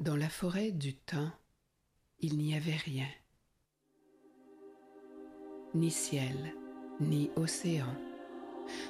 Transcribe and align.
Dans 0.00 0.16
la 0.16 0.30
forêt 0.30 0.70
du 0.70 0.94
temps, 0.94 1.30
il 2.20 2.38
n'y 2.38 2.56
avait 2.56 2.70
rien. 2.86 3.08
Ni 5.74 5.90
ciel, 5.90 6.54
ni 7.00 7.30
océan. 7.36 7.94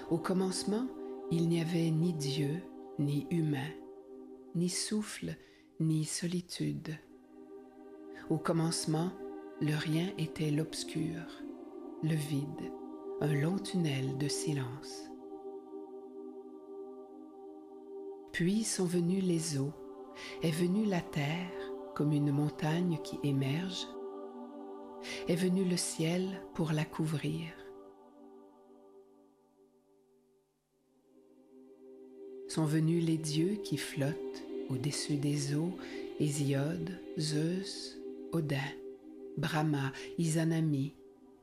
Au 0.09 0.19
commencement, 0.19 0.87
il 1.33 1.49
n'y 1.49 1.61
avait 1.61 1.91
ni 1.91 2.12
Dieu, 2.12 2.62
ni 3.01 3.27
humain, 3.33 3.73
ni 4.54 4.69
souffle, 4.69 5.37
ni 5.81 6.04
solitude. 6.04 6.96
Au 8.29 8.38
commencement, 8.38 9.11
le 9.61 9.74
rien 9.74 10.13
était 10.17 10.53
l'obscur, 10.53 11.24
le 12.04 12.15
vide, 12.15 12.71
un 13.21 13.35
long 13.35 13.58
tunnel 13.58 14.17
de 14.17 14.29
silence. 14.29 15.11
Puis 18.30 18.62
sont 18.62 18.87
venus 18.87 19.24
les 19.24 19.59
eaux, 19.59 19.73
est 20.42 20.51
venue 20.51 20.84
la 20.84 21.01
terre 21.01 21.70
comme 21.95 22.12
une 22.12 22.33
montagne 22.33 22.98
qui 23.05 23.19
émerge, 23.23 23.87
est 25.29 25.37
venu 25.37 25.65
le 25.65 25.77
ciel 25.77 26.43
pour 26.55 26.73
la 26.73 26.84
couvrir. 26.84 27.53
Sont 32.48 32.65
venus 32.65 33.05
les 33.05 33.19
dieux 33.19 33.57
qui 33.62 33.77
flottent 33.77 34.45
au-dessus 34.69 35.17
des 35.17 35.55
eaux, 35.55 35.77
Hésiode, 36.19 37.01
Zeus, 37.19 37.98
Odin, 38.33 38.59
Brahma, 39.37 39.92
Izanami. 40.19 40.95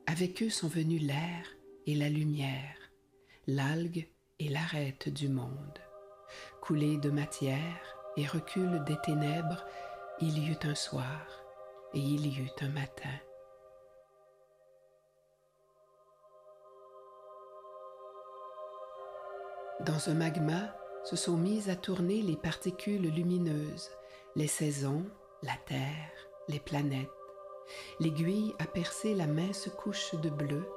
Avec 0.05 0.41
eux 0.44 0.49
sont 0.49 0.68
venus 0.68 1.02
l'air 1.02 1.46
et 1.86 1.96
la 1.96 2.10
lumière, 2.10 2.77
l'algue 3.48 4.08
et 4.40 4.49
l'arête 4.49 5.10
du 5.10 5.30
monde. 5.30 5.80
Coulée 6.62 6.98
de 6.98 7.10
matière 7.10 7.97
et 8.17 8.26
recul 8.26 8.84
des 8.84 8.98
ténèbres, 9.03 9.63
il 10.20 10.39
y 10.39 10.52
eut 10.52 10.59
un 10.63 10.76
soir 10.76 11.21
et 11.94 11.99
il 11.99 12.26
y 12.27 12.41
eut 12.41 12.52
un 12.62 12.70
matin. 12.70 13.09
Dans 19.82 20.09
un 20.09 20.15
magma 20.15 20.76
se 21.04 21.15
sont 21.15 21.37
mises 21.37 21.70
à 21.70 21.76
tourner 21.76 22.21
les 22.21 22.35
particules 22.35 23.09
lumineuses, 23.13 23.91
les 24.35 24.48
saisons, 24.48 25.05
la 25.43 25.55
Terre, 25.68 26.12
les 26.48 26.59
planètes. 26.59 27.07
L'aiguille 27.99 28.55
a 28.59 28.65
percé 28.65 29.13
la 29.13 29.27
mince 29.27 29.70
couche 29.77 30.15
de 30.15 30.29
bleu, 30.29 30.68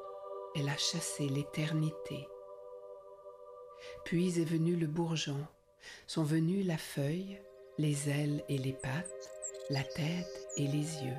elle 0.55 0.69
a 0.69 0.77
chassé 0.77 1.29
l'éternité. 1.29 2.29
Puis 4.05 4.41
est 4.41 4.45
venu 4.45 4.77
le 4.77 4.87
bourgeon, 4.87 5.47
sont 6.07 6.25
venues 6.25 6.63
la 6.63 6.79
feuille, 6.79 7.41
les 7.79 8.11
ailes 8.11 8.45
et 8.49 8.59
les 8.59 8.73
pattes, 8.73 9.31
la 9.71 9.83
tête 9.83 10.49
et 10.57 10.67
les 10.67 11.05
yeux. 11.05 11.17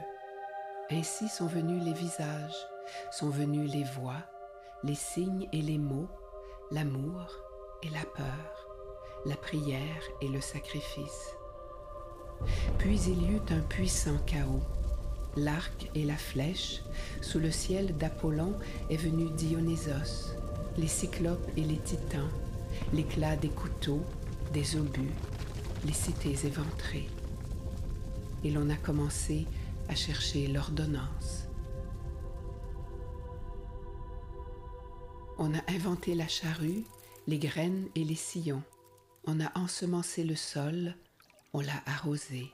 Ainsi 0.92 1.28
sont 1.30 1.48
venus 1.48 1.84
les 1.84 1.94
visages, 1.94 2.68
sont 3.12 3.30
venus 3.30 3.72
les 3.72 3.84
voix, 3.84 4.24
les 4.84 4.96
signes 4.96 5.48
et 5.54 5.62
les 5.62 5.78
mots, 5.78 6.10
l'amour 6.72 7.28
et 7.84 7.90
la 7.90 8.04
peur, 8.16 8.68
la 9.26 9.36
prière 9.36 10.04
et 10.22 10.28
le 10.28 10.42
sacrifice. 10.42 11.36
Puis 12.78 13.00
il 13.08 13.24
y 13.24 13.36
eut 13.36 13.54
un 13.54 13.62
puissant 13.62 14.18
chaos. 14.26 14.64
L'arc 15.38 15.90
et 15.96 16.04
la 16.04 16.18
flèche, 16.18 16.82
sous 17.22 17.40
le 17.40 17.52
ciel 17.52 17.96
d'Apollon 17.98 18.54
est 18.90 18.98
venu 18.98 19.30
Dionysos, 19.30 20.36
les 20.78 20.88
cyclopes 20.88 21.50
et 21.56 21.62
les 21.62 21.78
titans, 21.78 22.30
l'éclat 22.92 23.38
des 23.38 23.50
couteaux, 23.50 24.04
des 24.52 24.76
obus, 24.76 25.14
les 25.86 25.94
cités 25.94 26.46
éventrées. 26.46 27.08
Et 28.44 28.52
l'on 28.52 28.70
a 28.70 28.76
commencé 28.76 29.48
à 29.88 29.96
chercher 29.96 30.48
l'ordonnance. 30.48 31.48
On 35.38 35.54
a 35.54 35.62
inventé 35.72 36.16
la 36.16 36.28
charrue, 36.28 36.84
les 37.28 37.40
graines 37.40 37.88
et 37.96 38.04
les 38.04 38.16
sillons. 38.16 38.64
On 39.26 39.40
a 39.40 39.52
ensemencé 39.58 40.24
le 40.24 40.36
sol, 40.36 40.96
on 41.54 41.62
l'a 41.62 41.82
arrosé. 41.86 42.52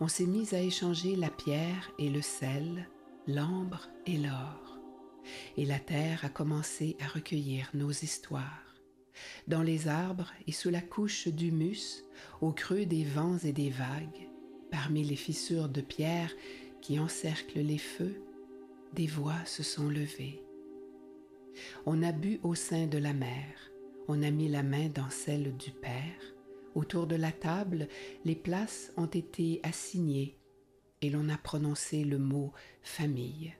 On 0.00 0.08
s'est 0.08 0.26
mis 0.26 0.54
à 0.54 0.60
échanger 0.60 1.16
la 1.16 1.30
pierre 1.30 1.90
et 1.98 2.10
le 2.10 2.22
sel, 2.22 2.88
l'ambre 3.26 3.88
et 4.06 4.18
l'or. 4.18 4.78
Et 5.56 5.64
la 5.64 5.78
terre 5.78 6.24
a 6.24 6.28
commencé 6.28 6.96
à 7.00 7.06
recueillir 7.06 7.70
nos 7.74 7.90
histoires 7.90 8.61
dans 9.46 9.62
les 9.62 9.88
arbres 9.88 10.32
et 10.46 10.52
sous 10.52 10.70
la 10.70 10.80
couche 10.80 11.28
d'humus, 11.28 12.04
au 12.40 12.52
creux 12.52 12.86
des 12.86 13.04
vents 13.04 13.38
et 13.38 13.52
des 13.52 13.70
vagues, 13.70 14.28
parmi 14.70 15.04
les 15.04 15.16
fissures 15.16 15.68
de 15.68 15.80
pierre 15.80 16.32
qui 16.80 16.98
encerclent 16.98 17.60
les 17.60 17.78
feux, 17.78 18.22
des 18.94 19.06
voix 19.06 19.44
se 19.44 19.62
sont 19.62 19.88
levées. 19.88 20.42
On 21.86 22.02
a 22.02 22.12
bu 22.12 22.40
au 22.42 22.54
sein 22.54 22.86
de 22.86 22.98
la 22.98 23.12
mer, 23.12 23.70
on 24.08 24.22
a 24.22 24.30
mis 24.30 24.48
la 24.48 24.62
main 24.62 24.88
dans 24.88 25.10
celle 25.10 25.56
du 25.56 25.70
Père, 25.70 26.34
autour 26.74 27.06
de 27.06 27.16
la 27.16 27.32
table, 27.32 27.88
les 28.24 28.34
places 28.34 28.92
ont 28.96 29.06
été 29.06 29.60
assignées 29.62 30.38
et 31.02 31.10
l'on 31.10 31.28
a 31.28 31.36
prononcé 31.36 32.04
le 32.04 32.18
mot 32.18 32.52
famille. 32.82 33.54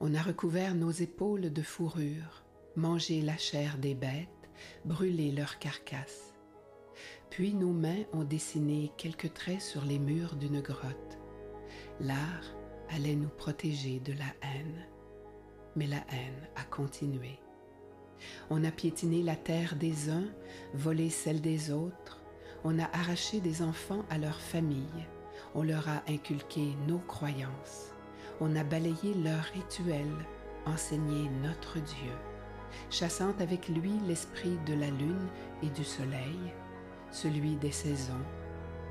On 0.00 0.14
a 0.14 0.22
recouvert 0.22 0.74
nos 0.74 0.90
épaules 0.90 1.52
de 1.52 1.62
fourrure, 1.62 2.44
manger 2.78 3.20
la 3.22 3.36
chair 3.36 3.76
des 3.76 3.94
bêtes, 3.94 4.48
brûler 4.84 5.32
leurs 5.32 5.58
carcasses. 5.58 6.32
Puis 7.28 7.52
nos 7.52 7.72
mains 7.72 8.04
ont 8.12 8.22
dessiné 8.22 8.92
quelques 8.96 9.34
traits 9.34 9.60
sur 9.60 9.84
les 9.84 9.98
murs 9.98 10.36
d'une 10.36 10.60
grotte. 10.60 11.18
L'art 12.00 12.54
allait 12.88 13.16
nous 13.16 13.28
protéger 13.28 13.98
de 13.98 14.12
la 14.12 14.32
haine, 14.42 14.86
mais 15.74 15.88
la 15.88 16.04
haine 16.12 16.48
a 16.54 16.62
continué. 16.62 17.40
On 18.48 18.62
a 18.64 18.70
piétiné 18.70 19.22
la 19.22 19.36
terre 19.36 19.74
des 19.74 20.08
uns, 20.08 20.28
volé 20.72 21.10
celle 21.10 21.40
des 21.40 21.72
autres, 21.72 22.22
on 22.62 22.78
a 22.78 22.88
arraché 22.92 23.40
des 23.40 23.60
enfants 23.60 24.04
à 24.08 24.18
leur 24.18 24.40
famille, 24.40 25.06
on 25.54 25.62
leur 25.62 25.88
a 25.88 26.02
inculqué 26.08 26.76
nos 26.86 26.98
croyances, 26.98 27.92
on 28.40 28.54
a 28.54 28.62
balayé 28.62 29.14
leurs 29.22 29.44
rituels, 29.54 30.26
enseigné 30.64 31.28
notre 31.42 31.80
Dieu 31.80 32.27
chassant 32.90 33.34
avec 33.40 33.68
lui 33.68 33.92
l'esprit 34.06 34.58
de 34.66 34.74
la 34.74 34.88
lune 34.88 35.28
et 35.62 35.68
du 35.70 35.84
soleil, 35.84 36.52
celui 37.10 37.56
des 37.56 37.72
saisons, 37.72 38.24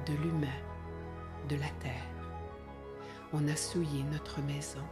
de 0.05 0.13
l'humain, 0.13 0.47
de 1.49 1.55
la 1.55 1.69
terre. 1.79 1.93
On 3.33 3.47
a 3.47 3.55
souillé 3.55 4.03
notre 4.11 4.41
maison, 4.41 4.83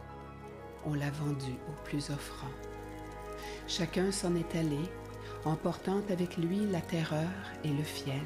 on 0.84 0.94
l'a 0.94 1.10
vendue 1.10 1.58
au 1.68 1.84
plus 1.84 2.10
offrant. 2.10 2.52
Chacun 3.66 4.12
s'en 4.12 4.34
est 4.34 4.54
allé, 4.56 4.80
emportant 5.44 6.00
avec 6.10 6.36
lui 6.36 6.66
la 6.66 6.80
terreur 6.80 7.30
et 7.64 7.70
le 7.70 7.82
fiel, 7.82 8.22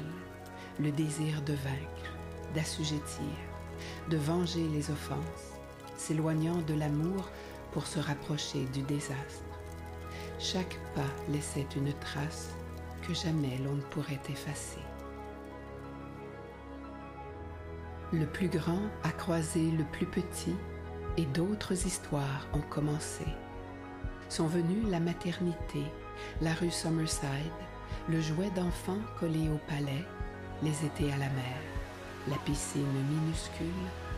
le 0.79 0.91
désir 0.91 1.41
de 1.43 1.53
vaincre, 1.53 2.15
d'assujettir, 2.53 3.37
de 4.09 4.17
venger 4.17 4.67
les 4.69 4.91
offenses, 4.91 5.53
s'éloignant 5.97 6.61
de 6.61 6.73
l'amour 6.73 7.29
pour 7.71 7.87
se 7.87 7.99
rapprocher 7.99 8.65
du 8.73 8.81
désastre. 8.81 9.50
Chaque 10.43 10.79
pas 10.95 11.13
laissait 11.29 11.67
une 11.75 11.93
trace 11.99 12.49
que 13.03 13.13
jamais 13.13 13.59
l'on 13.63 13.75
ne 13.75 13.81
pourrait 13.81 14.19
effacer. 14.27 14.81
Le 18.11 18.25
plus 18.25 18.47
grand 18.47 18.81
a 19.03 19.11
croisé 19.11 19.69
le 19.69 19.83
plus 19.83 20.07
petit 20.07 20.55
et 21.17 21.25
d'autres 21.25 21.85
histoires 21.85 22.47
ont 22.53 22.67
commencé. 22.71 23.25
Sont 24.29 24.47
venues 24.47 24.89
la 24.89 24.99
maternité, 24.99 25.83
la 26.41 26.55
rue 26.55 26.71
Summerside, 26.71 27.61
le 28.09 28.19
jouet 28.19 28.49
d'enfant 28.55 28.97
collé 29.19 29.47
au 29.47 29.59
palais, 29.69 30.05
les 30.63 30.85
étés 30.85 31.13
à 31.13 31.17
la 31.17 31.29
mer, 31.29 31.61
la 32.27 32.37
piscine 32.37 32.81
minuscule, 33.11 33.67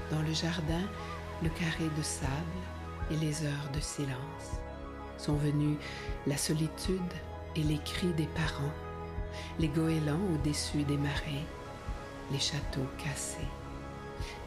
dans 0.10 0.22
le 0.22 0.34
jardin, 0.34 0.88
le 1.44 1.50
carré 1.50 1.90
de 1.98 2.02
sable 2.02 2.32
et 3.12 3.18
les 3.18 3.44
heures 3.44 3.70
de 3.74 3.82
silence 3.82 4.64
sont 5.18 5.36
venus 5.36 5.78
la 6.28 6.38
solitude 6.38 7.02
et 7.56 7.64
les 7.64 7.80
cris 7.80 8.14
des 8.14 8.28
parents, 8.28 8.74
les 9.60 9.68
goélands 9.68 10.20
au-dessus 10.34 10.84
des 10.84 10.98
marées, 10.98 11.46
les 12.32 12.40
châteaux 12.40 12.88
cassés, 12.98 13.48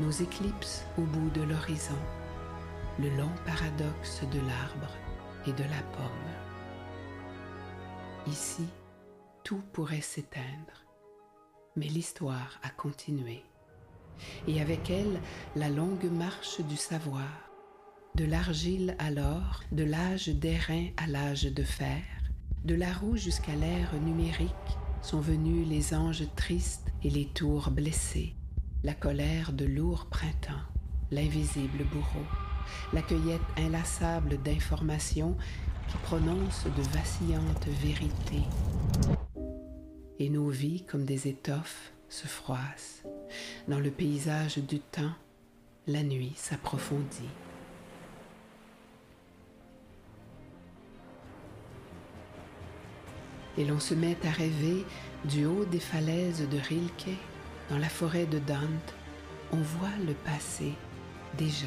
nos 0.00 0.10
éclipses 0.10 0.84
au 0.98 1.02
bout 1.02 1.30
de 1.30 1.42
l'horizon, 1.42 1.98
le 2.98 3.10
long 3.10 3.32
paradoxe 3.44 4.22
de 4.32 4.40
l'arbre 4.40 4.92
et 5.46 5.52
de 5.52 5.64
la 5.64 5.82
pomme. 5.96 6.10
Ici, 8.26 8.66
tout 9.44 9.62
pourrait 9.72 10.00
s'éteindre, 10.00 10.84
mais 11.76 11.86
l'histoire 11.86 12.58
a 12.62 12.70
continué, 12.70 13.44
et 14.48 14.60
avec 14.60 14.90
elle 14.90 15.20
la 15.54 15.68
longue 15.68 16.10
marche 16.10 16.60
du 16.62 16.76
savoir, 16.76 17.45
de 18.16 18.24
l'argile 18.24 18.96
à 18.98 19.10
l'or, 19.10 19.62
de 19.72 19.84
l'âge 19.84 20.28
d'airain 20.28 20.86
à 20.96 21.06
l'âge 21.06 21.44
de 21.44 21.62
fer, 21.62 22.02
de 22.64 22.74
la 22.74 22.90
roue 22.90 23.16
jusqu'à 23.16 23.54
l'ère 23.54 23.92
numérique 24.00 24.50
sont 25.02 25.20
venus 25.20 25.68
les 25.68 25.94
anges 25.94 26.26
tristes 26.34 26.88
et 27.04 27.10
les 27.10 27.26
tours 27.26 27.70
blessés, 27.70 28.34
la 28.84 28.94
colère 28.94 29.52
de 29.52 29.66
lourds 29.66 30.06
printemps, 30.06 30.64
l'invisible 31.10 31.84
bourreau, 31.92 32.24
la 32.94 33.02
cueillette 33.02 33.42
inlassable 33.58 34.40
d'informations 34.42 35.36
qui 35.88 35.98
prononcent 35.98 36.64
de 36.64 36.82
vacillantes 36.96 37.68
vérités. 37.82 38.46
Et 40.18 40.30
nos 40.30 40.48
vies, 40.48 40.84
comme 40.84 41.04
des 41.04 41.28
étoffes, 41.28 41.92
se 42.08 42.26
froissent. 42.26 43.02
Dans 43.68 43.78
le 43.78 43.90
paysage 43.90 44.56
du 44.56 44.80
temps, 44.80 45.12
la 45.86 46.02
nuit 46.02 46.32
s'approfondit. 46.34 47.28
Et 53.58 53.64
l'on 53.64 53.80
se 53.80 53.94
met 53.94 54.16
à 54.24 54.30
rêver 54.30 54.84
du 55.24 55.46
haut 55.46 55.64
des 55.64 55.80
falaises 55.80 56.46
de 56.48 56.58
Rilke, 56.58 57.16
dans 57.70 57.78
la 57.78 57.88
forêt 57.88 58.26
de 58.26 58.38
Dante, 58.38 58.94
on 59.52 59.56
voit 59.56 59.88
le 60.06 60.14
passé 60.14 60.72
déjà, 61.36 61.66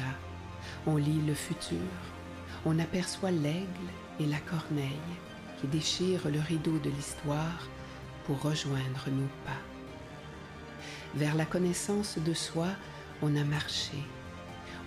on 0.86 0.96
lit 0.96 1.20
le 1.26 1.34
futur, 1.34 1.78
on 2.64 2.78
aperçoit 2.78 3.30
l'aigle 3.30 3.66
et 4.18 4.26
la 4.26 4.38
corneille 4.38 4.90
qui 5.60 5.66
déchirent 5.66 6.28
le 6.28 6.40
rideau 6.40 6.78
de 6.78 6.90
l'histoire 6.90 7.68
pour 8.24 8.40
rejoindre 8.42 9.08
nos 9.08 9.28
pas. 9.44 9.60
Vers 11.14 11.34
la 11.34 11.44
connaissance 11.44 12.18
de 12.18 12.34
soi, 12.34 12.68
on 13.22 13.36
a 13.36 13.44
marché, 13.44 13.98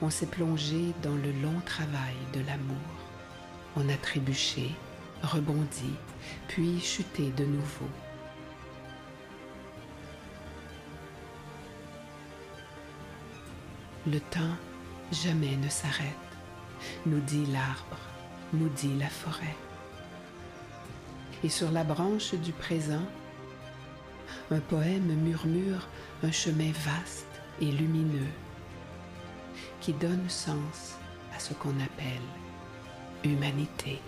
on 0.02 0.10
s'est 0.10 0.28
plongé 0.28 0.94
dans 1.02 1.16
le 1.16 1.32
long 1.42 1.60
travail 1.66 2.16
de 2.34 2.40
l'amour, 2.40 2.78
on 3.76 3.90
a 3.90 3.98
trébuché, 3.98 4.72
rebondi, 5.24 5.94
puis 6.48 6.80
chuté 6.80 7.32
de 7.32 7.46
nouveau. 7.46 7.88
Le 14.06 14.20
temps 14.20 14.58
jamais 15.12 15.56
ne 15.56 15.70
s'arrête, 15.70 16.08
nous 17.06 17.22
dit 17.22 17.46
l'arbre, 17.48 18.00
nous 18.52 18.70
dit 18.70 18.98
la 19.00 19.08
forêt. 19.08 19.56
Et 21.44 21.50
sur 21.50 21.72
la 21.72 21.84
branche 21.84 22.34
du 22.36 22.52
présent, 22.52 23.06
un 24.52 24.60
poème 24.60 25.16
murmure 25.24 25.88
un 26.24 26.32
chemin 26.32 26.72
vaste 26.72 27.28
et 27.62 27.66
lumineux 27.66 28.32
qui 29.80 29.94
donne 29.94 30.30
sens 30.30 30.96
à 31.36 31.40
ce 31.40 31.54
qu'on 31.54 31.80
appelle 31.80 32.22
humanité. 33.24 34.00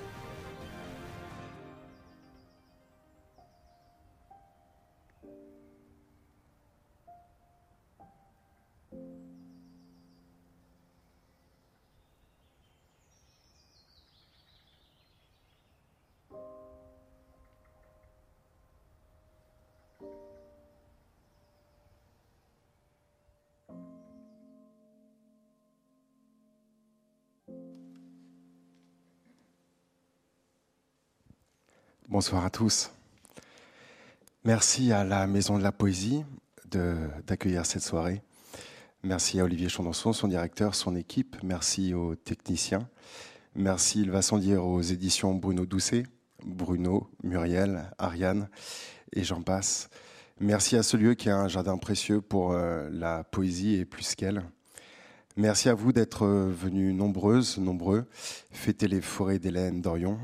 Bonsoir 32.15 32.45
à 32.45 32.49
tous. 32.49 32.91
Merci 34.45 34.93
à 34.93 35.03
la 35.03 35.27
Maison 35.27 35.57
de 35.57 35.63
la 35.63 35.73
Poésie 35.73 36.23
d'accueillir 36.71 37.65
cette 37.65 37.81
soirée. 37.81 38.21
Merci 39.03 39.41
à 39.41 39.43
Olivier 39.43 39.67
Chandonson, 39.67 40.13
son 40.13 40.29
directeur, 40.29 40.75
son 40.75 40.95
équipe. 40.95 41.35
Merci 41.43 41.93
aux 41.93 42.15
techniciens. 42.15 42.87
Merci, 43.53 43.99
il 43.99 44.11
va 44.11 44.21
sans 44.21 44.37
dire, 44.37 44.65
aux 44.65 44.79
éditions 44.79 45.35
Bruno 45.35 45.65
Doucet, 45.65 46.03
Bruno, 46.45 47.09
Muriel, 47.21 47.91
Ariane 47.97 48.47
et 49.11 49.25
j'en 49.25 49.41
passe. 49.41 49.89
Merci 50.39 50.77
à 50.77 50.83
ce 50.83 50.95
lieu 50.95 51.15
qui 51.15 51.27
est 51.27 51.33
un 51.33 51.49
jardin 51.49 51.77
précieux 51.77 52.21
pour 52.21 52.53
euh, 52.53 52.89
la 52.93 53.25
poésie 53.25 53.75
et 53.75 53.83
plus 53.83 54.15
qu'elle. 54.15 54.41
Merci 55.35 55.67
à 55.67 55.73
vous 55.73 55.91
d'être 55.91 56.25
venus 56.25 56.95
nombreuses, 56.95 57.57
nombreux, 57.57 58.05
fêter 58.51 58.87
les 58.87 59.01
forêts 59.01 59.37
d'Hélène 59.37 59.81
Dorion. 59.81 60.17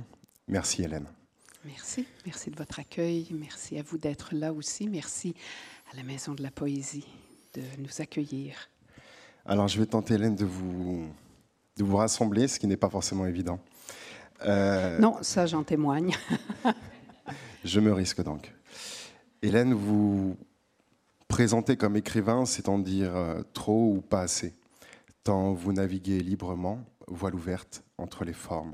Merci 0.47 0.83
Hélène. 0.83 1.07
Merci, 1.65 2.07
merci 2.25 2.49
de 2.49 2.55
votre 2.55 2.79
accueil. 2.79 3.27
Merci 3.31 3.77
à 3.77 3.83
vous 3.83 3.97
d'être 3.97 4.33
là 4.33 4.51
aussi. 4.51 4.87
Merci 4.87 5.35
à 5.93 5.95
la 5.95 6.03
Maison 6.03 6.33
de 6.33 6.41
la 6.41 6.49
Poésie 6.49 7.05
de 7.53 7.61
nous 7.77 8.01
accueillir. 8.01 8.69
Alors, 9.45 9.67
je 9.67 9.79
vais 9.79 9.85
tenter, 9.85 10.15
Hélène, 10.15 10.35
de 10.35 10.45
vous, 10.45 11.07
de 11.77 11.83
vous 11.83 11.97
rassembler, 11.97 12.47
ce 12.47 12.59
qui 12.59 12.65
n'est 12.65 12.77
pas 12.77 12.89
forcément 12.89 13.27
évident. 13.27 13.59
Euh, 14.43 14.97
non, 14.97 15.17
ça, 15.21 15.45
j'en 15.45 15.63
témoigne. 15.63 16.15
je 17.63 17.79
me 17.79 17.93
risque 17.93 18.23
donc. 18.23 18.51
Hélène, 19.43 19.73
vous 19.73 20.37
présentez 21.27 21.77
comme 21.77 21.95
écrivain, 21.95 22.45
c'est 22.45 22.69
en 22.69 22.79
dire 22.79 23.15
euh, 23.15 23.41
trop 23.53 23.93
ou 23.93 24.01
pas 24.01 24.21
assez, 24.21 24.55
tant 25.23 25.53
vous 25.53 25.73
naviguez 25.73 26.21
librement, 26.21 26.83
voile 27.07 27.35
ouverte 27.35 27.83
entre 27.97 28.25
les 28.25 28.33
formes. 28.33 28.73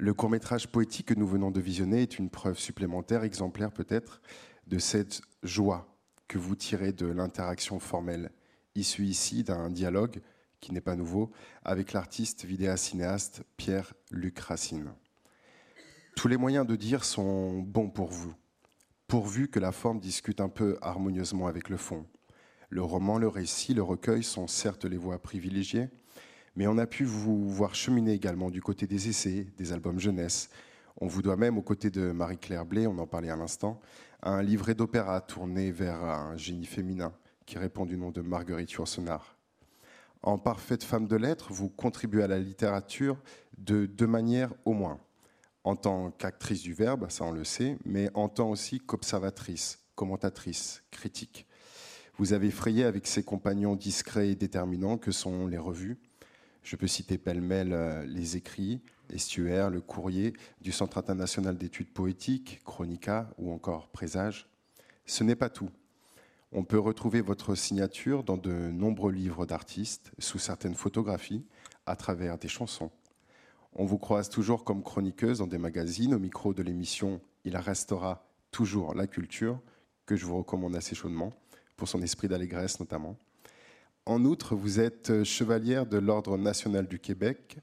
Le 0.00 0.14
court-métrage 0.14 0.68
poétique 0.68 1.06
que 1.06 1.14
nous 1.14 1.26
venons 1.26 1.50
de 1.50 1.60
visionner 1.60 2.02
est 2.02 2.20
une 2.20 2.30
preuve 2.30 2.56
supplémentaire, 2.56 3.24
exemplaire 3.24 3.72
peut-être, 3.72 4.22
de 4.68 4.78
cette 4.78 5.22
joie 5.42 5.92
que 6.28 6.38
vous 6.38 6.54
tirez 6.54 6.92
de 6.92 7.06
l'interaction 7.06 7.80
formelle, 7.80 8.30
issue 8.76 9.06
ici 9.06 9.42
d'un 9.42 9.70
dialogue 9.70 10.20
qui 10.60 10.72
n'est 10.72 10.80
pas 10.80 10.94
nouveau, 10.94 11.32
avec 11.64 11.92
l'artiste 11.92 12.44
vidéacinéaste 12.44 13.42
Pierre-Luc 13.56 14.38
Racine. 14.38 14.92
Tous 16.14 16.28
les 16.28 16.36
moyens 16.36 16.64
de 16.64 16.76
dire 16.76 17.04
sont 17.04 17.58
bons 17.58 17.90
pour 17.90 18.12
vous, 18.12 18.34
pourvu 19.08 19.48
que 19.48 19.58
la 19.58 19.72
forme 19.72 19.98
discute 19.98 20.40
un 20.40 20.48
peu 20.48 20.78
harmonieusement 20.80 21.48
avec 21.48 21.68
le 21.68 21.76
fond. 21.76 22.06
Le 22.70 22.82
roman, 22.82 23.18
le 23.18 23.26
récit, 23.26 23.74
le 23.74 23.82
recueil 23.82 24.22
sont 24.22 24.46
certes 24.46 24.84
les 24.84 24.96
voies 24.96 25.20
privilégiées, 25.20 25.88
mais 26.58 26.66
on 26.66 26.76
a 26.76 26.86
pu 26.86 27.04
vous 27.04 27.48
voir 27.48 27.76
cheminer 27.76 28.12
également 28.12 28.50
du 28.50 28.60
côté 28.60 28.88
des 28.88 29.08
essais, 29.08 29.46
des 29.56 29.72
albums 29.72 30.00
jeunesse. 30.00 30.50
On 31.00 31.06
vous 31.06 31.22
doit 31.22 31.36
même, 31.36 31.56
aux 31.56 31.62
côtés 31.62 31.88
de 31.88 32.10
Marie-Claire 32.10 32.66
Blé, 32.66 32.88
on 32.88 32.98
en 32.98 33.06
parlait 33.06 33.30
à 33.30 33.36
l'instant, 33.36 33.80
un 34.24 34.42
livret 34.42 34.74
d'opéra 34.74 35.20
tourné 35.20 35.70
vers 35.70 36.02
un 36.02 36.36
génie 36.36 36.66
féminin 36.66 37.12
qui 37.46 37.58
répond 37.58 37.86
du 37.86 37.96
nom 37.96 38.10
de 38.10 38.22
Marguerite 38.22 38.72
Yourcenar. 38.72 39.36
En 40.20 40.36
parfaite 40.36 40.82
femme 40.82 41.06
de 41.06 41.14
lettres, 41.14 41.52
vous 41.52 41.68
contribuez 41.68 42.24
à 42.24 42.26
la 42.26 42.40
littérature 42.40 43.18
de 43.56 43.86
deux 43.86 44.08
manières 44.08 44.52
au 44.64 44.72
moins. 44.72 44.98
En 45.62 45.76
tant 45.76 46.10
qu'actrice 46.10 46.62
du 46.62 46.72
verbe, 46.72 47.08
ça 47.08 47.22
on 47.22 47.30
le 47.30 47.44
sait, 47.44 47.78
mais 47.84 48.10
en 48.14 48.28
tant 48.28 48.50
aussi 48.50 48.80
qu'observatrice, 48.80 49.78
commentatrice, 49.94 50.82
critique. 50.90 51.46
Vous 52.16 52.32
avez 52.32 52.50
frayé 52.50 52.82
avec 52.82 53.06
ses 53.06 53.22
compagnons 53.22 53.76
discrets 53.76 54.30
et 54.30 54.34
déterminants 54.34 54.98
que 54.98 55.12
sont 55.12 55.46
les 55.46 55.56
revues, 55.56 56.00
je 56.68 56.76
peux 56.76 56.86
citer 56.86 57.16
pêle-mêle 57.16 57.72
euh, 57.72 58.04
les 58.04 58.36
écrits, 58.36 58.82
Estuaire, 59.08 59.70
le 59.70 59.80
courrier 59.80 60.34
du 60.60 60.70
Centre 60.70 60.98
international 60.98 61.56
d'études 61.56 61.90
poétiques, 61.90 62.60
Chronica 62.62 63.30
ou 63.38 63.50
encore 63.52 63.88
Présage. 63.88 64.50
Ce 65.06 65.24
n'est 65.24 65.34
pas 65.34 65.48
tout. 65.48 65.70
On 66.52 66.64
peut 66.64 66.78
retrouver 66.78 67.22
votre 67.22 67.54
signature 67.54 68.22
dans 68.22 68.36
de 68.36 68.52
nombreux 68.52 69.12
livres 69.12 69.46
d'artistes, 69.46 70.12
sous 70.18 70.38
certaines 70.38 70.74
photographies, 70.74 71.46
à 71.86 71.96
travers 71.96 72.36
des 72.36 72.48
chansons. 72.48 72.90
On 73.72 73.86
vous 73.86 73.98
croise 73.98 74.28
toujours 74.28 74.62
comme 74.62 74.82
chroniqueuse 74.82 75.38
dans 75.38 75.46
des 75.46 75.56
magazines 75.56 76.12
au 76.12 76.18
micro 76.18 76.52
de 76.52 76.62
l'émission 76.62 77.22
Il 77.44 77.56
restera 77.56 78.28
toujours 78.50 78.94
la 78.94 79.06
culture, 79.06 79.58
que 80.04 80.16
je 80.16 80.26
vous 80.26 80.36
recommande 80.36 80.76
assez 80.76 80.94
chaudement, 80.94 81.32
pour 81.78 81.88
son 81.88 82.02
esprit 82.02 82.28
d'allégresse 82.28 82.78
notamment. 82.78 83.16
En 84.08 84.24
outre, 84.24 84.56
vous 84.56 84.80
êtes 84.80 85.22
chevalière 85.22 85.84
de 85.84 85.98
l'Ordre 85.98 86.38
national 86.38 86.88
du 86.88 86.98
Québec 86.98 87.58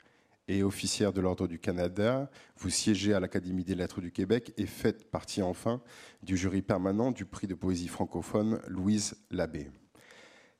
et 0.48 0.62
officière 0.62 1.12
de 1.12 1.20
l'Ordre 1.20 1.48
du 1.48 1.58
Canada. 1.58 2.30
Vous 2.60 2.70
siégez 2.70 3.16
à 3.16 3.20
l'Académie 3.20 3.64
des 3.64 3.74
lettres 3.74 4.00
du 4.00 4.12
Québec 4.12 4.54
et 4.56 4.68
faites 4.68 5.10
partie 5.10 5.42
enfin 5.42 5.82
du 6.22 6.38
jury 6.38 6.62
permanent 6.62 7.10
du 7.10 7.26
prix 7.26 7.48
de 7.48 7.56
poésie 7.56 7.88
francophone 7.88 8.62
Louise 8.68 9.16
Labbé. 9.32 9.72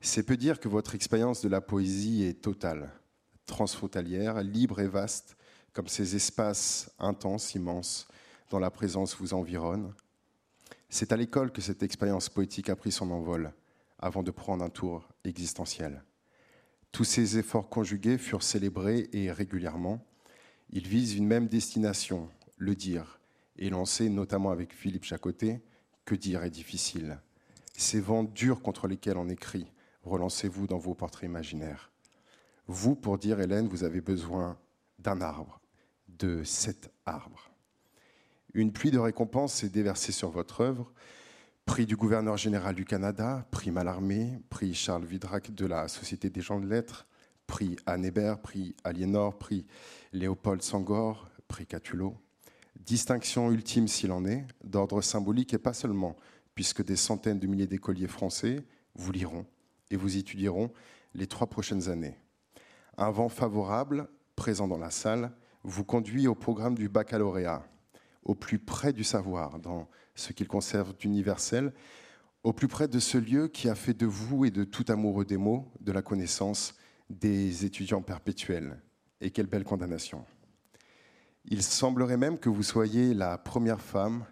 C'est 0.00 0.24
peu 0.24 0.36
dire 0.36 0.58
que 0.58 0.66
votre 0.66 0.96
expérience 0.96 1.40
de 1.40 1.48
la 1.48 1.60
poésie 1.60 2.24
est 2.24 2.42
totale, 2.42 2.90
transfrontalière, 3.46 4.42
libre 4.42 4.80
et 4.80 4.88
vaste, 4.88 5.36
comme 5.72 5.86
ces 5.86 6.16
espaces 6.16 6.90
intenses, 6.98 7.54
immenses, 7.54 8.08
dont 8.50 8.58
la 8.58 8.72
présence 8.72 9.16
vous 9.16 9.34
environne. 9.34 9.94
C'est 10.88 11.12
à 11.12 11.16
l'école 11.16 11.52
que 11.52 11.62
cette 11.62 11.84
expérience 11.84 12.28
poétique 12.28 12.70
a 12.70 12.74
pris 12.74 12.90
son 12.90 13.12
envol 13.12 13.52
avant 14.00 14.24
de 14.24 14.30
prendre 14.32 14.64
un 14.64 14.68
tour 14.68 15.08
existentiel. 15.26 16.02
Tous 16.92 17.04
ces 17.04 17.38
efforts 17.38 17.68
conjugués 17.68 18.18
furent 18.18 18.42
célébrés 18.42 19.08
et 19.12 19.30
régulièrement. 19.30 20.04
Ils 20.70 20.88
visent 20.88 21.14
une 21.14 21.26
même 21.26 21.48
destination, 21.48 22.28
le 22.56 22.74
dire, 22.74 23.20
et 23.56 23.70
l'on 23.70 23.84
sait 23.84 24.08
notamment 24.08 24.50
avec 24.50 24.72
Philippe 24.72 25.04
Chacoté 25.04 25.60
que 26.04 26.14
dire 26.14 26.44
est 26.44 26.50
difficile? 26.50 27.20
Ces 27.76 28.00
vents 28.00 28.24
durs 28.24 28.62
contre 28.62 28.86
lesquels 28.88 29.18
on 29.18 29.28
écrit 29.28 29.70
relancez-vous 30.06 30.66
dans 30.66 30.78
vos 30.78 30.94
portraits 30.94 31.28
imaginaires. 31.28 31.90
Vous, 32.68 32.94
pour 32.94 33.18
dire 33.18 33.40
Hélène, 33.40 33.68
vous 33.68 33.84
avez 33.84 34.00
besoin 34.00 34.58
d'un 34.98 35.20
arbre, 35.20 35.60
de 36.08 36.42
cet 36.44 36.90
arbre. 37.04 37.50
Une 38.54 38.72
pluie 38.72 38.90
de 38.90 38.98
récompenses 38.98 39.54
s'est 39.54 39.68
déversée 39.68 40.12
sur 40.12 40.30
votre 40.30 40.62
œuvre. 40.62 40.92
Prix 41.66 41.84
du 41.84 41.96
gouverneur 41.96 42.36
général 42.36 42.76
du 42.76 42.84
Canada, 42.84 43.44
prix 43.50 43.72
Mallarmé, 43.72 44.38
prix 44.48 44.72
Charles 44.72 45.04
Vidrac 45.04 45.52
de 45.52 45.66
la 45.66 45.88
Société 45.88 46.30
des 46.30 46.40
gens 46.40 46.60
de 46.60 46.66
lettres, 46.66 47.06
prix 47.48 47.76
Anne 47.86 48.04
Hébert, 48.04 48.40
prix 48.40 48.76
Aliénor, 48.84 49.36
prix 49.36 49.66
Léopold 50.12 50.62
Sangor, 50.62 51.28
prix 51.48 51.66
Catulot. 51.66 52.16
Distinction 52.76 53.50
ultime 53.50 53.88
s'il 53.88 54.12
en 54.12 54.24
est, 54.24 54.46
d'ordre 54.64 55.02
symbolique 55.02 55.52
et 55.54 55.58
pas 55.58 55.74
seulement, 55.74 56.16
puisque 56.54 56.84
des 56.84 56.96
centaines 56.96 57.40
de 57.40 57.48
milliers 57.48 57.66
d'écoliers 57.66 58.06
français 58.06 58.64
vous 58.94 59.12
liront 59.12 59.44
et 59.90 59.96
vous 59.96 60.16
étudieront 60.16 60.70
les 61.14 61.26
trois 61.26 61.48
prochaines 61.48 61.90
années. 61.90 62.16
Un 62.96 63.10
vent 63.10 63.28
favorable, 63.28 64.08
présent 64.36 64.68
dans 64.68 64.78
la 64.78 64.90
salle, 64.90 65.32
vous 65.64 65.84
conduit 65.84 66.28
au 66.28 66.36
programme 66.36 66.76
du 66.76 66.88
baccalauréat, 66.88 67.66
au 68.22 68.36
plus 68.36 68.60
près 68.60 68.92
du 68.92 69.02
savoir, 69.04 69.58
dans 69.58 69.88
ce 70.16 70.32
qu'il 70.32 70.48
conserve 70.48 70.96
d'universel, 70.96 71.72
au 72.42 72.52
plus 72.52 72.68
près 72.68 72.88
de 72.88 72.98
ce 72.98 73.18
lieu 73.18 73.48
qui 73.48 73.68
a 73.68 73.74
fait 73.74 73.94
de 73.94 74.06
vous 74.06 74.44
et 74.44 74.50
de 74.50 74.64
tout 74.64 74.84
amoureux 74.88 75.24
des 75.24 75.36
mots, 75.36 75.70
de 75.80 75.92
la 75.92 76.02
connaissance, 76.02 76.74
des 77.08 77.64
étudiants 77.64 78.02
perpétuels. 78.02 78.80
Et 79.20 79.30
quelle 79.30 79.46
belle 79.46 79.64
condamnation. 79.64 80.24
Il 81.44 81.62
semblerait 81.62 82.16
même 82.16 82.38
que 82.38 82.48
vous 82.48 82.62
soyez 82.62 83.14
la 83.14 83.38
première 83.38 83.80
femme 83.80 84.24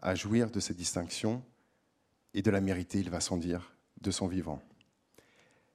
à 0.00 0.14
jouir 0.14 0.50
de 0.50 0.60
cette 0.60 0.76
distinction 0.76 1.42
et 2.32 2.42
de 2.42 2.50
la 2.50 2.60
mériter, 2.60 3.00
il 3.00 3.10
va 3.10 3.20
sans 3.20 3.36
dire, 3.36 3.74
de 4.00 4.10
son 4.10 4.28
vivant. 4.28 4.62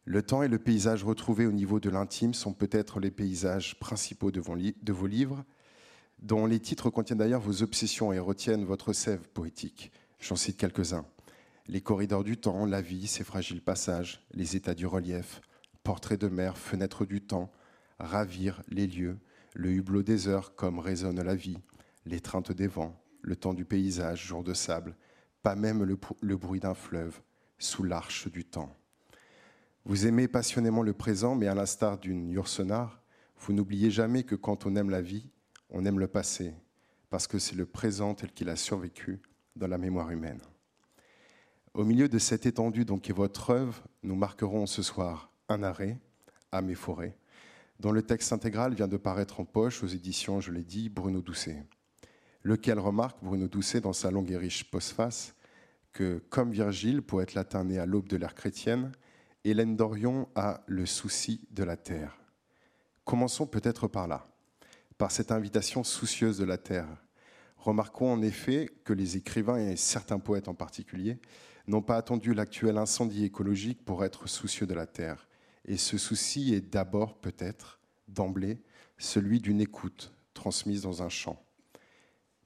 Le 0.05 0.21
temps 0.21 0.43
et 0.43 0.47
le 0.47 0.59
paysage 0.59 1.03
retrouvés 1.03 1.47
au 1.47 1.51
niveau 1.51 1.79
de 1.79 1.89
l'intime 1.89 2.33
sont 2.33 2.53
peut-être 2.53 2.99
les 2.99 3.11
paysages 3.11 3.79
principaux 3.79 4.31
de 4.31 4.39
vos, 4.39 5.07
livres, 5.07 5.43
dont 6.19 6.45
les 6.45 6.59
titres 6.59 6.89
contiennent 6.89 7.19
d'ailleurs 7.19 7.41
vos 7.41 7.61
obsessions 7.61 8.13
et 8.13 8.19
retiennent 8.19 8.65
votre 8.65 8.93
sève 8.93 9.27
poétique. 9.29 9.91
J'en 10.19 10.35
cite 10.35 10.57
quelques-uns. 10.57 11.05
Les 11.67 11.81
corridors 11.81 12.23
du 12.23 12.37
temps, 12.37 12.65
la 12.65 12.81
vie, 12.81 13.07
ses 13.07 13.23
fragiles 13.23 13.61
passages, 13.61 14.25
les 14.31 14.55
états 14.55 14.75
du 14.75 14.85
relief, 14.85 15.41
portraits 15.83 16.19
de 16.19 16.27
mer, 16.27 16.57
fenêtres 16.57 17.05
du 17.05 17.21
temps, 17.21 17.51
ravir 17.99 18.61
les 18.69 18.87
lieux, 18.87 19.17
le 19.53 19.71
hublot 19.71 20.03
des 20.03 20.27
heures 20.27 20.55
comme 20.55 20.79
résonne 20.79 21.21
la 21.21 21.35
vie, 21.35 21.57
l'étreinte 22.05 22.51
des 22.51 22.67
vents, 22.67 23.01
le 23.21 23.35
temps 23.35 23.53
du 23.53 23.65
paysage, 23.65 24.25
jour 24.27 24.43
de 24.43 24.53
sable, 24.53 24.95
pas 25.41 25.55
même 25.55 25.83
le, 25.83 25.97
le 26.21 26.37
bruit 26.37 26.59
d'un 26.59 26.73
fleuve, 26.73 27.21
sous 27.57 27.83
l'arche 27.83 28.27
du 28.31 28.45
temps. 28.45 28.75
Vous 29.85 30.07
aimez 30.07 30.27
passionnément 30.27 30.81
le 30.81 30.93
présent, 30.93 31.35
mais 31.35 31.47
à 31.47 31.55
l'instar 31.55 31.99
d'une 31.99 32.29
Yourcenar, 32.29 33.01
vous 33.37 33.53
n'oubliez 33.53 33.91
jamais 33.91 34.23
que 34.23 34.35
quand 34.35 34.65
on 34.65 34.75
aime 34.75 34.89
la 34.89 35.01
vie, 35.01 35.29
on 35.69 35.85
aime 35.85 35.99
le 35.99 36.07
passé, 36.07 36.53
parce 37.09 37.27
que 37.27 37.39
c'est 37.39 37.55
le 37.55 37.65
présent 37.65 38.13
tel 38.15 38.31
qu'il 38.31 38.49
a 38.49 38.55
survécu 38.55 39.21
dans 39.55 39.67
la 39.67 39.77
mémoire 39.77 40.11
humaine. 40.11 40.41
Au 41.73 41.83
milieu 41.83 42.07
de 42.07 42.19
cette 42.19 42.45
étendue 42.45 42.85
donc 42.85 43.09
est 43.09 43.13
votre 43.13 43.49
œuvre, 43.49 43.83
nous 44.03 44.15
marquerons 44.15 44.65
ce 44.65 44.81
soir 44.81 45.31
un 45.49 45.63
arrêt, 45.63 45.99
à 46.51 46.61
mes 46.61 46.75
forêts, 46.75 47.15
dont 47.79 47.91
le 47.91 48.01
texte 48.01 48.31
intégral 48.31 48.73
vient 48.73 48.87
de 48.87 48.97
paraître 48.97 49.39
en 49.39 49.45
poche 49.45 49.83
aux 49.83 49.87
éditions, 49.87 50.39
je 50.39 50.51
l'ai 50.51 50.63
dit, 50.63 50.89
Bruno 50.89 51.21
Doucet, 51.21 51.65
lequel 52.43 52.79
remarque 52.79 53.21
Bruno 53.21 53.47
Doucet 53.47 53.81
dans 53.81 53.93
sa 53.93 54.11
longue 54.11 54.31
et 54.31 54.37
riche 54.37 54.69
postface 54.71 55.35
que, 55.91 56.23
comme 56.29 56.51
Virgile, 56.51 57.01
poète 57.01 57.33
latin 57.33 57.65
né 57.65 57.79
à 57.79 57.85
l'aube 57.85 58.07
de 58.07 58.17
l'ère 58.17 58.35
chrétienne, 58.35 58.91
Hélène 59.43 59.75
Dorion 59.75 60.27
a 60.35 60.61
le 60.67 60.85
souci 60.85 61.47
de 61.51 61.63
la 61.63 61.77
terre. 61.77 62.17
Commençons 63.03 63.45
peut-être 63.45 63.87
par 63.87 64.07
là 64.07 64.27
par 64.97 65.11
cette 65.11 65.31
invitation 65.31 65.83
soucieuse 65.83 66.37
de 66.37 66.45
la 66.45 66.57
terre. 66.57 66.87
Remarquons 67.57 68.11
en 68.11 68.21
effet 68.21 68.69
que 68.83 68.93
les 68.93 69.17
écrivains, 69.17 69.57
et 69.57 69.75
certains 69.75 70.19
poètes 70.19 70.47
en 70.47 70.53
particulier, 70.53 71.17
n'ont 71.67 71.81
pas 71.81 71.97
attendu 71.97 72.33
l'actuel 72.33 72.77
incendie 72.77 73.25
écologique 73.25 73.83
pour 73.83 74.05
être 74.05 74.27
soucieux 74.27 74.67
de 74.67 74.73
la 74.73 74.85
terre. 74.85 75.27
Et 75.65 75.77
ce 75.77 75.97
souci 75.97 76.53
est 76.53 76.61
d'abord, 76.61 77.15
peut-être, 77.15 77.79
d'emblée, 78.07 78.59
celui 78.97 79.39
d'une 79.39 79.61
écoute 79.61 80.13
transmise 80.33 80.83
dans 80.83 81.01
un 81.01 81.09
chant. 81.09 81.41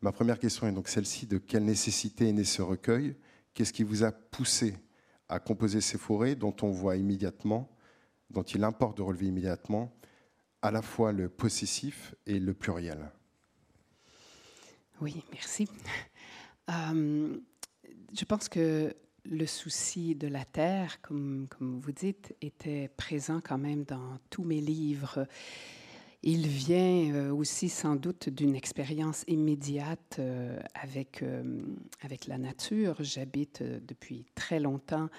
Ma 0.01 0.13
première 0.13 0.39
question 0.39 0.67
est 0.67 0.71
donc 0.71 0.87
celle-ci, 0.87 1.27
de 1.27 1.37
quelle 1.37 1.65
nécessité 1.65 2.29
est 2.29 2.33
né 2.33 2.45
ce 2.45 2.61
recueil? 2.61 3.17
Qu'est-ce 3.53 3.73
qui 3.73 3.83
vous 3.83 4.05
a 4.05 4.13
poussé 4.13 4.77
à 5.27 5.39
composer 5.39 5.81
ces 5.81 5.97
forêts 5.97 6.35
dont 6.35 6.55
on 6.61 6.71
voit 6.71 6.95
immédiatement, 6.95 7.69
dont 8.29 8.43
il 8.43 8.63
importe 8.63 8.97
de 8.97 9.01
relever 9.01 9.27
immédiatement 9.27 9.93
à 10.61 10.71
la 10.71 10.81
fois 10.81 11.11
le 11.11 11.29
possessif 11.29 12.15
et 12.25 12.39
le 12.39 12.53
pluriel. 12.53 13.11
Oui, 15.01 15.23
merci. 15.31 15.67
Euh, 16.69 17.37
je 18.13 18.25
pense 18.25 18.49
que 18.49 18.93
le 19.25 19.45
souci 19.45 20.15
de 20.15 20.27
la 20.27 20.43
terre, 20.45 21.01
comme, 21.01 21.47
comme 21.49 21.79
vous 21.79 21.91
dites, 21.91 22.35
était 22.41 22.89
présent 22.89 23.41
quand 23.43 23.57
même 23.57 23.85
dans 23.85 24.17
tous 24.29 24.43
mes 24.43 24.59
livres. 24.59 25.25
Il 26.21 26.47
vient 26.47 27.13
euh, 27.13 27.31
aussi 27.31 27.69
sans 27.69 27.95
doute 27.95 28.27
d'une 28.27 28.55
expérience 28.55 29.23
immédiate 29.27 30.17
euh, 30.19 30.59
avec, 30.73 31.23
avec 32.01 32.27
la 32.27 32.37
nature. 32.37 32.97
J'habite 32.99 33.63
depuis 33.63 34.25
très 34.35 34.59
longtemps 34.59 35.09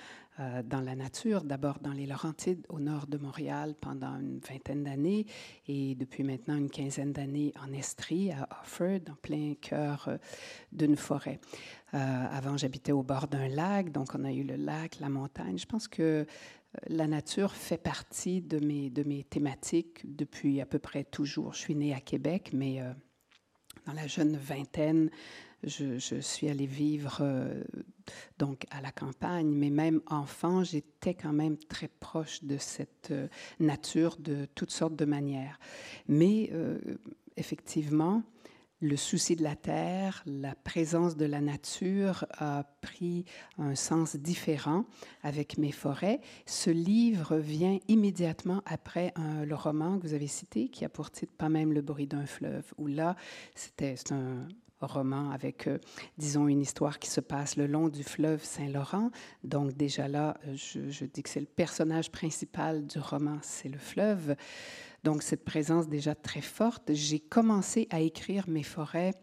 euh, 0.41 0.63
dans 0.63 0.81
la 0.81 0.95
nature, 0.95 1.45
d'abord 1.45 1.81
dans 1.81 1.93
les 1.93 2.07
Laurentides 2.07 2.65
au 2.71 2.81
nord 2.81 3.07
de 3.07 3.19
Montréal 3.19 3.75
pendant 3.79 4.19
une 4.19 4.39
vingtaine 4.39 4.85
d'années 4.85 5.27
et 5.69 5.95
depuis 5.95 6.23
maintenant 6.25 6.57
une 6.57 6.71
quinzaine 6.71 7.13
d'années 7.13 7.53
en 7.63 7.73
Estrie, 7.73 8.33
à 8.33 8.49
Offord, 8.63 9.01
en 9.11 9.17
plein 9.21 9.55
cœur 9.61 10.07
euh, 10.09 10.17
d'une 10.73 10.97
forêt. 10.97 11.41
Euh, 11.93 11.99
avant, 11.99 12.57
j'habitais 12.57 12.93
au 12.93 13.03
bord 13.03 13.29
d'un 13.29 13.49
lac, 13.49 13.93
donc 13.93 14.15
on 14.15 14.25
a 14.25 14.33
eu 14.33 14.43
le 14.43 14.57
lac, 14.57 14.99
la 15.01 15.11
montagne. 15.11 15.59
Je 15.59 15.67
pense 15.67 15.89
que 15.89 16.27
la 16.87 17.07
nature 17.07 17.53
fait 17.53 17.79
partie 17.79 18.41
de 18.41 18.65
mes, 18.65 18.89
de 18.89 19.03
mes 19.03 19.25
thématiques 19.25 20.01
depuis 20.05 20.61
à 20.63 20.67
peu 20.67 20.79
près 20.79 21.05
toujours. 21.05 21.53
Je 21.53 21.59
suis 21.59 21.75
née 21.75 21.93
à 21.93 22.01
Québec, 22.01 22.51
mais 22.55 22.81
dans 23.87 23.93
la 23.93 24.07
jeune 24.07 24.37
vingtaine, 24.37 25.11
je, 25.65 26.21
suis 26.21 26.49
allée 26.49 26.67
vivre 26.67 27.19
euh, 27.21 27.63
donc 28.39 28.65
à 28.71 28.81
la 28.81 28.93
campagne, 28.93 29.49
mais 29.49 29.71
même 29.71 30.01
enfant, 30.07 30.65
j'étais 30.65 31.15
quand 31.15 31.33
même 31.33 31.59
très 31.59 31.89
proche 31.89 32.43
de 32.45 32.57
cette 32.59 33.11
euh, 33.11 33.29
nature 33.59 34.17
de 34.19 34.47
toutes 34.55 34.71
sortes 34.71 34.97
de 34.97 35.05
manières. 35.05 35.59
Mais 36.09 36.51
euh, 36.53 36.79
effectivement, 37.37 38.23
le 38.83 38.97
souci 38.97 39.37
de 39.37 39.43
la 39.43 39.57
terre, 39.57 40.23
la 40.25 40.55
présence 40.55 41.15
de 41.15 41.27
la 41.27 41.43
nature 41.43 42.25
a 42.39 42.65
pris 42.81 43.27
un 43.59 43.75
sens 43.75 44.17
différent 44.17 44.87
avec 45.23 45.59
mes 45.59 45.73
forêts. 45.73 46.21
Ce 46.47 46.71
livre 46.71 47.37
vient 47.37 47.79
immédiatement 47.89 48.63
après 48.65 49.13
le 49.45 49.55
roman 49.55 49.99
que 49.99 50.07
vous 50.07 50.15
avez 50.15 50.29
cité, 50.29 50.71
qui 50.71 50.87
a 50.87 50.89
pour 50.89 51.11
titre 51.11 51.35
Pas 51.37 51.51
même 51.51 51.75
le 51.75 51.83
bruit 51.83 52.07
d'un 52.07 52.25
fleuve, 52.25 52.73
où 52.79 52.87
là, 52.87 53.17
c'était 53.55 53.97
un, 54.13 54.49
roman 54.87 55.31
avec, 55.31 55.67
euh, 55.67 55.79
disons, 56.19 56.49
une 56.49 56.61
histoire 56.61 56.99
qui 56.99 57.11
se 57.11 57.21
passe 57.21 57.57
le 57.57 57.67
long 57.67 57.89
du 57.89 58.03
fleuve 58.03 58.43
Saint-Laurent. 58.45 59.11
Donc 59.45 59.73
déjà 59.75 60.09
là, 60.09 60.37
euh, 60.47 60.55
je, 60.55 61.05
dis 61.05 61.23
que 61.23 61.29
c'est 61.29 61.41
le 61.41 61.47
personnage 61.47 62.11
principal 62.11 62.87
du 62.87 62.99
roman, 62.99 63.39
c'est 63.43 63.69
le 63.69 63.79
fleuve. 63.79 64.35
Donc 65.05 65.23
cette 65.23 65.45
présence 65.45 65.89
déjà 65.89 66.15
très 66.15 66.41
forte. 66.41 66.93
J'ai 66.93 67.21
commencé 67.21 67.87
à 67.91 68.01
écrire 68.01 68.49
mes 68.49 68.63
forêts 68.63 69.15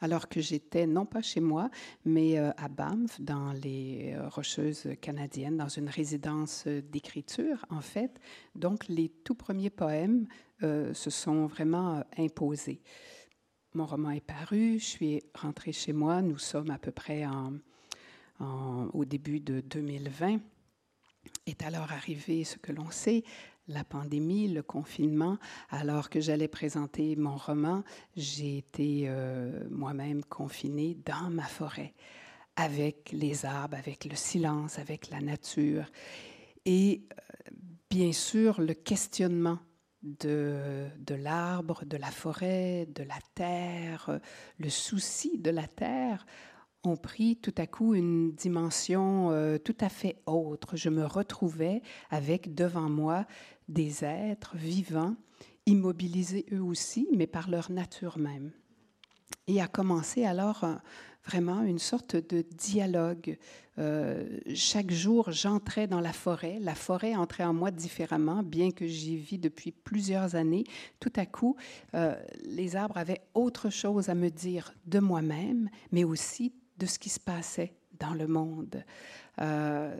alors 0.00 0.28
que 0.28 0.40
j'étais 0.40 0.86
non 0.86 1.06
pas 1.06 1.22
chez 1.22 1.40
moi, 1.40 1.70
mais 2.04 2.38
euh, 2.38 2.50
à 2.56 2.68
Banff, 2.68 3.20
dans 3.20 3.52
les 3.52 4.16
Rocheuses 4.30 4.88
canadiennes, 5.00 5.56
dans 5.56 5.68
une 5.68 5.88
résidence 5.88 6.66
d'écriture, 6.66 7.64
en 7.70 7.80
fait. 7.80 8.20
Donc 8.54 8.86
les 8.88 9.08
tout 9.08 9.34
premiers 9.34 9.70
poèmes 9.70 10.26
se 10.60 11.10
sont 11.10 11.46
vraiment 11.46 12.02
imposés. 12.16 12.80
Mon 13.76 13.86
roman 13.86 14.12
est 14.12 14.20
paru, 14.20 14.78
je 14.78 14.84
suis 14.84 15.22
rentrée 15.34 15.72
chez 15.72 15.92
moi, 15.92 16.22
nous 16.22 16.38
sommes 16.38 16.70
à 16.70 16.78
peu 16.78 16.92
près 16.92 17.24
au 18.38 19.04
début 19.04 19.40
de 19.40 19.62
2020. 19.62 20.38
Est 21.46 21.62
alors 21.64 21.90
arrivé 21.90 22.44
ce 22.44 22.56
que 22.56 22.70
l'on 22.70 22.92
sait, 22.92 23.24
la 23.66 23.82
pandémie, 23.82 24.46
le 24.46 24.62
confinement. 24.62 25.38
Alors 25.70 26.08
que 26.08 26.20
j'allais 26.20 26.46
présenter 26.46 27.16
mon 27.16 27.34
roman, 27.36 27.82
j'ai 28.16 28.58
été 28.58 29.06
euh, 29.08 29.66
moi-même 29.70 30.22
confinée 30.22 30.96
dans 31.04 31.28
ma 31.30 31.42
forêt, 31.42 31.94
avec 32.54 33.10
les 33.10 33.44
arbres, 33.44 33.76
avec 33.76 34.04
le 34.04 34.14
silence, 34.14 34.78
avec 34.78 35.10
la 35.10 35.20
nature. 35.20 35.86
Et 36.64 37.08
euh, 37.10 37.50
bien 37.90 38.12
sûr, 38.12 38.60
le 38.60 38.74
questionnement 38.74 39.58
de, 40.04 40.86
de 40.98 41.14
l'arbre, 41.14 41.84
de 41.84 41.96
la 41.96 42.10
forêt, 42.10 42.86
de 42.94 43.02
la 43.02 43.18
terre, 43.34 44.20
le 44.58 44.68
souci 44.68 45.38
de 45.38 45.50
la 45.50 45.66
terre 45.66 46.26
ont 46.84 46.96
pris 46.96 47.36
tout 47.36 47.54
à 47.56 47.66
coup 47.66 47.94
une 47.94 48.32
dimension 48.32 49.30
euh, 49.30 49.58
tout 49.58 49.76
à 49.80 49.88
fait 49.88 50.16
autre. 50.26 50.76
Je 50.76 50.90
me 50.90 51.04
retrouvais 51.04 51.82
avec 52.10 52.54
devant 52.54 52.90
moi 52.90 53.26
des 53.68 54.04
êtres 54.04 54.56
vivants, 54.56 55.16
immobilisés 55.66 56.44
eux 56.52 56.62
aussi, 56.62 57.08
mais 57.16 57.26
par 57.26 57.48
leur 57.48 57.70
nature 57.70 58.18
même. 58.18 58.52
Et 59.46 59.60
a 59.60 59.66
commencé 59.66 60.24
alors 60.24 60.64
vraiment 61.24 61.62
une 61.62 61.78
sorte 61.78 62.16
de 62.16 62.42
dialogue. 62.42 63.38
Euh, 63.78 64.38
chaque 64.54 64.90
jour, 64.90 65.32
j'entrais 65.32 65.86
dans 65.86 66.00
la 66.00 66.12
forêt. 66.12 66.58
La 66.60 66.74
forêt 66.74 67.14
entrait 67.14 67.44
en 67.44 67.54
moi 67.54 67.70
différemment, 67.70 68.42
bien 68.42 68.70
que 68.70 68.86
j'y 68.86 69.16
vis 69.16 69.38
depuis 69.38 69.72
plusieurs 69.72 70.34
années. 70.34 70.64
Tout 71.00 71.12
à 71.16 71.26
coup, 71.26 71.56
euh, 71.94 72.14
les 72.44 72.76
arbres 72.76 72.98
avaient 72.98 73.22
autre 73.34 73.70
chose 73.70 74.08
à 74.08 74.14
me 74.14 74.28
dire 74.28 74.74
de 74.86 74.98
moi-même, 74.98 75.70
mais 75.92 76.04
aussi 76.04 76.52
de 76.78 76.86
ce 76.86 76.98
qui 76.98 77.08
se 77.08 77.20
passait 77.20 77.74
dans 77.98 78.14
le 78.14 78.26
monde. 78.26 78.84
Euh, 79.40 79.96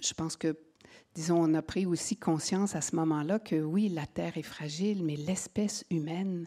je 0.00 0.14
pense 0.14 0.36
que, 0.36 0.56
disons, 1.14 1.42
on 1.42 1.54
a 1.54 1.62
pris 1.62 1.86
aussi 1.86 2.16
conscience 2.16 2.74
à 2.74 2.80
ce 2.80 2.96
moment-là 2.96 3.38
que 3.38 3.56
oui, 3.56 3.88
la 3.88 4.06
Terre 4.06 4.36
est 4.36 4.42
fragile, 4.42 5.04
mais 5.04 5.16
l'espèce 5.16 5.84
humaine 5.90 6.46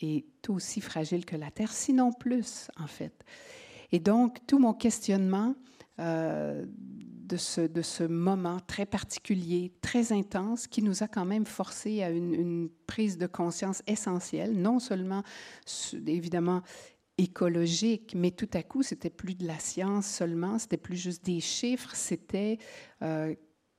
est 0.00 0.48
aussi 0.48 0.80
fragile 0.80 1.24
que 1.24 1.36
la 1.36 1.50
Terre, 1.50 1.72
sinon 1.72 2.12
plus, 2.12 2.68
en 2.78 2.86
fait. 2.86 3.24
Et 3.92 4.00
donc, 4.00 4.38
tout 4.46 4.58
mon 4.58 4.74
questionnement 4.74 5.54
euh, 5.98 6.64
de, 6.66 7.36
ce, 7.36 7.60
de 7.60 7.82
ce 7.82 8.04
moment 8.04 8.60
très 8.60 8.86
particulier, 8.86 9.72
très 9.80 10.12
intense, 10.12 10.66
qui 10.66 10.82
nous 10.82 11.02
a 11.02 11.08
quand 11.08 11.24
même 11.24 11.46
forcé 11.46 12.02
à 12.02 12.10
une, 12.10 12.68
prise 12.86 13.18
de 13.18 13.26
conscience 13.26 13.82
essentielle, 13.86 14.52
non 14.60 14.78
seulement, 14.78 15.22
évidemment, 16.06 16.62
écologique, 17.18 18.14
mais 18.14 18.30
tout 18.30 18.48
à 18.52 18.62
coup, 18.62 18.82
c'était 18.82 19.10
plus 19.10 19.34
de 19.34 19.46
la 19.46 19.58
science 19.58 20.06
seulement, 20.06 20.58
c'était 20.58 20.76
plus 20.76 20.96
juste 20.96 21.24
des 21.24 21.40
chiffres, 21.40 21.94
c'était 21.94 22.58
euh, 23.02 23.34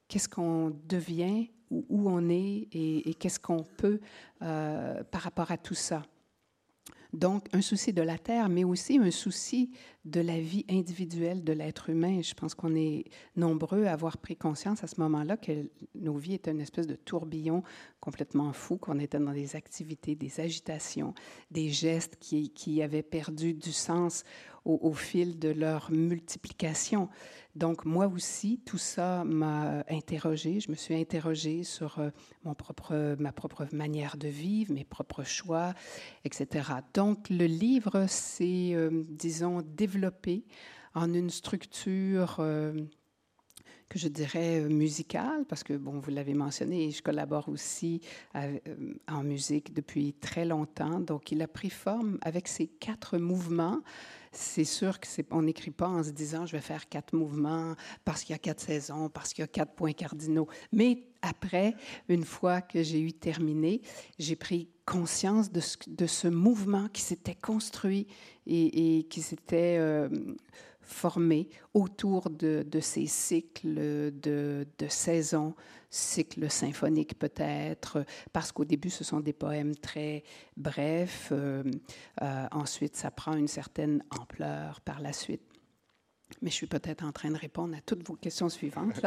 qu'est-ce 0.07 0.27
qu'on 0.27 0.71
devient, 0.87 1.49
où, 1.69 2.09
on 2.09 2.29
est 2.29 2.67
et, 2.71 3.13
qu'est-ce 3.19 3.39
qu'on 3.39 3.63
peut 3.63 3.99
euh, 4.41 5.03
par 5.03 5.21
rapport 5.21 5.51
à 5.51 5.57
tout 5.57 5.75
ça. 5.75 6.03
Donc, 7.13 7.45
un 7.53 7.61
souci 7.61 7.93
de 7.93 8.01
la 8.01 8.17
Terre, 8.17 8.49
mais 8.49 8.65
aussi 8.65 8.97
un 8.97 9.11
souci 9.11 9.71
de 10.03 10.19
la 10.19 10.39
vie 10.39 10.65
individuelle 10.69 11.43
de 11.43 11.53
l'être 11.53 11.89
humain. 11.89 12.21
Je 12.21 12.33
pense 12.33 12.53
qu'on 12.53 12.75
est 12.75 13.05
nombreux 13.35 13.85
à 13.85 13.93
avoir 13.93 14.17
pris 14.17 14.35
conscience 14.35 14.83
à 14.83 14.87
ce 14.87 14.99
moment-là 14.99 15.37
que 15.37 15.69
nos 15.95 16.17
vies 16.17 16.35
étaient 16.35 16.51
une 16.51 16.59
espèce 16.59 16.85
de 16.85 16.95
tourbillon 16.95 17.63
complètement 18.01 18.51
fou, 18.51 18.77
qu'on 18.77 18.99
était 18.99 19.19
dans 19.19 19.31
des 19.31 19.55
activités, 19.55 20.15
des 20.15 20.39
agitations, 20.41 21.13
des 21.49 21.69
gestes 21.69 22.17
qui 22.19 22.81
avaient 22.81 23.03
perdu 23.03 23.53
du 23.53 23.71
sens 23.71 24.23
au, 24.67 24.93
fil 24.93 25.39
de 25.39 25.49
leur 25.49 25.91
multiplication. 25.91 27.09
Donc 27.57 27.85
moi 27.85 28.05
aussi, 28.05 28.61
tout 28.65 28.77
ça 28.77 29.23
m'a 29.23 29.83
interrogé. 29.89 30.59
Je 30.59 30.69
me 30.69 30.75
suis 30.75 30.93
interrogée 30.93 31.63
sur 31.63 31.97
euh, 31.97 32.11
mon 32.43 32.53
propre, 32.53 33.15
ma 33.17 33.31
propre 33.31 33.67
manière 33.71 34.15
de 34.15 34.27
vivre, 34.27 34.71
mes 34.73 34.85
propres 34.85 35.23
choix, 35.23 35.73
etc. 36.23 36.69
Donc 36.93 37.29
le 37.31 37.45
livre 37.45 38.05
s'est, 38.07 38.73
euh, 38.73 39.03
disons, 39.09 39.63
développé 39.63 40.45
en 40.93 41.11
une 41.11 41.31
structure 41.31 42.37
euh, 42.39 42.73
que 43.89 43.97
je 43.97 44.07
dirais 44.07 44.61
musicale, 44.69 45.45
parce 45.49 45.63
que, 45.63 45.73
bon, 45.73 45.99
vous 45.99 46.11
l'avez 46.11 46.33
mentionné, 46.35 46.91
je 46.91 47.01
collabore 47.01 47.47
aussi 47.47 48.01
en 49.07 49.23
musique 49.23 49.73
depuis 49.73 50.13
très 50.13 50.43
longtemps. 50.43 50.99
Donc, 50.99 51.31
il 51.31 51.41
a 51.41 51.47
pris 51.47 51.69
forme 51.69 52.17
avec 52.21 52.49
ces 52.49 52.67
quatre 52.67 53.17
mouvements 53.17 53.81
c'est 54.37 54.65
sûr 54.65 54.99
qu'on 54.99 55.41
n'écrit 55.41 55.71
pas 55.71 55.87
en 55.87 56.03
se 56.03 56.11
disant 56.11 56.45
je 56.45 56.51
vais 56.51 56.61
faire 56.61 56.87
quatre 56.87 57.13
mouvements 57.13 57.75
parce 58.05 58.23
qu'il 58.23 58.33
y 58.33 58.35
a 58.35 58.39
quatre 58.39 58.59
saisons, 58.59 59.09
parce 59.09 59.33
qu'il 59.33 59.41
y 59.41 59.45
a 59.45 59.47
quatre 59.47 59.73
points 59.73 59.93
cardinaux. 59.93 60.47
Mais 60.71 61.03
après, 61.23 61.75
une 62.07 62.23
fois 62.23 62.61
que 62.61 62.83
j'ai 62.83 63.01
eu 63.01 63.13
terminé, 63.13 63.81
j'ai 64.19 64.35
pris 64.35 64.69
conscience 64.85 65.51
de 65.51 65.59
ce, 66.07 66.27
mouvement 66.27 66.87
qui 66.89 67.01
s'était 67.01 67.35
construit 67.35 68.07
et, 68.45 69.07
qui 69.09 69.21
s'était 69.21 69.77
euh, 69.79 70.07
formé 70.87 71.49
autour 71.73 72.29
de, 72.29 72.65
de 72.67 72.79
ces 72.79 73.05
cycles 73.05 74.11
de, 74.19 74.65
de 74.77 74.87
saisons, 74.87 75.53
cycle 75.89 76.49
symphonique 76.49 77.19
peut-être, 77.19 78.05
parce 78.33 78.51
qu'au 78.51 78.65
début, 78.65 78.89
ce 78.89 79.03
sont 79.03 79.19
des 79.19 79.33
poèmes 79.33 79.75
très 79.75 80.23
brefs. 80.55 81.29
Euh, 81.31 81.63
euh, 82.21 82.47
ensuite, 82.51 82.95
ça 82.95 83.11
prend 83.11 83.35
une 83.35 83.47
certaine 83.47 84.03
ampleur 84.09 84.81
par 84.81 84.99
la 85.01 85.13
suite. 85.13 85.41
Mais 86.41 86.49
je 86.49 86.55
suis 86.55 86.67
peut-être 86.67 87.05
en 87.05 87.13
train 87.13 87.31
de 87.31 87.37
répondre 87.37 87.75
à 87.75 87.79
toutes 87.79 88.05
vos 88.05 88.15
questions 88.15 88.49
suivantes. 88.49 89.01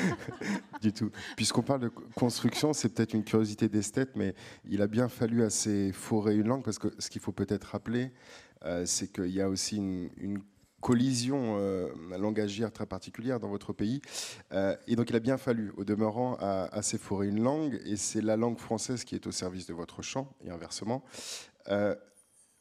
du 0.80 0.92
tout. 0.94 1.10
Puisqu'on 1.36 1.62
parle 1.62 1.80
de 1.80 1.88
construction, 1.88 2.72
c'est 2.72 2.88
peut-être 2.88 3.12
une 3.12 3.24
curiosité 3.24 3.68
d'esthète, 3.68 4.12
mais 4.16 4.34
il 4.64 4.80
a 4.80 4.86
bien 4.86 5.08
fallu 5.08 5.42
assez 5.42 5.92
forer 5.92 6.36
une 6.36 6.48
langue, 6.48 6.64
parce 6.64 6.78
que 6.78 6.88
ce 6.98 7.10
qu'il 7.10 7.20
faut 7.20 7.32
peut-être 7.32 7.64
rappeler, 7.64 8.12
euh, 8.64 8.86
c'est 8.86 9.12
qu'il 9.12 9.30
y 9.30 9.42
a 9.42 9.48
aussi 9.48 9.76
une 9.76 10.40
collision 10.80 11.56
euh, 11.58 11.88
langagière 12.18 12.72
très 12.72 12.86
particulière 12.86 13.40
dans 13.40 13.48
votre 13.48 13.72
pays. 13.72 14.00
Euh, 14.52 14.76
et 14.86 14.96
donc 14.96 15.10
il 15.10 15.16
a 15.16 15.20
bien 15.20 15.38
fallu, 15.38 15.72
au 15.76 15.84
demeurant, 15.84 16.36
à, 16.40 16.82
s'efforer 16.82 17.28
une 17.28 17.42
langue, 17.42 17.80
et 17.84 17.96
c'est 17.96 18.20
la 18.20 18.36
langue 18.36 18.58
française 18.58 19.04
qui 19.04 19.14
est 19.14 19.26
au 19.26 19.32
service 19.32 19.66
de 19.66 19.74
votre 19.74 20.02
chant, 20.02 20.32
et 20.44 20.50
inversement. 20.50 21.04
Euh, 21.68 21.94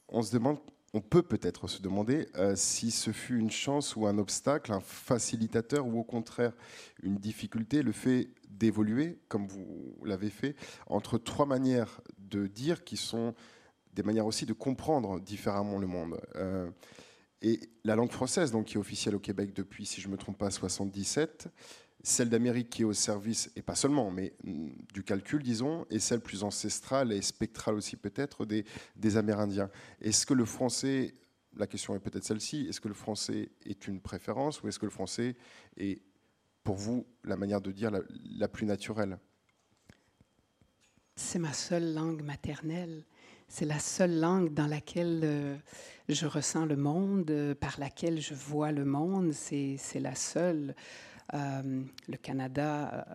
on 0.09 0.21
se 0.21 0.31
demande, 0.31 0.57
on 0.93 1.01
peut 1.01 1.21
peut-être 1.21 1.67
se 1.67 1.81
demander 1.81 2.27
si 2.55 2.91
ce 2.91 3.11
fut 3.11 3.37
une 3.37 3.51
chance 3.51 3.95
ou 3.95 4.07
un 4.07 4.17
obstacle, 4.17 4.71
un 4.71 4.79
facilitateur, 4.79 5.85
ou 5.85 5.99
au 5.99 6.03
contraire 6.03 6.53
une 7.03 7.17
difficulté, 7.17 7.83
le 7.83 7.91
fait 7.91 8.29
d'évoluer, 8.49 9.19
comme 9.27 9.47
vous 9.47 9.95
l'avez 10.05 10.29
fait, 10.29 10.55
entre 10.87 11.17
trois 11.17 11.45
manières 11.45 12.01
de 12.17 12.47
dire 12.47 12.83
qui 12.83 12.97
sont 12.97 13.35
des 13.93 14.03
manières 14.03 14.25
aussi 14.25 14.45
de 14.45 14.53
comprendre 14.53 15.19
différemment 15.19 15.77
le 15.77 15.87
monde. 15.87 16.19
Et 17.41 17.59
la 17.83 17.95
langue 17.95 18.11
française, 18.11 18.51
donc, 18.51 18.65
qui 18.65 18.75
est 18.75 18.79
officielle 18.79 19.15
au 19.15 19.19
Québec 19.19 19.53
depuis, 19.53 19.85
si 19.85 20.01
je 20.01 20.07
ne 20.07 20.13
me 20.13 20.17
trompe 20.17 20.37
pas, 20.37 20.49
77, 20.49 21.49
celle 22.03 22.29
d'Amérique 22.29 22.69
qui 22.69 22.81
est 22.81 22.85
au 22.85 22.93
service, 22.93 23.51
et 23.55 23.61
pas 23.61 23.75
seulement, 23.75 24.09
mais 24.11 24.33
mm, 24.43 24.69
du 24.93 25.03
calcul, 25.03 25.43
disons, 25.43 25.85
et 25.89 25.99
celle 25.99 26.21
plus 26.21 26.43
ancestrale 26.43 27.11
et 27.11 27.21
spectrale 27.21 27.75
aussi 27.75 27.95
peut-être 27.95 28.45
des, 28.45 29.17
Amérindiens. 29.17 29.69
Est-ce 30.01 30.25
que 30.25 30.33
le 30.33 30.45
français, 30.45 31.13
la 31.55 31.67
question 31.67 31.95
est 31.95 31.99
peut-être 31.99 32.23
celle-ci, 32.23 32.67
est-ce 32.67 32.81
que 32.81 32.87
le 32.87 32.93
français 32.93 33.51
est 33.65 33.87
une 33.87 33.99
préférence 33.99 34.63
ou 34.63 34.67
est-ce 34.67 34.79
que 34.79 34.85
le 34.85 34.91
français 34.91 35.35
est, 35.77 36.01
pour 36.63 36.75
vous, 36.75 37.05
la 37.23 37.37
manière 37.37 37.61
de 37.61 37.71
dire 37.71 37.91
la 37.91 38.47
plus 38.47 38.65
naturelle? 38.65 39.19
C'est 41.15 41.39
ma 41.39 41.53
seule 41.53 41.93
langue 41.93 42.21
maternelle. 42.21 43.03
C'est 43.49 43.65
la 43.65 43.79
seule 43.79 44.19
langue 44.19 44.53
dans 44.53 44.67
laquelle 44.67 45.21
euh, 45.23 45.55
je 46.09 46.27
ressens 46.27 46.65
le 46.65 46.75
monde, 46.75 47.31
euh, 47.31 47.55
par 47.55 47.79
laquelle 47.79 48.19
je 48.19 48.33
vois 48.33 48.73
le 48.73 48.83
monde. 48.83 49.31
C'est 49.31 49.79
la 50.01 50.15
seule. 50.15 50.75
Euh, 51.33 51.81
le 52.07 52.17
Canada, 52.17 53.05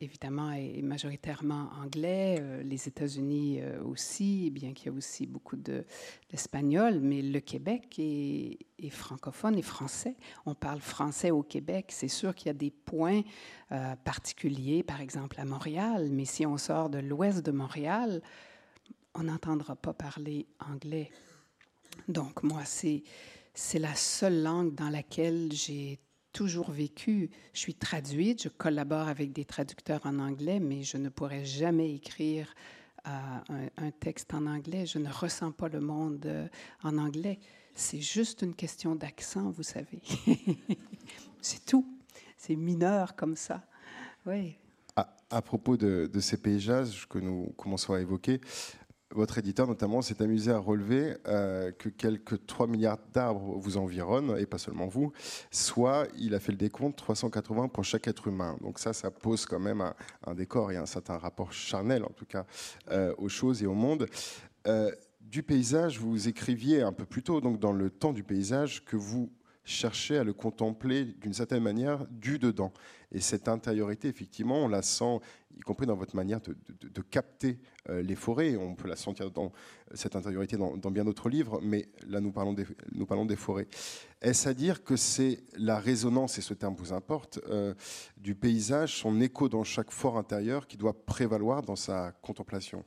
évidemment, 0.00 0.50
est 0.50 0.82
majoritairement 0.82 1.70
anglais. 1.82 2.42
les 2.64 2.88
États-Unis 2.88 3.60
aussi, 3.84 4.50
bien 4.50 4.72
qu'il 4.72 4.86
y 4.86 4.94
ait 4.94 4.96
aussi 4.96 5.26
beaucoup 5.26 5.56
d'espagnol. 5.56 7.00
mais 7.00 7.22
le 7.22 7.40
Québec 7.40 7.98
est, 7.98 8.58
est, 8.78 8.90
francophone 8.90 9.58
et 9.58 9.62
français. 9.62 10.16
On 10.44 10.54
parle 10.54 10.80
français 10.80 11.30
au 11.30 11.42
Québec. 11.42 11.86
C'est 11.90 12.08
sûr 12.08 12.34
qu'il 12.34 12.48
y 12.48 12.50
a 12.50 12.54
des 12.54 12.70
points 12.70 13.22
particuliers, 14.04 14.82
par 14.82 15.00
exemple 15.00 15.40
à 15.40 15.44
Montréal. 15.46 16.08
Mais 16.10 16.26
si 16.26 16.44
on 16.44 16.58
sort 16.58 16.90
de 16.90 16.98
l'ouest 16.98 17.44
de 17.44 17.52
Montréal, 17.52 18.20
on 19.14 19.24
n'entendra 19.24 19.76
pas 19.76 19.92
parler 19.92 20.46
anglais. 20.58 21.10
Donc 22.08 22.42
moi, 22.42 22.64
c'est, 22.64 23.02
c'est 23.54 23.78
la 23.78 23.94
seule 23.94 24.42
langue 24.42 24.74
dans 24.74 24.88
laquelle 24.88 25.52
j'ai 25.52 26.00
toujours 26.32 26.70
vécu. 26.70 27.30
Je 27.52 27.60
suis 27.60 27.74
traduite, 27.74 28.42
je 28.42 28.48
collabore 28.48 29.08
avec 29.08 29.32
des 29.32 29.44
traducteurs 29.44 30.00
en 30.04 30.18
anglais, 30.18 30.60
mais 30.60 30.82
je 30.82 30.96
ne 30.96 31.08
pourrais 31.08 31.44
jamais 31.44 31.94
écrire 31.94 32.54
euh, 33.06 33.68
un, 33.76 33.90
texte 33.90 34.32
en 34.34 34.46
anglais. 34.46 34.86
Je 34.86 34.98
ne 34.98 35.10
ressens 35.10 35.52
pas 35.52 35.68
le 35.68 35.80
monde 35.80 36.24
euh, 36.26 36.48
en 36.82 36.98
anglais. 36.98 37.38
C'est 37.74 38.00
juste 38.00 38.42
une 38.42 38.54
question 38.54 38.94
d'accent, 38.94 39.50
vous 39.50 39.62
savez. 39.62 40.02
c'est 41.40 41.64
tout. 41.64 41.86
C'est 42.36 42.56
mineur 42.56 43.14
comme 43.14 43.36
ça. 43.36 43.62
Oui. 44.26 44.56
À, 44.96 45.40
propos 45.40 45.78
de, 45.78 46.10
de, 46.12 46.20
ces 46.20 46.36
paysages 46.36 47.08
que 47.08 47.18
nous 47.18 47.54
commençons 47.56 47.94
à 47.94 48.00
évoquer, 48.00 48.42
votre 49.14 49.38
éditeur 49.38 49.66
notamment 49.66 50.02
s'est 50.02 50.22
amusé 50.22 50.50
à 50.50 50.58
relever 50.58 51.16
euh, 51.26 51.70
que 51.72 51.88
quelques 51.88 52.46
3 52.46 52.66
milliards 52.66 52.98
d'arbres 53.12 53.56
vous 53.58 53.76
environnent, 53.76 54.36
et 54.38 54.46
pas 54.46 54.58
seulement 54.58 54.86
vous, 54.86 55.12
soit 55.50 56.06
il 56.18 56.34
a 56.34 56.40
fait 56.40 56.52
le 56.52 56.58
décompte 56.58 56.96
380 56.96 57.68
pour 57.68 57.84
chaque 57.84 58.08
être 58.08 58.28
humain. 58.28 58.56
Donc 58.60 58.78
ça, 58.78 58.92
ça 58.92 59.10
pose 59.10 59.46
quand 59.46 59.60
même 59.60 59.82
un, 60.26 60.34
décor 60.34 60.72
et 60.72 60.76
un 60.76 60.86
certain 60.86 61.18
rapport 61.18 61.52
charnel, 61.52 62.04
en 62.04 62.10
tout 62.10 62.26
cas, 62.26 62.46
euh, 62.90 63.14
aux 63.18 63.28
choses 63.28 63.62
et 63.62 63.66
au 63.66 63.74
monde. 63.74 64.06
Euh, 64.66 64.90
du 65.20 65.42
paysage, 65.42 65.98
vous 65.98 66.28
écriviez 66.28 66.82
un 66.82 66.92
peu 66.92 67.04
plus 67.04 67.22
tôt, 67.22 67.40
donc 67.40 67.58
dans 67.58 67.72
le 67.72 67.90
temps 67.90 68.12
du 68.12 68.22
paysage, 68.22 68.84
que 68.84 68.96
vous 68.96 69.30
cherchez 69.64 70.18
à 70.18 70.24
le 70.24 70.32
contempler 70.32 71.04
d'une 71.04 71.32
certaine 71.32 71.62
manière 71.62 72.06
du 72.10 72.38
dedans. 72.38 72.72
Et 73.12 73.20
cette 73.20 73.48
intériorité, 73.48 74.08
effectivement, 74.08 74.64
on 74.64 74.68
la 74.68 74.82
sent, 74.82 75.18
y 75.56 75.60
compris 75.60 75.86
dans 75.86 75.96
votre 75.96 76.16
manière 76.16 76.40
de, 76.40 77.02
capter 77.02 77.58
euh, 77.88 78.02
les 78.02 78.14
forêts. 78.14 78.56
On 78.56 78.74
peut 78.74 78.88
la 78.88 78.96
sentir 78.96 79.30
dans 79.30 79.52
cette 79.94 80.16
intériorité 80.16 80.56
dans, 80.56 80.90
bien 80.90 81.04
d'autres 81.04 81.28
livres, 81.28 81.60
mais 81.62 81.88
là, 82.08 82.20
nous 82.20 82.32
parlons 82.32 82.54
des, 82.54 82.66
nous 82.92 83.06
parlons 83.06 83.26
des 83.26 83.36
forêts. 83.36 83.68
Est-ce 84.20 84.48
à 84.48 84.54
dire 84.54 84.82
que 84.82 84.96
c'est 84.96 85.44
la 85.56 85.78
résonance, 85.78 86.38
et 86.38 86.42
ce 86.42 86.54
terme 86.54 86.74
vous 86.74 86.92
importe, 86.92 87.38
euh, 87.48 87.74
du 88.16 88.34
paysage, 88.34 88.98
son 88.98 89.20
écho 89.20 89.48
dans 89.48 89.64
chaque 89.64 89.90
fort 89.90 90.16
intérieur 90.16 90.66
qui 90.66 90.76
doit 90.76 91.04
prévaloir 91.04 91.62
dans 91.62 91.76
sa 91.76 92.12
contemplation? 92.22 92.84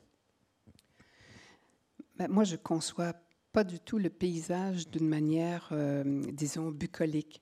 Ben, 2.16 2.28
Moi, 2.28 2.44
je 2.44 2.56
conçois 2.56 3.12
pas 3.56 3.64
du 3.64 3.80
tout 3.80 3.96
le 3.96 4.10
paysage 4.10 4.90
d'une 4.90 5.08
manière, 5.08 5.70
euh, 5.72 6.22
disons, 6.30 6.70
bucolique 6.70 7.40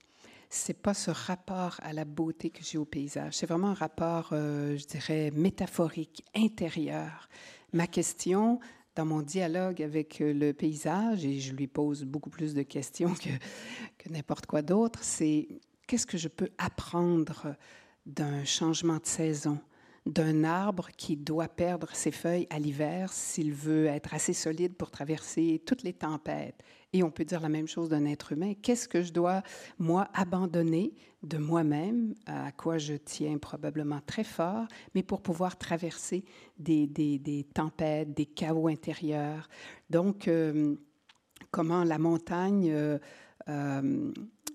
c'est 0.49 0.81
pas 0.81 0.95
ce 0.95 1.11
rapport 1.11 1.81
à 1.83 1.93
la 1.93 2.05
beauté 2.05 2.51
que 2.51 2.63
j'ai 2.63 2.79
au 2.79 2.85
paysage. 2.85 3.37
C'est 3.37 3.47
vraiment 3.47 3.71
un 3.71 3.75
rapport, 3.75 4.29
euh, 4.31 4.77
je 4.77 4.87
dirais, 4.87 5.33
métaphorique, 5.35 6.23
intérieur. 6.37 7.29
Ma 7.73 7.89
question 7.89 8.61
dans 8.95 9.05
mon 9.05 9.23
dialogue 9.23 9.83
avec 9.83 10.21
euh, 10.21 10.33
le 10.33 10.53
paysage, 10.53 11.25
et 11.25 11.41
je 11.41 11.53
lui 11.53 11.67
pose 11.67 12.05
beaucoup 12.05 12.31
plus 12.31 12.55
de 12.55 12.63
questions 12.63 13.13
que, 13.15 13.31
que 13.99 14.09
n'importe 14.09 14.47
quoi 14.47 14.63
d'autre, 14.63 15.01
c'est 15.03 15.49
qu'est-ce 15.89 16.07
que 16.07 16.17
je 16.17 16.29
peux 16.29 16.51
apprendre 16.59 17.57
d'un 18.07 18.45
changement 18.45 18.99
de 18.99 19.07
saison, 19.07 19.59
d'un 20.07 20.45
arbre 20.45 20.89
qui 20.97 21.17
doit 21.17 21.49
perdre 21.49 21.89
ses 21.95 22.11
feuilles 22.11 22.47
à 22.51 22.59
l'hiver 22.59 23.13
s'il 23.13 23.53
veut 23.53 23.87
être 23.87 24.13
assez 24.13 24.35
solide 24.35 24.75
pour 24.75 24.91
traverser 24.91 25.63
toutes 25.65 25.83
les 25.83 25.95
tempêtes. 25.95 26.63
Et 26.93 27.03
on 27.03 27.11
peut 27.11 27.25
dire 27.25 27.41
la 27.41 27.49
même 27.49 27.67
chose 27.67 27.89
d'un 27.89 28.05
être 28.05 28.33
humain. 28.33 28.53
Qu'est-ce 28.63 28.87
que 28.87 29.03
je 29.03 29.13
dois, 29.13 29.43
moi, 29.79 30.09
abandonner 30.13 30.95
de 31.23 31.39
moi-même, 31.39 32.15
à 32.27 32.53
quoi 32.53 32.79
je 32.79 32.95
tiens 32.95 33.39
probablement 33.39 34.01
très 34.07 34.25
fort, 34.25 34.67
mais 34.95 35.03
pour 35.03 35.23
pouvoir 35.23 35.57
traverser 35.57 36.25
des, 36.59 36.87
des, 36.87 37.47
tempêtes, 37.55 38.13
des 38.15 38.27
chaos 38.27 38.69
intérieurs? 38.69 39.49
Donc, 39.89 40.29
euh, 40.29 40.77
comment 41.51 41.83
la 41.83 41.99
montagne 41.99 42.71
euh, 42.71 42.99
euh, 43.49 44.13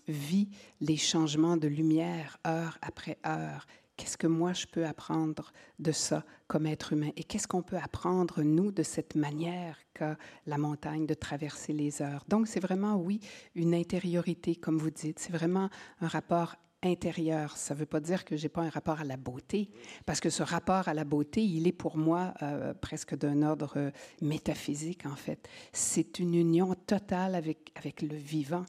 vit 0.08 0.50
les 0.80 0.98
changements 0.98 1.58
de 1.58 1.68
lumière 1.68 2.38
heure 2.48 2.78
après 2.82 3.18
heure 3.26 3.66
Qu'est-ce 4.00 4.18
que 4.18 4.28
moi 4.28 4.54
je 4.54 4.66
peux 4.66 4.86
apprendre 4.86 5.52
de 5.78 5.92
ça 5.92 6.24
comme 6.48 6.66
être 6.66 6.94
humain? 6.94 7.10
Et 7.18 7.26
qu'est-ce 7.26 7.50
qu'on 7.50 7.62
peut 7.62 7.76
apprendre, 7.76 8.44
nous, 8.44 8.72
de 8.72 8.82
cette 8.82 9.16
manière 9.16 9.78
qu'a 9.94 10.18
la 10.48 10.58
montagne 10.58 11.06
de 11.06 11.14
traverser 11.14 11.74
les 11.74 12.02
heures? 12.02 12.24
Donc, 12.30 12.48
c'est 12.48 12.62
vraiment, 12.62 12.96
oui, 12.96 13.20
une 13.56 13.76
intériorité, 13.76 14.56
comme 14.56 14.78
vous 14.78 14.90
dites. 14.90 15.20
C'est 15.20 15.34
vraiment 15.34 15.70
un 16.00 16.08
rapport 16.08 16.56
intérieur. 16.82 17.58
Ça 17.58 17.74
ne 17.74 17.80
veut 17.80 17.86
pas 17.86 18.00
dire 18.00 18.24
que 18.24 18.38
j'ai 18.38 18.48
pas 18.48 18.62
un 18.62 18.70
rapport 18.70 19.02
à 19.02 19.04
la 19.04 19.18
beauté, 19.18 19.70
parce 20.06 20.22
que 20.22 20.30
ce 20.30 20.44
rapport 20.44 20.88
à 20.88 20.94
la 20.94 21.04
beauté, 21.04 21.44
il 21.44 21.68
est 21.68 21.74
pour 21.74 21.98
moi 21.98 22.34
euh, 22.42 22.74
presque 22.74 23.18
d'un 23.18 23.42
ordre 23.42 23.92
métaphysique, 24.22 25.06
en 25.08 25.18
fait. 25.18 25.50
C'est 25.74 26.20
une 26.20 26.36
union 26.36 26.74
totale 26.74 27.36
avec, 27.36 27.74
avec 27.76 28.02
le 28.02 28.16
vivant. 28.16 28.64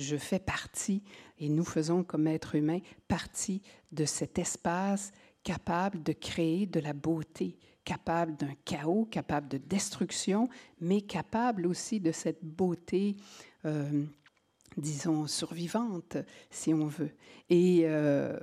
Je 0.00 0.16
fais 0.16 0.38
partie, 0.38 1.02
et 1.38 1.48
nous 1.48 1.64
faisons 1.64 2.02
comme 2.02 2.26
êtres 2.26 2.54
humains 2.54 2.80
partie 3.06 3.62
de 3.92 4.04
cet 4.04 4.38
espace 4.38 5.12
capable 5.44 6.02
de 6.02 6.12
créer 6.12 6.66
de 6.66 6.80
la 6.80 6.92
beauté, 6.92 7.58
capable 7.84 8.36
d'un 8.36 8.54
chaos, 8.64 9.06
capable 9.10 9.48
de 9.48 9.58
destruction, 9.58 10.48
mais 10.80 11.00
capable 11.00 11.66
aussi 11.66 12.00
de 12.00 12.12
cette 12.12 12.44
beauté 12.44 13.16
euh, 13.64 14.04
disons, 14.76 15.26
survivante, 15.26 16.16
si 16.50 16.72
on 16.72 16.86
veut. 16.86 17.12
Et 17.48 17.82
euh, 17.84 18.38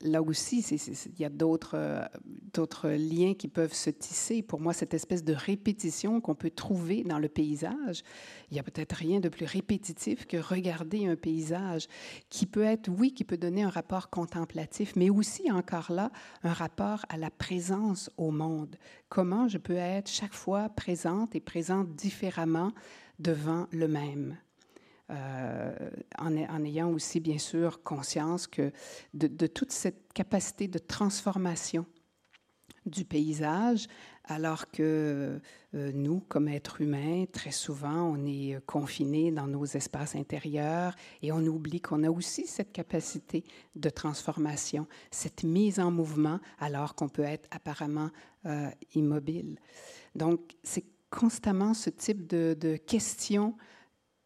là 0.00 0.22
aussi, 0.22 0.60
il 0.60 1.20
y 1.20 1.24
a 1.24 1.28
d'autres, 1.28 2.08
d'autres 2.52 2.88
liens 2.90 3.34
qui 3.34 3.48
peuvent 3.48 3.74
se 3.74 3.90
tisser. 3.90 4.42
Pour 4.42 4.60
moi, 4.60 4.72
cette 4.72 4.94
espèce 4.94 5.24
de 5.24 5.34
répétition 5.34 6.20
qu'on 6.20 6.34
peut 6.34 6.50
trouver 6.50 7.02
dans 7.02 7.18
le 7.18 7.28
paysage, 7.28 8.02
il 8.50 8.54
n'y 8.54 8.60
a 8.60 8.62
peut-être 8.62 8.92
rien 8.92 9.20
de 9.20 9.28
plus 9.28 9.46
répétitif 9.46 10.26
que 10.26 10.36
regarder 10.36 11.06
un 11.06 11.16
paysage 11.16 11.88
qui 12.30 12.46
peut 12.46 12.62
être, 12.62 12.88
oui, 12.88 13.12
qui 13.12 13.24
peut 13.24 13.36
donner 13.36 13.62
un 13.62 13.70
rapport 13.70 14.10
contemplatif, 14.10 14.94
mais 14.94 15.10
aussi 15.10 15.50
encore 15.50 15.90
là, 15.90 16.10
un 16.44 16.52
rapport 16.52 17.04
à 17.08 17.16
la 17.16 17.30
présence 17.30 18.10
au 18.16 18.30
monde. 18.30 18.76
Comment 19.08 19.48
je 19.48 19.58
peux 19.58 19.76
être 19.76 20.08
chaque 20.08 20.34
fois 20.34 20.68
présente 20.68 21.34
et 21.34 21.40
présente 21.40 21.94
différemment 21.94 22.72
devant 23.18 23.66
le 23.72 23.88
même? 23.88 24.36
Euh, 25.10 25.74
en, 26.18 26.64
ayant 26.64 26.90
aussi, 26.90 27.20
bien 27.20 27.38
sûr, 27.38 27.82
conscience 27.82 28.46
que 28.46 28.72
de, 29.14 29.46
toute 29.46 29.72
cette 29.72 30.12
capacité 30.12 30.68
de 30.68 30.78
transformation 30.78 31.86
du 32.84 33.04
paysage, 33.06 33.86
alors 34.24 34.70
que 34.70 35.40
euh, 35.74 35.92
nous, 35.94 36.20
comme 36.20 36.48
êtres 36.48 36.82
humains, 36.82 37.24
très 37.32 37.52
souvent, 37.52 38.02
on 38.02 38.26
est 38.26 38.58
confinés 38.66 39.30
dans 39.30 39.46
nos 39.46 39.64
espaces 39.64 40.14
intérieurs 40.14 40.94
et 41.22 41.32
on 41.32 41.40
oublie 41.46 41.80
qu'on 41.80 42.02
a 42.04 42.10
aussi 42.10 42.46
cette 42.46 42.72
capacité 42.72 43.44
de 43.76 43.88
transformation, 43.88 44.86
cette 45.10 45.42
mise 45.42 45.80
en 45.80 45.90
mouvement, 45.90 46.38
alors 46.58 46.94
qu'on 46.94 47.08
peut 47.08 47.22
être 47.22 47.48
apparemment 47.50 48.10
euh, 48.44 48.68
immobile. 48.94 49.58
Donc, 50.14 50.56
c'est 50.62 50.84
constamment 51.08 51.72
ce 51.72 51.88
type 51.88 52.26
de, 52.26 52.54
de 52.58 52.76
questions 52.76 53.54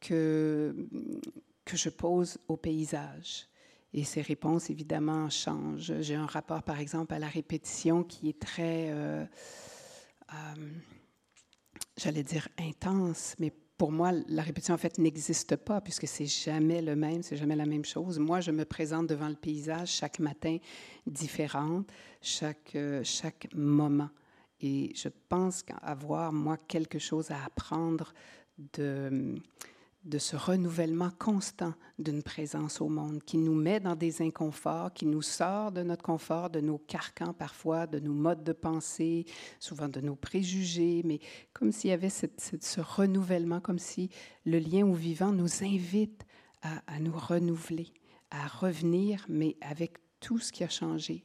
que, 0.03 0.75
que 1.65 1.77
je 1.77 1.89
pose 1.89 2.39
au 2.49 2.57
paysage. 2.57 3.49
Et 3.95 4.05
ces 4.05 4.23
réponses, 4.23 4.71
évidemment, 4.71 5.29
changent. 5.31 6.01
J'ai 6.01 6.15
un 6.15 6.27
rapport, 6.27 6.63
par 6.63 6.81
exemple, 6.81 7.15
à 7.15 7.19
la 7.19 7.29
répétition 7.29 8.03
qui 8.03 8.31
est 8.31 8.39
très, 8.39 8.91
euh, 8.91 9.25
euh, 10.33 10.37
j'allais 11.99 12.23
dire, 12.23 12.49
intense, 12.59 13.35
mais 13.39 13.53
pour 13.77 13.93
moi, 13.93 14.13
la 14.29 14.43
répétition, 14.43 14.75
en 14.75 14.79
fait, 14.79 14.97
n'existe 14.99 15.57
pas 15.57 15.81
puisque 15.81 16.07
c'est 16.07 16.27
jamais 16.27 16.81
le 16.81 16.97
même, 16.97 17.23
c'est 17.23 17.37
jamais 17.37 17.57
la 17.57 17.67
même 17.67 17.85
chose. 17.85 18.19
Moi, 18.19 18.41
je 18.41 18.51
me 18.51 18.65
présente 18.65 19.09
devant 19.09 19.29
le 19.29 19.35
paysage 19.35 19.89
chaque 19.89 20.21
matin 20.21 20.57
différente, 21.07 21.87
chaque, 22.23 22.75
euh, 22.77 23.03
chaque 23.05 23.49
moment. 23.55 24.11
Et 24.61 24.93
je 24.95 25.09
pense 25.29 25.63
qu'avoir, 25.63 26.33
moi, 26.33 26.57
quelque 26.57 26.99
chose 26.99 27.31
à 27.31 27.45
apprendre 27.45 28.15
de 28.73 29.35
de 30.05 30.19
ce 30.19 30.35
renouvellement 30.35 31.11
constant 31.19 31.75
d'une 31.99 32.23
présence 32.23 32.81
au 32.81 32.89
monde 32.89 33.23
qui 33.23 33.39
nous 33.39 33.55
met 33.55 33.79
dans 33.79 33.95
des 33.95 34.21
inconforts, 34.21 34.93
qui 34.93 35.07
nous 35.07 35.23
sort 35.23 35.71
de 35.71 35.83
notre 35.83 36.03
confort, 36.03 36.51
de 36.51 36.61
nos 36.61 36.79
carcans 36.79 37.33
parfois, 37.33 37.87
de 37.87 38.01
nos 38.01 38.13
modes 38.13 38.43
de 38.43 38.53
pensée, 38.53 39.27
souvent 39.61 39.89
de 39.89 40.01
nos 40.01 40.17
préjugés, 40.17 41.03
mais 41.05 41.21
comme 41.53 41.71
s'il 41.71 41.91
y 41.91 41.93
avait 41.93 42.11
ce 42.11 42.81
renouvellement, 42.81 43.61
comme 43.61 43.79
si 43.79 44.11
le 44.45 44.59
lien 44.59 44.85
au 44.85 44.95
vivant 44.95 45.33
nous 45.33 45.63
invite 45.63 46.25
à, 46.63 46.83
à 46.87 46.99
nous 46.99 47.17
renouveler, 47.17 47.89
à 48.31 48.49
revenir, 48.49 49.25
mais 49.29 49.57
avec 49.61 49.99
tout 50.19 50.39
ce 50.39 50.51
qui 50.51 50.65
a 50.65 50.69
changé 50.69 51.25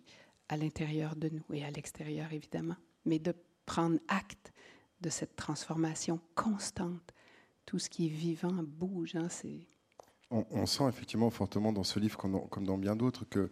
à 0.49 0.57
l'intérieur 0.57 1.15
de 1.15 1.29
nous 1.29 1.55
et 1.55 1.65
à 1.65 1.71
l'extérieur 1.71 2.31
évidemment, 2.31 2.77
mais 3.05 3.19
de 3.19 3.33
prendre 3.65 3.99
acte 4.07 4.53
de 5.01 5.09
cette 5.09 5.35
transformation 5.35 6.19
constante 6.35 7.13
tout 7.67 7.77
ce 7.77 7.89
qui 7.89 8.07
est 8.07 8.09
vivant 8.09 8.63
bouge. 8.63 9.15
Hein, 9.15 9.27
on, 10.31 10.65
sent 10.65 10.87
effectivement 10.89 11.29
fortement 11.29 11.71
dans 11.71 11.83
ce 11.83 11.99
livre, 11.99 12.17
comme 12.17 12.65
dans, 12.65 12.77
bien 12.77 12.95
d'autres, 12.95 13.25
que 13.25 13.49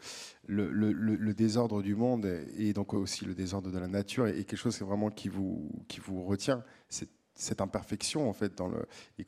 le, 0.47 1.33
désordre 1.33 1.83
du 1.83 1.95
monde 1.95 2.25
et, 2.57 2.73
donc 2.73 2.93
aussi 2.93 3.25
le 3.25 3.35
désordre 3.35 3.71
de 3.71 3.77
la 3.77 3.87
nature 3.87 4.25
est, 4.25 4.45
quelque 4.45 4.55
chose 4.55 4.81
vraiment 4.81 5.11
qui 5.11 5.29
vous, 5.29 5.69
vous 6.03 6.23
retient. 6.23 6.63
C'est 6.89 7.09
cette 7.37 7.59
imperfection 7.59 8.29
en 8.29 8.33
fait 8.33 8.57
dans 8.57 8.69
le 8.69 8.87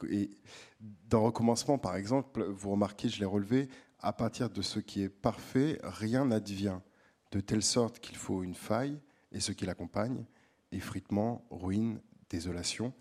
et, 0.09 0.29
dans 1.09 1.23
recommencement 1.23 1.77
par 1.77 1.97
exemple 1.97 2.41
vous 2.41 2.71
remarquez 2.71 3.09
je 3.09 3.19
l'ai 3.19 3.25
relevé 3.25 3.67
à 3.99 4.13
partir 4.13 4.49
de 4.49 4.61
ce 4.61 4.79
qui 4.79 5.01
est 5.01 5.09
parfait 5.09 5.77
rien 5.83 6.23
n'advient 6.23 6.81
de 7.33 7.41
telle 7.41 7.61
sorte 7.61 7.99
qu'il 7.99 8.15
faut 8.15 8.43
une 8.43 8.55
faille 8.55 8.97
et 9.33 9.41
ce 9.41 9.51
qui 9.51 9.65
l'accompagne 9.65 10.23
effritement 10.71 11.45
ruine 11.51 11.99
désolation 12.29 12.93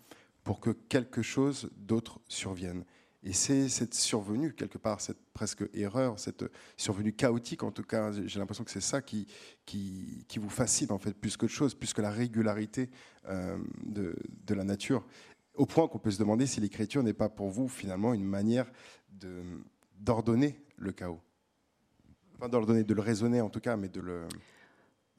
pour 0.47 0.61
que 0.61 0.69
quelque 0.69 1.21
chose 1.21 1.69
d'autre 1.75 2.21
survienne. 2.29 2.85
Et 3.21 3.33
c'est 3.33 3.67
cette 3.67 3.93
survenue, 3.93 4.53
quelque 4.53 4.77
part, 4.77 5.01
cette 5.01 5.19
presque 5.33 5.65
erreur, 5.73 6.17
cette 6.17 6.45
survenue 6.77 7.11
chaotique, 7.11 7.63
en 7.63 7.71
tout 7.73 7.83
cas, 7.83 8.13
j'ai 8.13 8.39
l'impression 8.39 8.63
que 8.63 8.71
c'est 8.71 8.79
ça 8.79 9.01
qui, 9.01 9.27
qui, 9.65 10.23
qui, 10.29 10.39
vous 10.39 10.49
fascine, 10.49 10.93
en 10.93 10.99
fait, 10.99 11.11
plus 11.11 11.35
que 11.35 11.45
de 11.45 11.51
chose, 11.51 11.75
plus 11.75 11.91
que 11.91 12.01
la 12.01 12.11
régularité 12.11 12.89
euh, 13.27 13.57
de, 13.83 14.15
de, 14.45 14.53
la 14.53 14.63
nature. 14.63 15.05
Au 15.53 15.65
point 15.65 15.85
qu'on 15.89 15.99
peut 15.99 16.11
se 16.11 16.19
demander 16.19 16.47
si 16.47 16.61
l'écriture 16.61 17.03
n'est 17.03 17.11
pas 17.11 17.27
pour 17.27 17.49
vous, 17.49 17.67
finalement, 17.67 18.13
une 18.13 18.23
manière 18.23 18.71
d'ordonner 19.99 20.61
le 20.77 20.93
chaos. 20.93 21.19
Enfin, 22.37 22.47
d'ordonner, 22.47 22.85
de 22.85 22.93
le 22.93 23.01
raisonner, 23.01 23.41
en 23.41 23.49
tout 23.49 23.59
cas, 23.59 23.75
mais 23.75 23.89
de 23.89 23.99
le, 23.99 24.29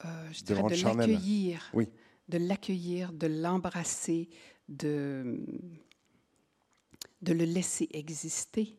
euh, 0.05 0.29
je 0.31 0.43
de 0.43 0.55
l'accueillir. 0.55 1.69
Oui. 1.75 1.87
De 2.29 2.39
l'accueillir, 2.39 3.13
de 3.13 3.27
l'embrasser, 3.27 4.27
de, 4.69 5.45
de 7.21 7.33
le 7.33 7.43
laisser 7.43 7.89
exister 7.91 8.77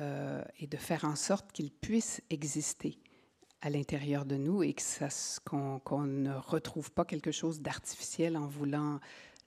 euh, 0.00 0.42
et 0.58 0.66
de 0.66 0.76
faire 0.76 1.04
en 1.04 1.16
sorte 1.16 1.52
qu'il 1.52 1.70
puisse 1.70 2.22
exister 2.30 2.98
à 3.60 3.68
l'intérieur 3.68 4.24
de 4.24 4.36
nous 4.36 4.62
et 4.62 4.74
qu'on 5.44 6.06
ne 6.06 6.32
retrouve 6.32 6.90
pas 6.92 7.04
quelque 7.04 7.32
chose 7.32 7.60
d'artificiel 7.60 8.36
en 8.36 8.46
voulant 8.46 9.00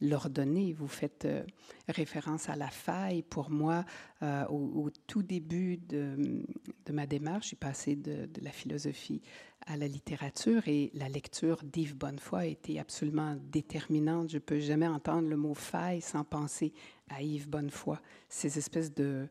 l'ordonner. 0.03 0.73
Vous 0.73 0.87
faites 0.87 1.25
euh, 1.25 1.43
référence 1.87 2.49
à 2.49 2.55
la 2.55 2.69
faille. 2.69 3.23
Pour 3.23 3.49
moi, 3.49 3.85
euh, 4.21 4.45
au, 4.47 4.89
tout 5.07 5.23
début 5.23 5.77
de, 5.77 6.43
ma 6.91 7.07
démarche, 7.07 7.49
j'ai 7.49 7.55
passé 7.55 7.95
de, 7.95 8.25
de, 8.25 8.41
la 8.43 8.51
philosophie 8.51 9.21
à 9.65 9.77
la 9.77 9.87
littérature 9.87 10.67
et 10.67 10.91
la 10.93 11.07
lecture 11.07 11.63
d'Yves 11.63 11.95
Bonnefoy 11.95 12.41
a 12.41 12.45
été 12.45 12.79
absolument 12.79 13.37
déterminante. 13.51 14.29
Je 14.29 14.35
ne 14.35 14.41
peux 14.41 14.59
jamais 14.59 14.87
entendre 14.87 15.29
le 15.29 15.37
mot 15.37 15.53
faille 15.53 16.01
sans 16.01 16.23
penser 16.23 16.73
à 17.09 17.21
Yves 17.21 17.49
Bonnefoy. 17.49 17.97
Ces 18.27 18.57
espèces 18.57 18.93
de, 18.93 19.29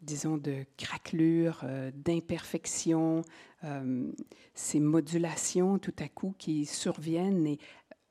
disons, 0.00 0.36
de 0.36 0.64
craquelures, 0.76 1.60
euh, 1.64 1.90
d'imperfections, 1.94 3.22
ces 4.54 4.80
modulations 4.80 5.78
tout 5.78 5.94
à 6.00 6.08
coup 6.08 6.34
qui 6.36 6.66
surviennent 6.66 7.46
et 7.46 7.60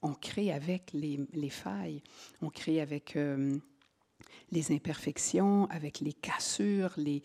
on 0.01 0.13
crée 0.13 0.51
avec 0.51 0.91
les, 0.93 1.49
failles, 1.49 2.01
on 2.41 2.49
crée 2.49 2.81
avec 2.81 3.15
euh, 3.15 3.57
les 4.51 4.71
imperfections, 4.71 5.65
avec 5.69 5.99
les 5.99 6.13
cassures, 6.13 6.93
les, 6.97 7.21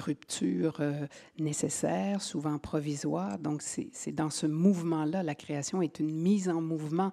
ruptures 0.00 0.80
euh, 0.80 1.06
nécessaires, 1.38 2.22
souvent 2.22 2.58
provisoires. 2.58 3.38
Donc 3.38 3.62
c'est 3.62 4.12
dans 4.12 4.30
ce 4.30 4.46
mouvement-là, 4.46 5.22
la 5.22 5.34
création 5.34 5.82
est 5.82 6.00
une 6.00 6.12
mise 6.12 6.48
en 6.48 6.60
mouvement 6.60 7.12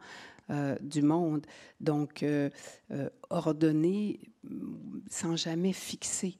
euh, 0.49 0.75
du 0.81 1.01
monde, 1.01 1.45
donc 1.79 2.25
ordonnée 3.29 4.19
sans 5.09 5.35
jamais 5.35 5.73
fixer 5.73 6.37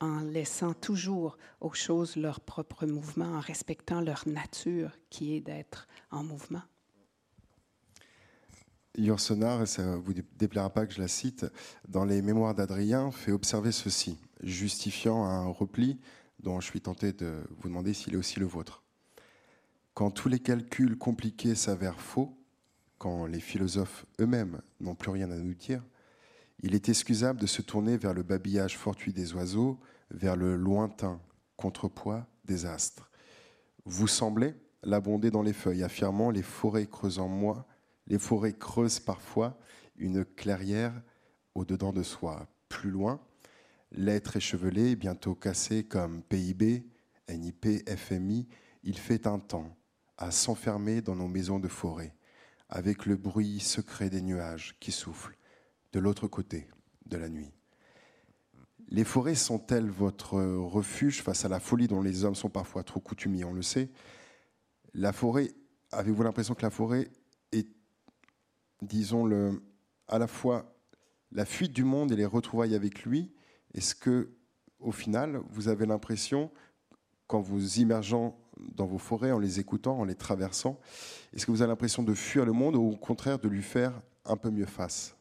en 0.00 0.20
laissant 0.20 0.74
toujours 0.74 1.36
aux 1.60 1.74
choses 1.74 2.16
leur 2.16 2.40
propre 2.40 2.86
mouvement, 2.86 3.36
en 3.36 3.40
respectant 3.40 4.00
leur 4.00 4.26
nature 4.26 4.90
qui 5.10 5.36
est 5.36 5.40
d'être 5.40 5.86
en 6.10 6.24
mouvement. 6.24 6.62
Yourcenar, 8.98 9.62
et 9.62 9.66
ça 9.66 9.84
ne 9.84 9.96
vous 9.96 10.12
déplaira 10.36 10.70
pas 10.70 10.86
que 10.86 10.92
je 10.92 11.00
la 11.00 11.08
cite, 11.08 11.46
dans 11.88 12.04
les 12.04 12.20
mémoires 12.20 12.54
d'Adrien, 12.54 13.10
fait 13.10 13.32
observer 13.32 13.72
ceci, 13.72 14.18
justifiant 14.42 15.24
un 15.24 15.46
repli 15.46 15.98
dont 16.40 16.60
je 16.60 16.66
suis 16.66 16.80
tenté 16.80 17.12
de 17.12 17.42
vous 17.58 17.68
demander 17.68 17.94
s'il 17.94 18.14
est 18.14 18.18
aussi 18.18 18.38
le 18.38 18.46
vôtre. 18.46 18.82
Quand 19.94 20.10
tous 20.10 20.28
les 20.28 20.40
calculs 20.40 20.98
compliqués 20.98 21.54
s'avèrent 21.54 22.00
faux, 22.00 22.36
quand 22.98 23.26
les 23.26 23.40
philosophes 23.40 24.06
eux-mêmes 24.20 24.60
n'ont 24.80 24.94
plus 24.94 25.10
rien 25.10 25.30
à 25.30 25.36
nous 25.36 25.54
dire, 25.54 25.82
il 26.62 26.74
est 26.74 26.88
excusable 26.88 27.40
de 27.40 27.46
se 27.46 27.62
tourner 27.62 27.96
vers 27.96 28.14
le 28.14 28.22
babillage 28.22 28.78
fortuit 28.78 29.12
des 29.12 29.34
oiseaux, 29.34 29.80
vers 30.10 30.36
le 30.36 30.56
lointain 30.56 31.20
contrepoids 31.56 32.26
des 32.44 32.66
astres. 32.66 33.10
Vous 33.84 34.06
semblez 34.06 34.54
l'abonder 34.82 35.30
dans 35.30 35.42
les 35.42 35.52
feuilles, 35.52 35.82
affirmant 35.82 36.30
les 36.30 36.42
forêts 36.42 36.86
creusant 36.86 37.28
moi 37.28 37.66
les 38.06 38.18
forêts 38.18 38.52
creusent 38.52 39.00
parfois 39.00 39.58
une 39.96 40.24
clairière 40.24 41.00
au-dedans 41.54 41.92
de 41.92 42.02
soi. 42.02 42.46
Plus 42.68 42.90
loin, 42.90 43.20
l'être 43.92 44.36
échevelé, 44.36 44.96
bientôt 44.96 45.34
cassé 45.34 45.84
comme 45.84 46.22
PIB, 46.22 46.86
NIP, 47.28 47.88
FMI, 47.88 48.48
il 48.82 48.98
fait 48.98 49.26
un 49.26 49.38
temps 49.38 49.76
à 50.16 50.30
s'enfermer 50.30 51.00
dans 51.00 51.16
nos 51.16 51.28
maisons 51.28 51.58
de 51.58 51.68
forêt, 51.68 52.14
avec 52.68 53.06
le 53.06 53.16
bruit 53.16 53.60
secret 53.60 54.10
des 54.10 54.22
nuages 54.22 54.76
qui 54.80 54.92
soufflent 54.92 55.36
de 55.92 56.00
l'autre 56.00 56.26
côté 56.28 56.68
de 57.06 57.16
la 57.16 57.28
nuit. 57.28 57.52
Les 58.88 59.04
forêts 59.04 59.34
sont-elles 59.34 59.88
votre 59.88 60.38
refuge 60.38 61.22
face 61.22 61.44
à 61.44 61.48
la 61.48 61.60
folie 61.60 61.88
dont 61.88 62.02
les 62.02 62.24
hommes 62.24 62.34
sont 62.34 62.50
parfois 62.50 62.82
trop 62.82 63.00
coutumiers, 63.00 63.44
on 63.44 63.54
le 63.54 63.62
sait? 63.62 63.90
La 64.94 65.12
forêt, 65.12 65.52
avez-vous 65.92 66.22
l'impression 66.22 66.54
que 66.54 66.62
la 66.62 66.70
forêt 66.70 67.08
disons, 68.82 69.24
le, 69.24 69.62
à 70.08 70.18
la 70.18 70.26
fois 70.26 70.76
la 71.30 71.46
fuite 71.46 71.72
du 71.72 71.84
monde 71.84 72.12
et 72.12 72.16
les 72.16 72.26
retrouvailles 72.26 72.74
avec 72.74 73.04
lui 73.04 73.32
Est-ce 73.74 73.94
que, 73.94 74.34
au 74.80 74.92
final, 74.92 75.40
vous 75.48 75.68
avez 75.68 75.86
l'impression, 75.86 76.50
qu'en 77.26 77.40
vous 77.40 77.78
immergeant 77.78 78.38
dans 78.74 78.86
vos 78.86 78.98
forêts, 78.98 79.32
en 79.32 79.38
les 79.38 79.58
écoutant, 79.58 79.98
en 79.98 80.04
les 80.04 80.14
traversant, 80.14 80.78
est-ce 81.32 81.46
que 81.46 81.50
vous 81.50 81.62
avez 81.62 81.70
l'impression 81.70 82.02
de 82.02 82.12
fuir 82.12 82.44
le 82.44 82.52
monde 82.52 82.76
ou 82.76 82.90
au 82.90 82.96
contraire 82.96 83.38
de 83.38 83.48
lui 83.48 83.62
faire 83.62 83.98
un 84.24 84.36
peu 84.36 84.50
mieux 84.50 84.66
face? 84.66 85.16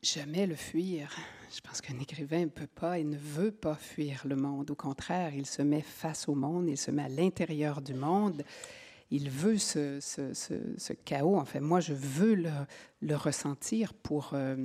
Jamais 0.00 0.46
le 0.46 0.54
fuir. 0.54 1.10
Je 1.54 1.60
pense 1.60 1.80
qu'un 1.80 1.98
écrivain 1.98 2.40
ne 2.40 2.50
peut 2.50 2.68
pas 2.68 2.98
et 2.98 3.04
ne 3.04 3.16
veut 3.16 3.50
pas 3.50 3.74
fuir 3.74 4.22
le 4.26 4.36
monde. 4.36 4.70
Au 4.70 4.74
contraire, 4.74 5.34
il 5.34 5.44
se 5.44 5.60
met 5.60 5.82
face 5.82 6.28
au 6.28 6.34
monde, 6.34 6.68
il 6.68 6.78
se 6.78 6.90
met 6.90 7.02
à 7.02 7.08
l'intérieur 7.08 7.82
du 7.82 7.94
monde 7.94 8.42
il 9.10 9.30
veut 9.30 9.58
ce, 9.58 10.00
ce, 10.00 10.92
chaos. 10.92 11.36
En 11.36 11.44
fait, 11.44 11.60
moi, 11.60 11.80
je 11.80 11.94
veux 11.94 12.34
le, 12.34 13.14
ressentir 13.16 13.94
pour, 13.94 14.30
euh, 14.34 14.56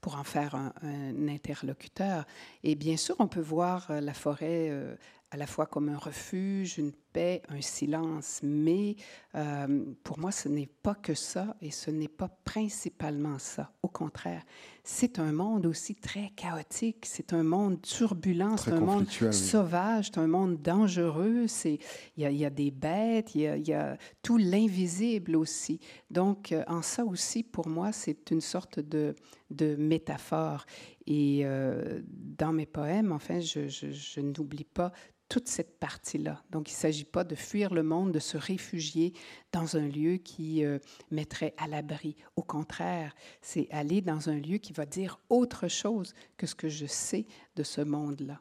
pour 0.00 0.16
en 0.16 0.24
faire 0.24 0.54
un, 0.54 0.72
un, 0.82 1.28
interlocuteur. 1.28 2.26
Et 2.62 2.74
bien 2.74 2.96
sûr, 2.96 3.16
on 3.18 3.28
peut 3.28 3.40
voir 3.40 3.90
euh, 3.90 4.00
la 4.00 4.14
forêt 4.14 4.68
euh, 4.70 4.96
à 5.30 5.36
la 5.36 5.46
fois 5.46 5.66
comme 5.66 5.88
un 5.88 5.98
refuge, 5.98 6.78
une 6.78 6.92
paix, 7.12 7.42
un 7.48 7.60
silence. 7.60 8.40
Mais 8.42 8.96
euh, 9.34 9.84
pour 10.02 10.18
moi, 10.18 10.32
ce 10.32 10.48
n'est 10.48 10.68
pas 10.82 10.94
que 10.94 11.14
ça 11.14 11.56
et 11.60 11.70
ce 11.70 11.90
n'est 11.90 12.08
pas 12.08 12.28
principalement 12.44 13.38
ça. 13.38 13.72
Au 13.82 13.88
contraire, 13.88 14.42
c'est 14.84 15.18
un 15.18 15.32
monde 15.32 15.66
aussi 15.66 15.94
très 15.94 16.30
chaotique, 16.34 17.04
c'est 17.04 17.32
un 17.32 17.42
monde 17.42 17.82
turbulent, 17.82 18.56
c'est 18.56 18.72
un 18.72 18.80
monde 18.80 19.06
sauvage, 19.32 20.06
c'est 20.06 20.18
un 20.18 20.26
monde 20.26 20.62
dangereux. 20.62 21.46
Il 21.64 21.78
y, 22.16 22.22
y, 22.22 22.44
a 22.44 22.50
des 22.50 22.70
bêtes, 22.70 23.34
il 23.34 23.42
y, 23.42 23.68
y 23.68 23.74
a, 23.74 23.98
tout 24.22 24.38
l'invisible 24.38 25.36
aussi. 25.36 25.78
Donc, 26.10 26.52
euh, 26.52 26.64
en 26.68 26.80
ça 26.82 27.04
aussi, 27.04 27.42
pour 27.42 27.68
moi, 27.68 27.92
c'est 27.92 28.30
une 28.30 28.40
sorte 28.40 28.80
de, 28.80 29.14
de 29.50 29.76
métaphore. 29.76 30.64
Et 31.06 31.40
euh, 31.44 32.00
dans 32.04 32.52
mes 32.52 32.66
poèmes, 32.66 33.12
enfin, 33.12 33.40
je, 33.40 33.68
je, 33.68 33.90
je 33.90 34.20
n'oublie 34.20 34.64
pas 34.64 34.92
toute 35.28 35.48
cette 35.48 35.78
partie-là. 35.78 36.42
Donc, 36.50 36.70
il 36.70 36.74
ne 36.74 36.78
s'agit 36.78 37.04
pas 37.04 37.24
de 37.24 37.34
fuir 37.34 37.74
le 37.74 37.82
monde, 37.82 38.12
de 38.12 38.18
se 38.18 38.36
réfugier 38.36 39.12
dans 39.52 39.76
un 39.76 39.86
lieu 39.86 40.16
qui 40.16 40.64
euh, 40.64 40.78
mettrait 41.10 41.54
à 41.58 41.68
l'abri. 41.68 42.16
Au 42.36 42.42
contraire, 42.42 43.14
c'est 43.42 43.68
aller 43.70 44.00
dans 44.00 44.30
un 44.30 44.36
lieu 44.36 44.58
qui 44.58 44.72
va 44.72 44.86
dire 44.86 45.20
autre 45.28 45.68
chose 45.68 46.14
que 46.36 46.46
ce 46.46 46.54
que 46.54 46.68
je 46.68 46.86
sais 46.86 47.26
de 47.56 47.62
ce 47.62 47.80
monde-là. 47.80 48.40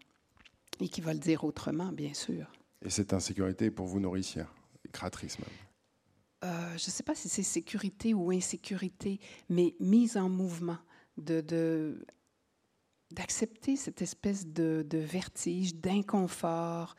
Et 0.80 0.88
qui 0.90 1.02
va 1.02 1.14
le 1.14 1.20
dire 1.20 1.44
autrement, 1.44 1.92
bien 1.92 2.14
sûr. 2.14 2.52
Et 2.86 2.90
cette 2.90 3.12
insécurité 3.12 3.72
pour 3.72 3.88
vous 3.88 4.00
nourricière, 4.00 4.54
créatrice 4.92 5.40
même 5.40 5.50
euh, 6.44 6.78
Je 6.78 6.88
ne 6.88 6.92
sais 6.92 7.04
pas 7.04 7.16
si 7.16 7.28
c'est 7.28 7.44
sécurité 7.44 8.14
ou 8.14 8.32
insécurité, 8.32 9.20
mais 9.50 9.76
mise 9.80 10.18
en 10.18 10.30
mouvement, 10.30 10.78
de, 11.18 11.42
de 11.42 12.06
d'accepter 13.12 13.76
cette 13.76 14.02
espèce 14.02 14.48
de, 14.48 14.86
vertige, 14.92 15.76
d'inconfort, 15.76 16.96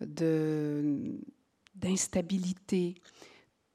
d'instabilité. 0.00 2.94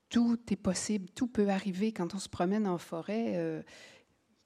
Tout 0.09 0.39
est 0.49 0.55
possible, 0.55 1.09
tout 1.09 1.27
peut 1.27 1.49
arriver 1.49 1.91
quand 1.91 2.15
on 2.15 2.19
se 2.19 2.29
promène 2.29 2.67
en 2.67 2.77
forêt. 2.77 3.33
Euh, 3.35 3.61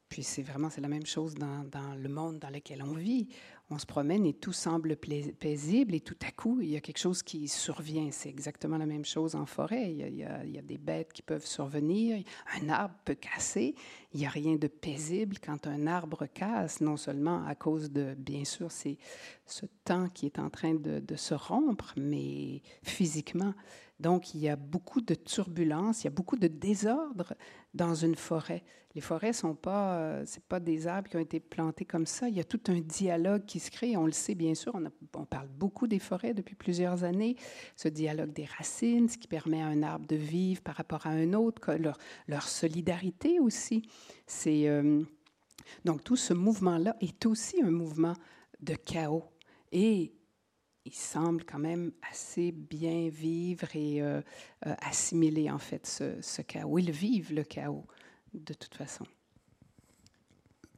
puis 0.07 0.23
c'est 0.23 0.41
vraiment 0.41 0.69
c'est 0.69 0.79
la 0.81 0.87
même 0.87 1.05
chose 1.05 1.35
dans, 1.35 1.65
dans, 1.65 1.95
le 1.95 2.09
monde 2.09 2.39
dans 2.39 2.49
lequel 2.49 2.81
on 2.81 2.93
vit 2.93 3.27
on 3.71 3.77
se 3.77 3.85
promène 3.85 4.25
et 4.25 4.33
tout 4.33 4.51
semble 4.51 4.95
paisible 4.95 5.93
et 5.93 5.99
tout 5.99 6.17
à 6.27 6.31
coup, 6.31 6.59
il 6.61 6.69
y 6.69 6.75
a 6.75 6.81
quelque 6.81 6.97
chose 6.97 7.21
qui 7.21 7.47
survient. 7.47 8.09
C'est 8.11 8.29
exactement 8.29 8.77
la 8.77 8.87
même 8.87 9.05
chose 9.05 9.35
en 9.35 9.45
forêt. 9.45 9.91
Il 9.91 10.15
y, 10.15 10.23
a, 10.23 10.61
des 10.61 10.77
bêtes 10.77 11.13
qui 11.13 11.21
peuvent 11.21 11.45
survenir, 11.45 12.23
un 12.61 12.69
arbre 12.69 12.95
peut 13.05 13.15
casser. 13.15 13.75
Il 14.13 14.19
n'y 14.19 14.25
a 14.25 14.29
rien 14.29 14.55
de 14.55 14.67
paisible 14.67 15.37
quand 15.43 15.67
un 15.67 15.85
arbre 15.85 16.25
casse, 16.25 16.81
non 16.81 16.97
seulement 16.97 17.45
à 17.45 17.53
cause 17.53 17.91
de, 17.91 18.15
bien 18.17 18.43
sûr, 18.43 18.71
c'est 18.71 18.97
ce 19.45 19.65
temps 19.85 20.09
qui 20.09 20.25
est 20.25 20.39
en 20.39 20.49
train 20.49 20.73
de, 20.73 20.99
de 20.99 21.15
se 21.15 21.35
rompre, 21.35 21.93
mais 21.95 22.61
physiquement. 22.81 23.53
Donc, 23.99 24.33
il 24.33 24.41
y 24.41 24.49
a 24.49 24.55
beaucoup 24.55 25.01
de 25.01 25.13
turbulences, 25.13 26.03
il 26.03 26.05
y 26.05 26.07
a 26.07 26.11
beaucoup 26.11 26.37
de 26.37 26.47
désordre 26.47 27.33
dans 27.73 27.95
une 27.95 28.15
forêt. 28.15 28.63
Les 28.95 29.01
forêts 29.01 29.33
sont 29.33 29.53
pas, 29.53 29.97
euh, 29.97 30.23
c'est 30.25 30.43
pas 30.43 30.59
des 30.59 30.87
arbres 30.87 31.09
qui 31.09 31.17
ont 31.17 31.21
été 31.21 31.39
plantés 31.39 31.85
comme 31.85 32.07
ça. 32.07 32.27
Il 32.27 32.35
y 32.35 32.39
a 32.39 32.43
tout 32.43 32.61
un 32.69 32.79
dialogue 32.79 33.45
qui 33.45 33.59
se 33.59 33.69
crée. 33.69 33.95
On 33.95 34.05
le 34.05 34.11
sait 34.11 34.35
bien 34.35 34.55
sûr. 34.55 34.73
On, 35.13 35.25
parle 35.25 35.47
beaucoup 35.47 35.85
des 35.85 35.99
forêts 35.99 36.33
depuis 36.33 36.55
plusieurs 36.55 37.03
années. 37.03 37.35
Ce 37.75 37.87
dialogue 37.87 38.33
des 38.33 38.45
racines, 38.45 39.07
ce 39.07 39.17
qui 39.17 39.27
permet 39.27 39.61
à 39.61 39.67
un 39.67 39.83
arbre 39.83 40.07
de 40.07 40.15
vivre 40.15 40.61
par 40.61 40.75
rapport 40.75 41.05
à 41.05 41.11
un 41.11 41.33
autre, 41.33 41.73
leur, 41.73 41.97
leur 42.27 42.43
solidarité 42.43 43.39
aussi. 43.39 43.83
C'est 44.25 44.67
euh, 44.67 45.03
donc 45.85 46.03
tout 46.03 46.15
ce 46.15 46.33
mouvement-là 46.33 46.95
est 46.99 47.25
aussi 47.27 47.61
un 47.61 47.71
mouvement 47.71 48.13
de 48.59 48.73
chaos. 48.73 49.25
Et 49.71 50.13
il 50.89 50.95
semble 50.95 51.43
quand 51.43 51.59
même 51.59 51.91
assez 52.11 52.51
bien 52.51 53.09
vivre 53.09 53.67
et 53.75 54.01
euh, 54.01 54.21
euh, 54.65 54.73
assimiler 54.81 55.51
en 55.51 55.59
fait 55.59 55.85
ce, 55.85 56.41
chaos. 56.41 56.79
Ils 56.79 56.91
vivent 56.91 57.31
le 57.31 57.43
chaos 57.43 57.85
de 58.33 58.53
toute 58.55 58.73
façon. 58.73 59.05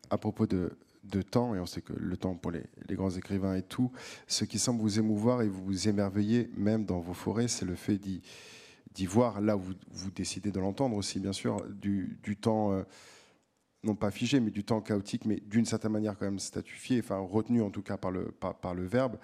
À 0.09 0.17
propos 0.17 0.47
de, 0.47 0.75
temps, 1.21 1.55
et 1.55 1.59
on 1.59 1.65
sait 1.65 1.81
que 1.81 1.93
le 1.93 2.17
temps 2.17 2.35
pour 2.35 2.51
les, 2.51 2.65
grands 2.89 3.11
écrivains 3.11 3.55
est 3.55 3.69
tout, 3.69 3.89
ce 4.27 4.43
qui 4.43 4.59
semble 4.59 4.81
vous 4.81 4.99
émouvoir 4.99 5.43
et 5.43 5.47
vous 5.47 5.87
émerveiller 5.87 6.49
même 6.57 6.83
dans 6.83 6.99
vos 6.99 7.13
forêts, 7.13 7.47
c'est 7.47 7.65
le 7.65 7.75
fait 7.75 7.97
d'y 7.97 9.05
voir, 9.05 9.39
là 9.39 9.55
vous, 9.55 9.73
vous 9.91 10.11
décidez 10.11 10.51
de 10.51 10.59
l'entendre 10.59 10.97
aussi 10.97 11.21
bien 11.21 11.31
sûr, 11.31 11.65
du, 11.69 12.37
temps, 12.41 12.73
euh, 12.73 12.83
non 13.83 13.95
pas 13.95 14.11
figé, 14.11 14.39
mais 14.39 14.51
du 14.51 14.63
temps 14.63 14.81
chaotique, 14.81 15.25
mais 15.25 15.41
d'une 15.45 15.65
certaine 15.65 15.91
manière 15.91 16.17
quand 16.17 16.25
même 16.25 16.39
statufié, 16.39 16.99
enfin 16.99 17.17
retenu 17.17 17.61
en 17.61 17.71
tout 17.71 17.81
cas 17.81 17.97
par 17.97 18.11
le, 18.11 18.31
par, 18.31 18.75
le 18.75 18.85
verbe. 18.85 19.17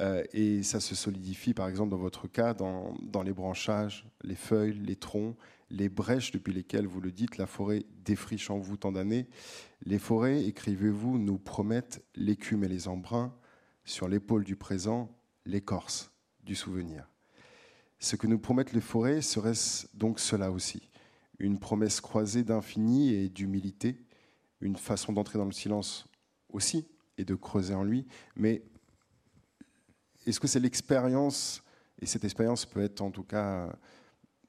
Euh, 0.00 0.22
et 0.32 0.62
ça 0.62 0.80
se 0.80 0.94
solidifie 0.94 1.54
par 1.54 1.68
exemple 1.68 1.90
dans 1.90 1.96
votre 1.96 2.26
cas, 2.26 2.52
dans, 2.52 2.94
dans 3.02 3.22
les 3.22 3.32
branchages, 3.32 4.06
les 4.22 4.34
feuilles, 4.34 4.74
les 4.74 4.96
troncs, 4.96 5.36
les 5.70 5.88
brèches 5.88 6.30
depuis 6.32 6.52
lesquelles, 6.52 6.86
vous 6.86 7.00
le 7.00 7.12
dites, 7.12 7.38
la 7.38 7.46
forêt 7.46 7.84
défriche 8.04 8.50
en 8.50 8.58
vous 8.58 8.76
tant 8.76 8.92
d'années. 8.92 9.26
Les 9.82 9.98
forêts, 9.98 10.44
écrivez-vous, 10.44 11.18
nous 11.18 11.38
promettent 11.38 12.02
l'écume 12.14 12.64
et 12.64 12.68
les 12.68 12.88
embruns, 12.88 13.34
sur 13.84 14.08
l'épaule 14.08 14.44
du 14.44 14.56
présent, 14.56 15.10
l'écorce 15.44 16.10
du 16.42 16.54
souvenir. 16.54 17.08
Ce 17.98 18.16
que 18.16 18.26
nous 18.26 18.38
promettent 18.38 18.72
les 18.72 18.80
forêts 18.80 19.22
serait 19.22 19.52
donc 19.94 20.20
cela 20.20 20.50
aussi, 20.50 20.90
une 21.38 21.58
promesse 21.58 22.00
croisée 22.00 22.44
d'infini 22.44 23.12
et 23.14 23.28
d'humilité, 23.28 24.00
une 24.60 24.76
façon 24.76 25.12
d'entrer 25.12 25.38
dans 25.38 25.44
le 25.44 25.52
silence 25.52 26.06
aussi 26.48 26.86
et 27.18 27.24
de 27.24 27.34
creuser 27.34 27.74
en 27.74 27.84
lui, 27.84 28.06
mais 28.36 28.62
est-ce 30.26 30.40
que 30.40 30.46
c'est 30.46 30.60
l'expérience, 30.60 31.62
et 32.00 32.06
cette 32.06 32.24
expérience 32.24 32.64
peut 32.64 32.80
être 32.80 33.00
en 33.02 33.10
tout 33.10 33.24
cas 33.24 33.70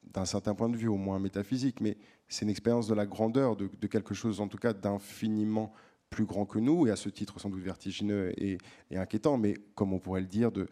d'un 0.03 0.25
certain 0.25 0.55
point 0.55 0.69
de 0.69 0.77
vue, 0.77 0.87
au 0.87 0.97
moins 0.97 1.19
métaphysique, 1.19 1.81
mais 1.81 1.97
c'est 2.27 2.45
une 2.45 2.49
expérience 2.49 2.87
de 2.87 2.93
la 2.93 3.05
grandeur, 3.05 3.55
de, 3.55 3.67
quelque 3.87 4.13
chose 4.13 4.39
en 4.39 4.47
tout 4.47 4.57
cas 4.57 4.73
d'infiniment 4.73 5.73
plus 6.09 6.25
grand 6.25 6.45
que 6.45 6.59
nous, 6.59 6.87
et 6.87 6.91
à 6.91 6.95
ce 6.95 7.09
titre 7.09 7.39
sans 7.39 7.49
doute 7.49 7.63
vertigineux 7.63 8.31
et, 8.41 8.57
inquiétant, 8.91 9.37
mais 9.37 9.55
comme 9.75 9.93
on 9.93 9.99
pourrait 9.99 10.21
le 10.21 10.27
dire, 10.27 10.51
de, 10.51 10.67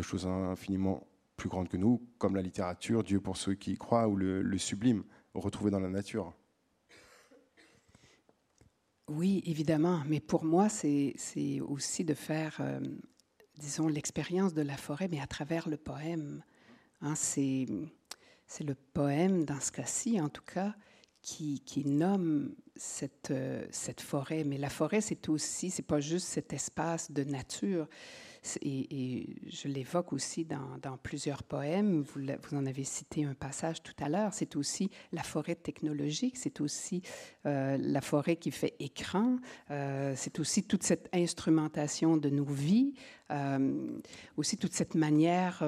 choses 0.00 0.26
infiniment 0.26 1.06
plus 1.36 1.48
grandes 1.48 1.68
que 1.68 1.76
nous, 1.76 2.02
comme 2.18 2.34
la 2.34 2.42
littérature, 2.42 3.04
Dieu 3.04 3.20
pour 3.20 3.36
ceux 3.36 3.54
qui 3.54 3.72
y 3.72 3.76
croient, 3.76 4.08
ou 4.08 4.16
le, 4.16 4.58
sublime, 4.58 5.04
retrouvé 5.34 5.70
dans 5.70 5.80
la 5.80 5.88
nature. 5.88 6.32
Oui, 9.08 9.42
évidemment, 9.46 10.02
mais 10.06 10.20
pour 10.20 10.44
moi, 10.44 10.68
c'est 10.68 11.14
aussi 11.60 12.04
de 12.04 12.14
faire, 12.14 12.56
euh, 12.60 12.80
disons, 13.58 13.88
l'expérience 13.88 14.54
de 14.54 14.62
la 14.62 14.76
forêt, 14.76 15.08
mais 15.10 15.20
à 15.20 15.26
travers 15.26 15.68
le 15.68 15.76
poème. 15.76 16.42
Hein, 17.00 17.14
c'est 17.14 17.66
le 18.60 18.74
poème, 18.94 19.44
dans 19.44 19.60
ce 19.60 19.72
cas-ci 19.72 20.20
en 20.20 20.28
tout 20.28 20.44
cas, 20.44 20.74
qui, 21.20 21.82
nomme 21.84 22.54
cette, 22.76 23.30
euh, 23.30 23.66
cette 23.70 24.00
forêt. 24.00 24.44
Mais 24.44 24.58
la 24.58 24.70
forêt, 24.70 25.00
c'est 25.00 25.28
aussi, 25.28 25.70
c'est 25.70 25.82
pas 25.82 26.00
juste 26.00 26.28
cet 26.28 26.52
espace 26.52 27.10
de 27.10 27.24
nature. 27.24 27.88
Et, 28.62 29.26
je 29.46 29.68
l'évoque 29.68 30.12
aussi 30.12 30.44
dans, 30.44 30.96
plusieurs 31.02 31.42
poèmes. 31.42 32.02
Vous, 32.02 32.56
en 32.56 32.66
avez 32.66 32.84
cité 32.84 33.24
un 33.24 33.34
passage 33.34 33.82
tout 33.82 33.94
à 34.00 34.08
l'heure. 34.08 34.32
C'est 34.32 34.56
aussi 34.56 34.90
la 35.12 35.22
forêt 35.22 35.54
technologique. 35.54 36.36
C'est 36.36 36.60
aussi 36.60 37.02
euh, 37.46 37.76
la 37.80 38.00
forêt 38.00 38.36
qui 38.36 38.50
fait 38.50 38.74
écran. 38.80 39.36
Euh, 39.70 40.14
c'est 40.16 40.38
aussi 40.40 40.64
toute 40.64 40.82
cette 40.82 41.08
instrumentation 41.12 42.16
de 42.16 42.30
nos 42.30 42.44
vies. 42.44 42.94
aussi 44.36 44.56
toute 44.56 44.74
cette 44.74 44.94
manière 44.94 45.62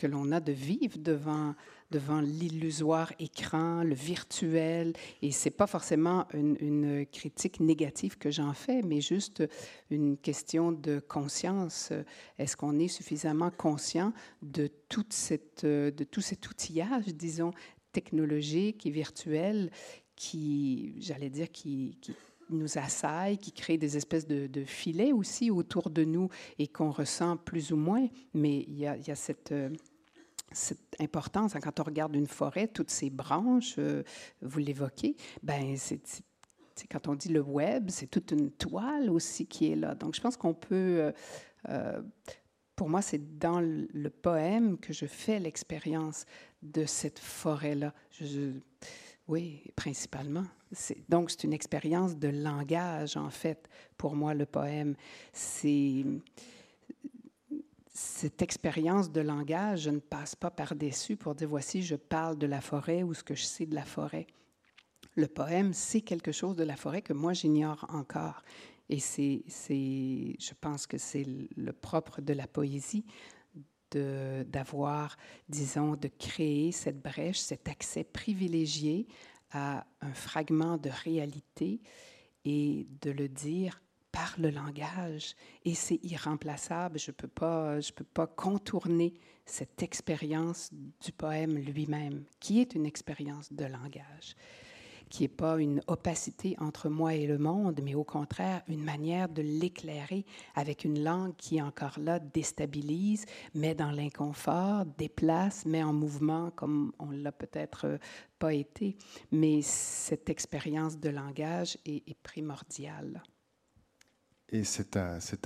que 0.00 0.06
l'on 0.06 0.32
a 0.32 0.40
de 0.40 0.52
vivre 0.52 0.96
devant 0.98 1.54
devant 1.90 2.20
l'illusoire 2.20 3.12
écran, 3.18 3.82
le 3.82 3.94
virtuel. 3.94 4.92
Et 5.22 5.32
c'est 5.32 5.50
pas 5.50 5.66
forcément 5.66 6.26
une, 6.32 7.04
critique 7.10 7.60
négative 7.60 8.16
que 8.18 8.30
j'en 8.30 8.52
fais, 8.52 8.82
mais 8.82 9.00
juste 9.00 9.42
une 9.90 10.16
question 10.16 10.72
de 10.72 11.00
conscience. 11.00 11.92
Est-ce 12.38 12.56
qu'on 12.56 12.78
est 12.78 12.88
suffisamment 12.88 13.50
conscient 13.50 14.12
de, 14.42 14.68
toute 14.88 15.12
cette, 15.12 15.64
de 15.64 16.04
tout 16.04 16.20
cet 16.20 16.48
outillage, 16.48 17.06
disons, 17.06 17.52
technologique 17.92 18.86
et 18.86 18.90
virtuel 18.90 19.70
qui, 20.14 20.94
j'allais 21.00 21.30
dire, 21.30 21.50
qui, 21.50 21.98
nous 22.50 22.78
assaille, 22.78 23.38
qui 23.38 23.52
crée 23.52 23.78
des 23.78 23.96
espèces 23.96 24.26
de, 24.26 24.64
filets 24.64 25.12
aussi 25.12 25.52
autour 25.52 25.88
de 25.88 26.04
nous 26.04 26.28
et 26.58 26.66
qu'on 26.66 26.90
ressent 26.90 27.36
plus 27.36 27.72
ou 27.72 27.76
moins? 27.76 28.08
Mais 28.34 28.64
il 28.66 28.78
y 28.78 28.86
a, 28.86 28.96
il 28.96 29.06
y 29.06 29.10
a 29.10 29.14
cette, 29.14 29.52
cette 30.52 30.96
importance, 31.00 31.54
hein, 31.54 31.60
quand 31.60 31.80
on 31.80 31.84
regarde 31.84 32.14
une 32.16 32.26
forêt, 32.26 32.66
toutes 32.66 32.90
ces 32.90 33.10
branches, 33.10 33.76
euh, 33.78 34.02
vous 34.42 34.58
l'évoquez, 34.58 35.16
ben 35.42 35.76
c'est 35.76 36.00
quand 36.90 37.08
on 37.08 37.14
dit 37.14 37.28
le 37.28 37.42
web, 37.42 37.90
c'est 37.90 38.06
toute 38.06 38.30
une 38.30 38.50
toile 38.50 39.10
aussi 39.10 39.46
qui 39.46 39.70
est 39.70 39.76
là. 39.76 39.94
Donc 39.94 40.14
je 40.14 40.20
pense 40.20 40.36
qu'on 40.36 40.54
peut, 40.54 40.74
euh, 40.74 41.12
euh, 41.68 42.02
pour 42.74 42.88
moi, 42.88 43.02
c'est 43.02 43.38
dans 43.38 43.60
le 43.60 44.08
poème 44.08 44.78
que 44.78 44.92
je 44.92 45.06
fais 45.06 45.38
l'expérience 45.38 46.24
de 46.62 46.86
cette 46.86 47.18
forêt-là. 47.18 47.92
oui, 49.28 49.62
principalement. 49.76 50.44
Donc 51.08 51.30
c'est 51.30 51.44
une 51.44 51.52
expérience 51.52 52.16
de 52.16 52.28
langage, 52.28 53.16
en 53.16 53.30
fait, 53.30 53.68
pour 53.98 54.16
moi, 54.16 54.34
le 54.34 54.46
poème. 54.46 54.94
C'est 55.32 56.04
cette 57.92 58.42
expérience 58.42 59.10
de 59.10 59.20
langage, 59.20 59.82
je 59.82 59.90
ne 59.90 59.98
passe 59.98 60.36
pas 60.36 60.50
par-dessus 60.50 61.16
pour 61.16 61.34
dire 61.34 61.48
voici, 61.48 61.82
je 61.82 61.96
parle 61.96 62.38
de 62.38 62.46
la 62.46 62.60
forêt 62.60 63.02
ou 63.02 63.14
ce 63.14 63.24
que 63.24 63.34
je 63.34 63.44
sais 63.44 63.66
de 63.66 63.74
la 63.74 63.84
forêt. 63.84 64.26
Le 65.16 65.26
poème, 65.26 65.72
c'est 65.72 66.00
quelque 66.00 66.32
chose 66.32 66.54
de 66.54 66.62
la 66.62 66.76
forêt 66.76 67.02
que 67.02 67.12
moi 67.12 67.32
j'ignore 67.32 67.84
encore. 67.88 68.42
Et 68.88 69.00
c'est, 69.00 69.42
je 69.48 70.54
pense 70.60 70.86
que 70.86 70.98
c'est 70.98 71.26
le 71.56 71.72
propre 71.72 72.20
de 72.20 72.32
la 72.32 72.46
poésie 72.46 73.04
d'avoir, 73.92 75.16
disons, 75.48 75.96
de 75.96 76.08
créer 76.08 76.70
cette 76.70 77.00
brèche, 77.00 77.38
cet 77.38 77.68
accès 77.68 78.04
privilégié 78.04 79.08
à 79.50 79.84
un 80.00 80.12
fragment 80.12 80.76
de 80.76 80.90
réalité 80.90 81.80
et 82.44 82.86
de 83.00 83.10
le 83.10 83.28
dire 83.28 83.82
par 84.12 84.34
le 84.38 84.50
langage 84.50 85.34
et 85.64 85.74
c'est 85.74 86.00
irremplaçable. 86.02 86.98
Je 86.98 87.10
ne 87.10 87.14
peux, 87.14 87.28
pas, 87.28 87.78
peux 87.94 88.04
pas 88.04 88.26
contourner 88.26 89.14
cette 89.46 89.82
expérience 89.82 90.70
du 90.72 91.12
poème 91.12 91.56
lui-même, 91.58 92.24
qui 92.38 92.60
est 92.60 92.74
une 92.74 92.86
expérience 92.86 93.52
de 93.52 93.64
langage, 93.64 94.36
qui 95.08 95.24
n'est 95.24 95.28
pas 95.28 95.60
une 95.60 95.82
opacité 95.88 96.56
entre 96.60 96.88
moi 96.88 97.14
et 97.14 97.26
le 97.26 97.38
monde, 97.38 97.80
mais 97.82 97.94
au 97.94 98.04
contraire 98.04 98.62
une 98.68 98.84
manière 98.84 99.28
de 99.28 99.42
l'éclairer 99.42 100.24
avec 100.54 100.84
une 100.84 101.02
langue 101.02 101.34
qui, 101.36 101.60
encore 101.60 101.98
là, 101.98 102.20
déstabilise, 102.20 103.26
met 103.54 103.74
dans 103.74 103.90
l'inconfort, 103.90 104.84
déplace, 104.86 105.66
met 105.66 105.82
en 105.82 105.92
mouvement 105.92 106.52
comme 106.52 106.92
on 107.00 107.10
l'a 107.10 107.32
peut-être 107.32 107.98
pas 108.38 108.54
été. 108.54 108.96
Mais 109.32 109.62
cette 109.62 110.30
expérience 110.30 110.98
de 110.98 111.10
langage 111.10 111.76
est 111.84 112.14
primordiale 112.22 113.22
et 114.50 114.64
cet, 114.64 114.96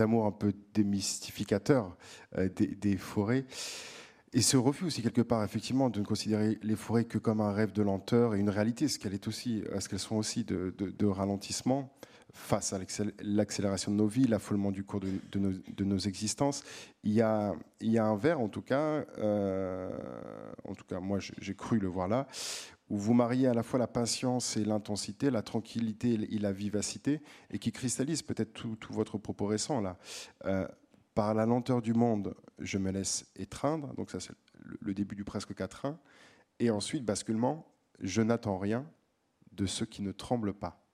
amour 0.01 0.27
un 0.27 0.33
peu 0.33 0.53
démystificateur 0.73 1.97
euh, 2.37 2.49
des, 2.49 2.97
forêts. 2.97 3.45
Et 4.33 4.43
ce 4.43 4.57
refus 4.57 4.87
aussi, 4.87 5.03
quelque 5.03 5.23
part, 5.23 5.45
effectivement, 5.45 5.90
de 5.90 6.01
ne 6.01 6.05
considérer 6.05 6.59
les 6.62 6.77
forêts 6.77 7.05
que 7.05 7.19
comme 7.19 7.40
un 7.40 7.53
rêve 7.53 7.73
de 7.73 7.83
lenteur 7.83 8.35
et 8.35 8.40
une 8.40 8.51
réalité, 8.51 8.88
ce 8.88 8.99
qu'elles 8.99 9.19
qu'elles 9.19 9.99
sont 9.99 10.17
aussi 10.17 10.45
de, 10.45 11.07
ralentissement 11.07 11.90
face 12.33 12.73
à 12.73 12.81
l'accélération 13.23 13.93
de 13.93 13.97
nos 13.97 14.09
vies, 14.09 14.27
l'affolement 14.27 14.73
du 14.73 14.83
cours 14.83 14.99
de, 14.99 15.85
nos, 15.85 15.99
existences. 15.99 16.64
Il 17.05 17.12
y, 17.12 17.21
a, 17.21 17.55
un 17.83 18.17
vers, 18.17 18.40
en 18.40 18.49
tout 18.49 18.62
cas, 18.62 19.05
euh, 19.19 19.88
en 20.64 20.75
tout 20.75 20.85
cas, 20.85 20.99
moi 20.99 21.21
j'ai 21.21 21.55
cru 21.55 21.79
le 21.79 21.87
voir 21.87 22.09
là, 22.09 22.27
où 22.94 22.96
vous 22.96 23.12
mariez 23.12 23.48
à 23.48 23.54
la 23.54 23.64
fois 23.64 23.80
la 23.80 23.88
patience 23.88 24.57
et 24.57 24.64
l'intensité, 24.64 25.28
la 25.28 25.42
tranquillité 25.42 26.12
et 26.12 26.38
la 26.38 26.52
vivacité, 26.52 27.20
et 27.50 27.59
qui 27.59 27.72
cristallise 27.72 28.23
peut-être 28.23 28.52
tout, 28.52 28.79
votre 28.90 29.19
propos 29.19 29.46
récent 29.46 29.81
là. 29.81 29.98
Euh, 30.44 30.69
par 31.16 31.35
la 31.35 31.44
lenteur 31.44 31.83
du 31.83 31.92
monde, 31.92 32.37
je 32.60 32.79
me 32.79 32.92
laisse 32.92 33.27
étreindre, 33.35 33.92
donc 33.94 34.12
ça 34.12 34.21
c'est 34.21 34.35
le 34.81 34.94
début 34.94 35.16
du 35.16 35.25
presque 35.25 35.54
quatrain, 35.56 35.98
et 36.60 36.71
ensuite 36.71 37.04
basculement, 37.04 37.66
je 37.98 38.23
n'attends 38.23 38.58
rien 38.58 38.87
de 39.50 39.66
ce 39.66 39.83
qui 39.83 40.00
ne 40.00 40.12
tremble 40.12 40.54
pas. 40.54 40.87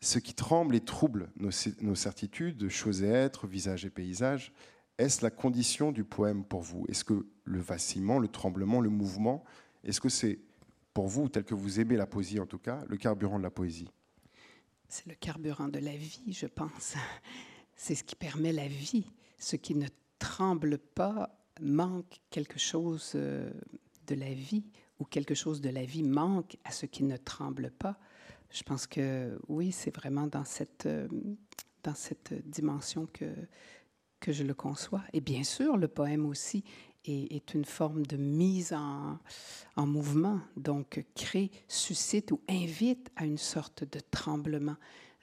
Ce 0.00 0.18
qui 0.18 0.34
tremble 0.34 0.74
et 0.74 0.80
trouble 0.80 1.30
nos, 1.36 1.50
nos 1.80 1.94
certitudes, 1.94 2.68
choses 2.68 3.04
et 3.04 3.08
êtres, 3.08 3.46
visages 3.46 3.84
et 3.84 3.90
paysages, 3.90 4.52
est-ce 4.98 5.22
la 5.22 5.30
condition 5.30 5.92
du 5.92 6.02
poème 6.02 6.44
pour 6.44 6.62
vous? 6.62 6.86
Est-ce 6.88 7.04
que 7.04 7.28
le 7.44 7.60
vacillement, 7.60 8.18
le 8.18 8.28
tremblement, 8.28 8.80
le 8.80 8.90
mouvement, 8.90 9.44
est-ce 9.84 10.00
que 10.00 10.08
c'est 10.08 10.40
pour 10.96 11.08
vous, 11.08 11.28
tel 11.28 11.44
que 11.44 11.54
vous 11.54 11.78
aimez 11.78 11.94
la 11.94 12.06
poésie 12.06 12.40
en 12.40 12.46
tout 12.46 12.58
cas, 12.58 12.82
le 12.88 12.96
carburant 12.96 13.36
de 13.36 13.42
la 13.42 13.50
poésie 13.50 13.90
C'est 14.88 15.04
le 15.04 15.14
carburant 15.14 15.68
de 15.68 15.78
la 15.78 15.94
vie, 15.94 16.32
je 16.32 16.46
pense. 16.46 16.94
C'est 17.76 17.94
ce 17.94 18.02
qui 18.02 18.16
permet 18.16 18.50
la 18.50 18.66
vie. 18.66 19.04
Ce 19.38 19.56
qui 19.56 19.74
ne 19.74 19.88
tremble 20.18 20.78
pas 20.78 21.38
manque 21.60 22.22
quelque 22.30 22.58
chose 22.58 23.12
euh, 23.14 23.52
de 24.06 24.14
la 24.14 24.32
vie 24.32 24.64
où 24.98 25.04
quelque 25.04 25.34
chose 25.34 25.60
de 25.60 25.68
la 25.68 25.84
vie 25.84 26.02
manque 26.02 26.56
à 26.64 26.70
ce 26.70 26.86
qui 26.86 27.04
ne 27.04 27.18
tremble 27.18 27.72
pas. 27.72 27.98
Je 28.50 28.62
pense 28.62 28.86
que 28.86 29.38
oui, 29.48 29.72
c'est 29.72 29.94
vraiment 29.94 30.26
dans 30.26 30.46
cette, 30.46 30.86
euh, 30.86 31.08
dans 31.82 31.94
cette 31.94 32.32
dimension 32.48 33.06
que, 33.12 33.34
que 34.18 34.32
je 34.32 34.44
le 34.44 34.54
conçois. 34.54 35.02
Et 35.12 35.20
bien 35.20 35.44
sûr, 35.44 35.76
le 35.76 35.88
poème 35.88 36.24
aussi 36.24 36.64
est, 37.06 37.54
une 37.54 37.64
forme 37.64 38.06
de 38.06 38.16
mise 38.16 38.72
en, 38.72 39.18
en, 39.76 39.86
mouvement, 39.86 40.40
donc 40.56 41.04
crée, 41.14 41.50
suscite 41.68 42.32
ou 42.32 42.40
invite 42.48 43.10
à 43.16 43.24
une 43.24 43.38
sorte 43.38 43.84
de 43.84 44.00
tremblement. 44.10 44.76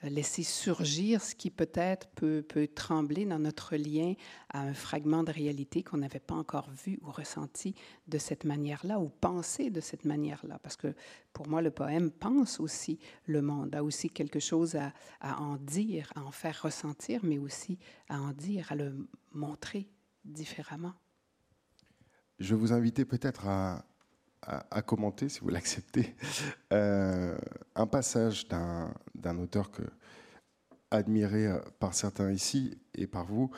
Euh, 0.03 0.09
laisser 0.09 0.43
surgir 0.43 1.21
ce 1.21 1.35
qui 1.35 1.49
peut-être 1.49 2.07
peut, 2.09 2.43
peut, 2.47 2.67
trembler 2.67 3.25
dans 3.25 3.39
notre 3.39 3.75
lien 3.75 4.13
à 4.49 4.61
un 4.61 4.73
fragment 4.73 5.23
de 5.23 5.31
réalité 5.31 5.83
qu'on 5.83 5.97
n'avait 5.97 6.19
pas 6.19 6.35
encore 6.35 6.69
vu 6.71 6.99
ou 7.03 7.11
ressenti 7.11 7.75
de 8.07 8.17
cette 8.17 8.43
manière-là 8.43 8.99
ou 8.99 9.09
pensé 9.09 9.69
de 9.69 9.81
cette 9.81 10.05
manière-là. 10.05 10.59
Parce 10.59 10.75
que 10.75 10.93
pour 11.31 11.47
moi, 11.47 11.61
le 11.61 11.71
poème 11.71 12.11
pense 12.11 12.59
aussi 12.59 12.99
le 13.25 13.41
monde, 13.41 13.75
a 13.75 13.83
aussi 13.83 14.09
quelque 14.09 14.39
chose 14.39 14.75
à 15.21 15.41
en 15.41 15.57
dire, 15.57 16.11
à 16.15 16.23
en 16.23 16.31
faire 16.31 16.61
ressentir, 16.61 17.21
mais 17.23 17.37
aussi 17.37 17.77
à 18.09 18.19
en 18.19 18.31
dire, 18.31 18.71
à 18.71 18.75
le 18.75 19.07
montrer 19.31 19.87
différemment. 20.25 20.93
Je 22.43 22.55
vous 22.55 22.73
inviter 22.73 23.05
peut-être 23.05 23.47
à, 23.47 23.85
commenter, 24.81 25.29
si 25.29 25.39
vous 25.39 25.47
l'acceptez, 25.47 26.13
euh, 26.73 27.37
un 27.73 27.87
passage 27.87 28.49
d'un 28.49 29.37
auteur 29.37 29.71
que 29.71 29.83
admiré 30.91 31.47
euh, 31.47 31.57
par 31.79 31.93
certains 31.93 32.31
ici 32.31 32.77
et 32.95 33.07
par 33.07 33.25
vous, 33.25 33.49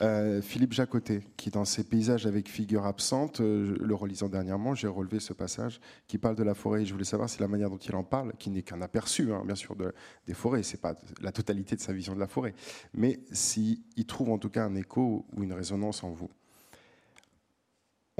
euh, 0.00 0.40
Philippe 0.40 0.72
Jacotet, 0.72 1.20
qui 1.36 1.50
dans 1.50 1.66
ses 1.66 1.84
paysages 1.84 2.26
avec 2.26 2.48
figures 2.48 2.86
absentes, 2.86 3.40
le 3.40 3.94
relisant 3.94 4.30
dernièrement, 4.30 4.74
j'ai 4.74 4.88
relevé 4.88 5.20
ce 5.20 5.34
passage 5.34 5.78
qui 6.08 6.16
parle 6.16 6.34
de 6.34 6.42
la 6.42 6.54
forêt. 6.54 6.86
je 6.86 6.92
voulais 6.92 7.04
savoir 7.04 7.28
si 7.28 7.38
la 7.38 7.48
manière 7.48 7.68
dont 7.68 7.76
il 7.76 7.94
en 7.94 8.02
parle, 8.02 8.32
qui 8.38 8.48
n'est 8.48 8.62
qu'un 8.62 8.80
aperçu, 8.80 9.30
hein, 9.30 9.42
bien 9.44 9.54
sûr, 9.54 9.76
de, 9.76 9.92
des 10.26 10.34
forêts, 10.34 10.62
c'est 10.62 10.80
pas 10.80 10.94
la 11.20 11.32
totalité 11.32 11.76
de 11.76 11.82
sa 11.82 11.92
vision 11.92 12.14
de 12.14 12.20
la 12.20 12.28
forêt, 12.28 12.54
mais 12.94 13.20
s'il 13.30 13.84
trouve 14.06 14.30
en 14.30 14.38
tout 14.38 14.50
cas 14.50 14.64
un 14.64 14.74
écho 14.74 15.26
ou 15.36 15.44
une 15.44 15.52
résonance 15.52 16.02
en 16.02 16.10
vous. 16.10 16.30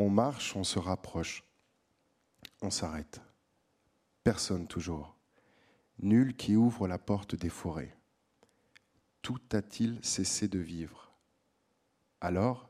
On 0.03 0.11
marche, 0.11 0.57
on 0.57 0.65
se 0.65 0.81
rapproche 0.81 1.45
on 2.61 2.71
s'arrête. 2.71 3.21
Personne 4.25 4.67
toujours. 4.67 5.17
Nul 6.01 6.35
qui 6.35 6.57
ouvre 6.57 6.89
la 6.89 6.99
porte 6.99 7.37
des 7.37 7.49
forêts. 7.49 7.97
Tout 9.23 9.41
a-t-il 9.53 10.05
cessé 10.05 10.49
de 10.49 10.59
vivre? 10.59 11.13
Alors, 12.21 12.69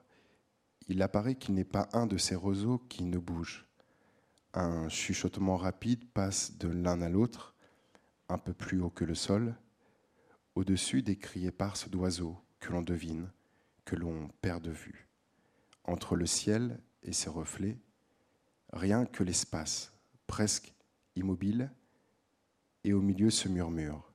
il 0.89 1.01
apparaît 1.01 1.37
qu'il 1.37 1.55
n'est 1.55 1.65
pas 1.65 1.89
un 1.95 2.07
de 2.07 2.19
ces 2.19 2.35
roseaux 2.35 2.81
qui 2.91 3.03
ne 3.03 3.17
bouge. 3.17 3.67
Un 4.53 4.91
chuchotement 4.91 5.57
rapide 5.57 6.05
passe 6.11 6.59
de 6.59 6.69
l'un 6.69 7.01
à 7.01 7.09
l'autre, 7.09 7.55
un 8.29 8.37
peu 8.37 8.53
plus 8.53 8.83
haut 8.83 8.91
que 8.91 9.07
le 9.07 9.15
sol, 9.15 9.57
au-dessus 10.55 11.01
des 11.01 11.17
cris 11.17 11.47
éparses 11.47 11.89
d'oiseaux 11.89 12.39
que 12.61 12.75
l'on 12.75 12.83
devine, 12.83 13.31
que 13.87 13.97
l'on 13.97 14.29
perd 14.43 14.63
de 14.63 14.71
vue. 14.71 15.09
Entre 15.85 16.15
le 16.15 16.27
ciel 16.27 16.79
et 17.03 17.13
ses 17.13 17.31
reflets, 17.31 17.79
rien 18.73 19.05
que 19.05 19.23
l'espace, 19.23 19.93
presque 20.27 20.73
immobile, 21.17 21.71
et 22.85 22.93
au 22.93 23.01
milieu 23.01 23.31
ce 23.31 23.49
murmure 23.49 24.13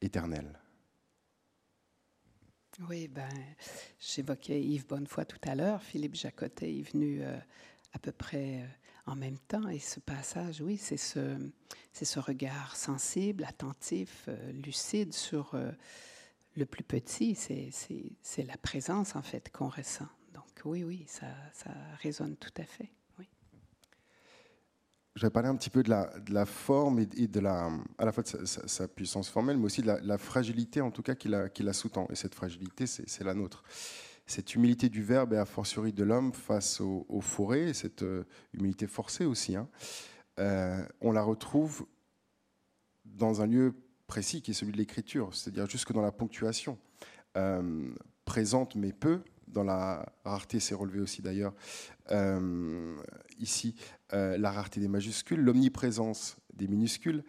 éternel. 0.00 0.58
Oui, 2.88 3.08
ben, 3.08 3.28
j'évoquais 3.98 4.62
Yves 4.62 4.86
Bonnefoy 4.86 5.26
tout 5.26 5.40
à 5.42 5.54
l'heure. 5.54 5.82
Philippe 5.82 6.14
Jacotet 6.14 6.78
est 6.78 6.82
venu 6.82 7.22
euh, 7.22 7.36
à 7.92 7.98
peu 7.98 8.12
près 8.12 8.62
euh, 8.62 8.66
en 9.06 9.16
même 9.16 9.38
temps. 9.38 9.68
Et 9.68 9.78
ce 9.78 10.00
passage, 10.00 10.62
oui, 10.62 10.78
c'est 10.78 10.96
ce, 10.96 11.36
c'est 11.92 12.06
ce 12.06 12.18
regard 12.20 12.76
sensible, 12.76 13.44
attentif, 13.44 14.24
euh, 14.28 14.52
lucide 14.52 15.12
sur 15.12 15.54
le 16.56 16.66
plus 16.66 16.84
petit. 16.84 17.34
C'est, 17.34 17.68
c'est, 17.70 18.12
c'est 18.22 18.44
la 18.44 18.56
présence, 18.56 19.14
en 19.14 19.22
fait, 19.22 19.50
qu'on 19.52 19.68
ressent. 19.68 20.08
Oui, 20.64 20.84
oui, 20.84 21.04
ça, 21.06 21.26
ça 21.52 21.70
résonne 22.02 22.36
tout 22.36 22.52
à 22.56 22.64
fait 22.64 22.90
je 25.16 25.26
vais 25.26 25.30
parler 25.30 25.48
un 25.48 25.56
petit 25.56 25.70
peu 25.70 25.82
de 25.82 25.90
la, 25.90 26.46
forme 26.46 27.00
et, 27.00 27.26
de 27.26 27.40
la, 27.40 27.70
à 27.98 28.04
la 28.04 28.12
fois 28.12 28.22
de 28.22 28.46
sa, 28.46 28.88
puissance 28.88 29.28
formelle, 29.28 29.58
mais 29.58 29.66
aussi 29.66 29.82
de 29.82 29.92
la, 30.02 30.18
fragilité 30.18 30.80
en 30.80 30.90
tout 30.90 31.02
cas 31.02 31.14
qui 31.14 31.28
la, 31.28 31.48
qui 31.48 31.62
sous-tend. 31.74 32.06
Et 32.10 32.14
cette 32.14 32.34
fragilité, 32.34 32.86
c'est 32.86 33.24
la 33.24 33.34
nôtre. 33.34 33.62
Cette 34.26 34.54
humilité 34.54 34.88
du 34.88 35.02
verbe 35.02 35.32
et 35.32 35.36
a 35.36 35.44
fortiori 35.44 35.92
de 35.92 36.04
l'homme 36.04 36.32
face 36.32 36.80
aux, 36.80 37.20
forêts, 37.20 37.74
cette 37.74 38.02
euh, 38.02 38.24
humilité 38.54 38.86
forcée 38.86 39.24
aussi, 39.24 39.56
hein, 39.56 39.68
euh, 40.38 40.82
on 41.00 41.10
la 41.10 41.22
retrouve 41.22 41.86
dans 43.04 43.42
un 43.42 43.46
lieu 43.46 43.74
précis 44.06 44.40
qui 44.40 44.52
est 44.52 44.54
celui 44.54 44.72
de 44.72 44.78
l'écriture, 44.78 45.34
c'est-à-dire 45.34 45.68
jusque 45.68 45.92
dans 45.92 46.02
la 46.02 46.12
ponctuation. 46.12 46.78
Euh, 47.36 47.90
présente 48.24 48.74
mais 48.76 48.92
peu, 48.92 49.22
dans 49.52 49.64
la 49.64 50.06
rareté, 50.24 50.60
c'est 50.60 50.74
relevé 50.74 51.00
aussi 51.00 51.22
d'ailleurs 51.22 51.52
euh, 52.10 52.96
ici, 53.38 53.74
euh, 54.12 54.36
la 54.36 54.50
rareté 54.50 54.80
des 54.80 54.88
majuscules, 54.88 55.40
l'omniprésence 55.40 56.36
des 56.54 56.68
minuscules. 56.68 57.24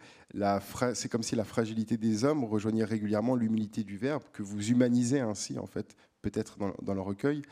C'est 0.94 1.08
comme 1.08 1.22
si 1.22 1.36
la 1.36 1.44
fragilité 1.44 1.96
des 1.96 2.24
hommes 2.24 2.44
rejoignait 2.44 2.84
régulièrement 2.84 3.36
l'humilité 3.36 3.84
du 3.84 3.96
verbe, 3.96 4.22
que 4.32 4.42
vous 4.42 4.70
humanisez 4.70 5.20
ainsi, 5.20 5.58
en 5.58 5.66
fait, 5.66 5.96
peut-être 6.20 6.58
dans, 6.58 6.94
le 6.94 7.00
recueil. 7.00 7.42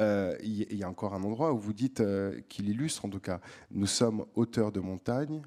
Euh, 0.00 0.36
il 0.42 0.76
y 0.76 0.84
a 0.84 0.88
encore 0.88 1.14
un 1.14 1.22
endroit 1.24 1.52
où 1.52 1.58
vous 1.58 1.72
dites 1.72 2.02
qu'il 2.48 2.68
illustre, 2.68 3.04
en 3.04 3.10
tout 3.10 3.20
cas, 3.20 3.40
nous 3.70 3.86
sommes 3.86 4.24
auteurs 4.34 4.72
de 4.72 4.80
montagne, 4.80 5.42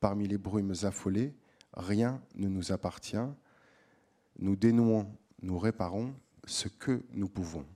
parmi 0.00 0.28
les 0.28 0.38
brumes 0.38 0.74
affolées, 0.82 1.34
rien 1.74 2.22
ne 2.36 2.48
nous 2.48 2.72
appartient. 2.72 3.16
Nous 4.38 4.54
dénouons, 4.54 5.10
nous 5.42 5.58
réparons 5.58 6.14
ce 6.44 6.68
que 6.68 7.02
nous 7.12 7.28
pouvons 7.28 7.66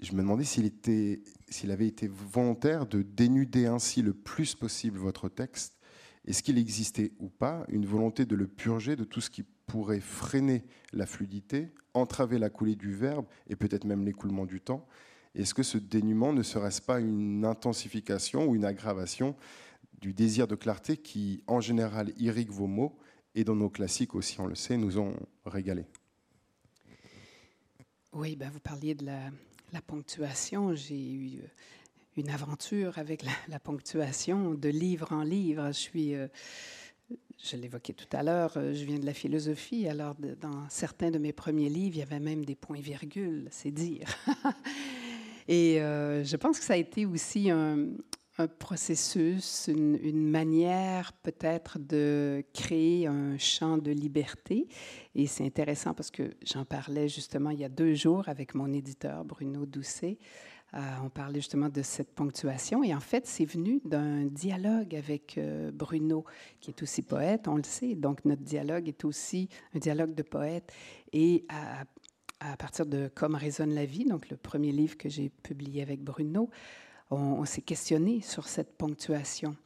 je 0.00 0.12
me 0.12 0.18
demandais 0.18 0.44
s'il, 0.44 1.70
avait 1.70 1.86
été 1.86 2.08
volontaire 2.08 2.86
de 2.86 3.02
dénuder 3.02 3.66
ainsi 3.66 4.02
le 4.02 4.14
plus 4.14 4.54
possible 4.54 4.98
votre 4.98 5.28
texte. 5.28 5.78
Est-ce 6.26 6.42
qu'il 6.42 6.58
existait 6.58 7.12
ou 7.18 7.28
pas 7.28 7.64
une 7.68 7.86
volonté 7.86 8.24
de 8.24 8.34
le 8.34 8.46
purger 8.46 8.96
de 8.96 9.04
tout 9.04 9.20
ce 9.20 9.30
qui 9.30 9.42
pourrait 9.66 10.00
freiner 10.00 10.64
la 10.92 11.06
fluidité, 11.06 11.68
entraver 11.94 12.38
la 12.38 12.50
coulée 12.50 12.76
du 12.76 12.92
verbe 12.92 13.26
et 13.48 13.56
peut-être 13.56 13.84
même 13.84 14.04
l'écoulement 14.04 14.46
du 14.46 14.60
temps? 14.60 14.86
Est-ce 15.34 15.54
que 15.54 15.62
ce 15.62 15.78
dénuement 15.78 16.32
ne 16.32 16.42
serait-ce 16.42 16.82
pas 16.82 17.00
une 17.00 17.44
intensification 17.44 18.46
ou 18.46 18.54
une 18.54 18.64
aggravation 18.64 19.36
du 20.00 20.12
désir 20.12 20.48
de 20.48 20.54
clarté 20.54 20.96
qui, 20.96 21.44
en 21.46 21.60
général, 21.60 22.12
irrigue 22.18 22.50
vos 22.50 22.66
mots 22.66 22.98
et 23.34 23.44
dont 23.44 23.54
nos 23.54 23.70
classiques 23.70 24.14
aussi, 24.14 24.40
on 24.40 24.46
le 24.46 24.54
sait, 24.54 24.76
nous 24.76 24.98
ont 24.98 25.14
régalé 25.44 25.84
Oui, 28.12 28.34
ben 28.34 28.50
vous 28.50 28.60
parliez 28.60 28.94
de 28.94 29.04
la, 29.04 29.30
la 29.72 29.80
ponctuation, 29.80 30.74
j'ai 30.74 31.12
eu 31.12 31.38
euh, 31.38 31.46
une 32.16 32.30
aventure 32.30 32.98
avec 32.98 33.24
la, 33.48 33.60
ponctuation 33.60 34.54
de 34.54 34.68
livre 34.68 35.12
en 35.12 35.22
livre. 35.22 35.68
Je 35.68 35.78
suis, 35.78 36.14
euh, 36.14 36.28
je 37.42 37.56
l'évoquais 37.56 37.92
tout 37.92 38.08
à 38.12 38.22
l'heure, 38.22 38.52
euh, 38.56 38.74
je 38.74 38.84
viens 38.84 38.98
de 38.98 39.06
la 39.06 39.14
philosophie. 39.14 39.88
Alors, 39.88 40.14
dans 40.40 40.68
certains 40.68 41.10
de 41.10 41.18
mes 41.18 41.32
premiers 41.32 41.68
livres, 41.68 41.96
il 41.96 42.00
y 42.00 42.02
avait 42.02 42.20
même 42.20 42.44
des 42.44 42.56
points-virgules, 42.56 43.48
c'est 43.50 43.70
dire. 43.70 44.08
Et 45.48 45.78
je 45.78 46.36
pense 46.36 46.60
que 46.60 46.64
ça 46.64 46.74
a 46.74 46.76
été 46.76 47.06
aussi 47.06 47.50
un, 47.50 47.88
un 48.40 48.48
processus, 48.48 49.68
une, 49.68 50.30
manière 50.30 51.12
peut-être 51.12 51.78
de 51.78 52.42
créer 52.54 53.06
un 53.06 53.36
champ 53.36 53.76
de 53.76 53.90
liberté. 53.90 54.66
Et 55.14 55.26
c'est 55.26 55.44
intéressant 55.44 55.92
parce 55.92 56.10
que 56.10 56.30
j'en 56.44 56.64
parlais 56.64 57.08
justement 57.08 57.50
il 57.50 57.60
y 57.60 57.64
a 57.64 57.68
deux 57.68 57.94
jours 57.94 58.28
avec 58.28 58.54
mon 58.54 58.72
éditeur 58.72 59.24
Bruno 59.24 59.66
Doucet. 59.66 60.18
Euh, 60.72 60.78
on 61.04 61.10
parlait 61.10 61.40
justement 61.40 61.68
de 61.68 61.82
cette 61.82 62.14
ponctuation 62.14 62.82
et 62.84 62.94
en 62.94 63.00
fait, 63.00 63.26
c'est 63.26 63.44
venu 63.44 63.80
d'un 63.84 64.24
dialogue 64.24 64.94
avec 64.94 65.36
euh, 65.36 65.70
Bruno, 65.72 66.24
qui 66.60 66.70
est 66.70 66.82
aussi 66.82 67.02
poète, 67.02 67.48
on 67.48 67.56
le 67.56 67.64
sait. 67.64 67.94
Donc, 67.94 68.24
notre 68.24 68.42
dialogue 68.42 68.88
est 68.88 69.04
aussi 69.04 69.48
un 69.74 69.80
dialogue 69.80 70.14
de 70.14 70.22
poète. 70.22 70.72
Et 71.12 71.44
à, 71.48 71.84
à 72.38 72.56
partir 72.56 72.86
de 72.86 73.10
Comme 73.14 73.34
résonne 73.34 73.74
la 73.74 73.84
vie, 73.84 74.04
donc 74.04 74.30
le 74.30 74.36
premier 74.36 74.70
livre 74.70 74.96
que 74.96 75.08
j'ai 75.08 75.28
publié 75.28 75.82
avec 75.82 76.02
Bruno, 76.02 76.50
on, 77.10 77.44
s'est 77.44 77.62
questionné 77.62 78.20
sur 78.20 78.48
cette 78.48 78.76
ponctuation. 78.76 79.56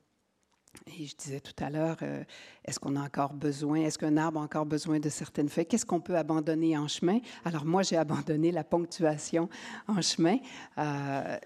Et 0.86 1.06
je 1.06 1.14
disais 1.14 1.40
tout 1.40 1.54
à 1.62 1.70
l'heure, 1.70 1.98
euh, 2.02 2.24
est-ce 2.64 2.80
qu'on 2.80 2.96
a 2.96 3.00
encore 3.00 3.32
besoin, 3.32 3.76
est-ce 3.82 3.98
qu'un 3.98 4.16
arbre 4.16 4.40
a 4.40 4.42
encore 4.42 4.66
besoin 4.66 4.98
de 4.98 5.08
certaines 5.08 5.48
feuilles? 5.48 5.66
Qu'est-ce 5.66 5.86
qu'on 5.86 6.00
peut 6.00 6.16
abandonner 6.16 6.76
en 6.76 6.88
chemin? 6.88 7.20
Alors 7.44 7.64
moi, 7.64 7.82
j'ai 7.82 7.96
abandonné 7.96 8.50
la 8.50 8.64
ponctuation 8.64 9.48
en 9.86 10.00
chemin. 10.02 10.38
Euh, 10.78 11.38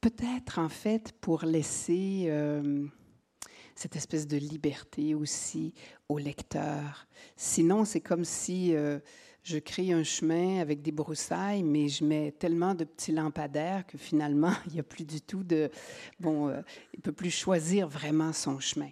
peut-être, 0.00 0.58
en 0.58 0.68
fait, 0.68 1.12
pour 1.20 1.44
laisser 1.44 2.26
euh, 2.28 2.86
cette 3.74 3.96
espèce 3.96 4.26
de 4.28 4.36
liberté 4.36 5.14
aussi 5.14 5.74
au 6.08 6.18
lecteur. 6.18 7.08
Sinon, 7.36 7.84
c'est 7.84 8.00
comme 8.00 8.24
si 8.24 8.74
je 9.42 9.58
crée 9.58 9.92
un 9.92 10.04
chemin 10.04 10.60
avec 10.60 10.82
des 10.82 10.92
broussailles, 10.92 11.62
mais 11.62 11.88
je 11.88 12.04
mets 12.04 12.32
tellement 12.32 12.74
de 12.74 12.84
petits 12.84 13.12
lampadaires 13.12 13.86
que 13.86 13.98
finalement, 13.98 14.52
il 14.68 14.74
n'y 14.74 14.80
a 14.80 14.84
plus 14.84 15.04
du 15.04 15.20
tout 15.20 15.42
de... 15.42 15.70
Bon, 16.20 16.48
euh, 16.48 16.60
il 16.94 16.98
ne 16.98 17.02
peut 17.02 17.12
plus 17.12 17.30
choisir 17.30 17.88
vraiment 17.88 18.32
son 18.32 18.60
chemin. 18.60 18.90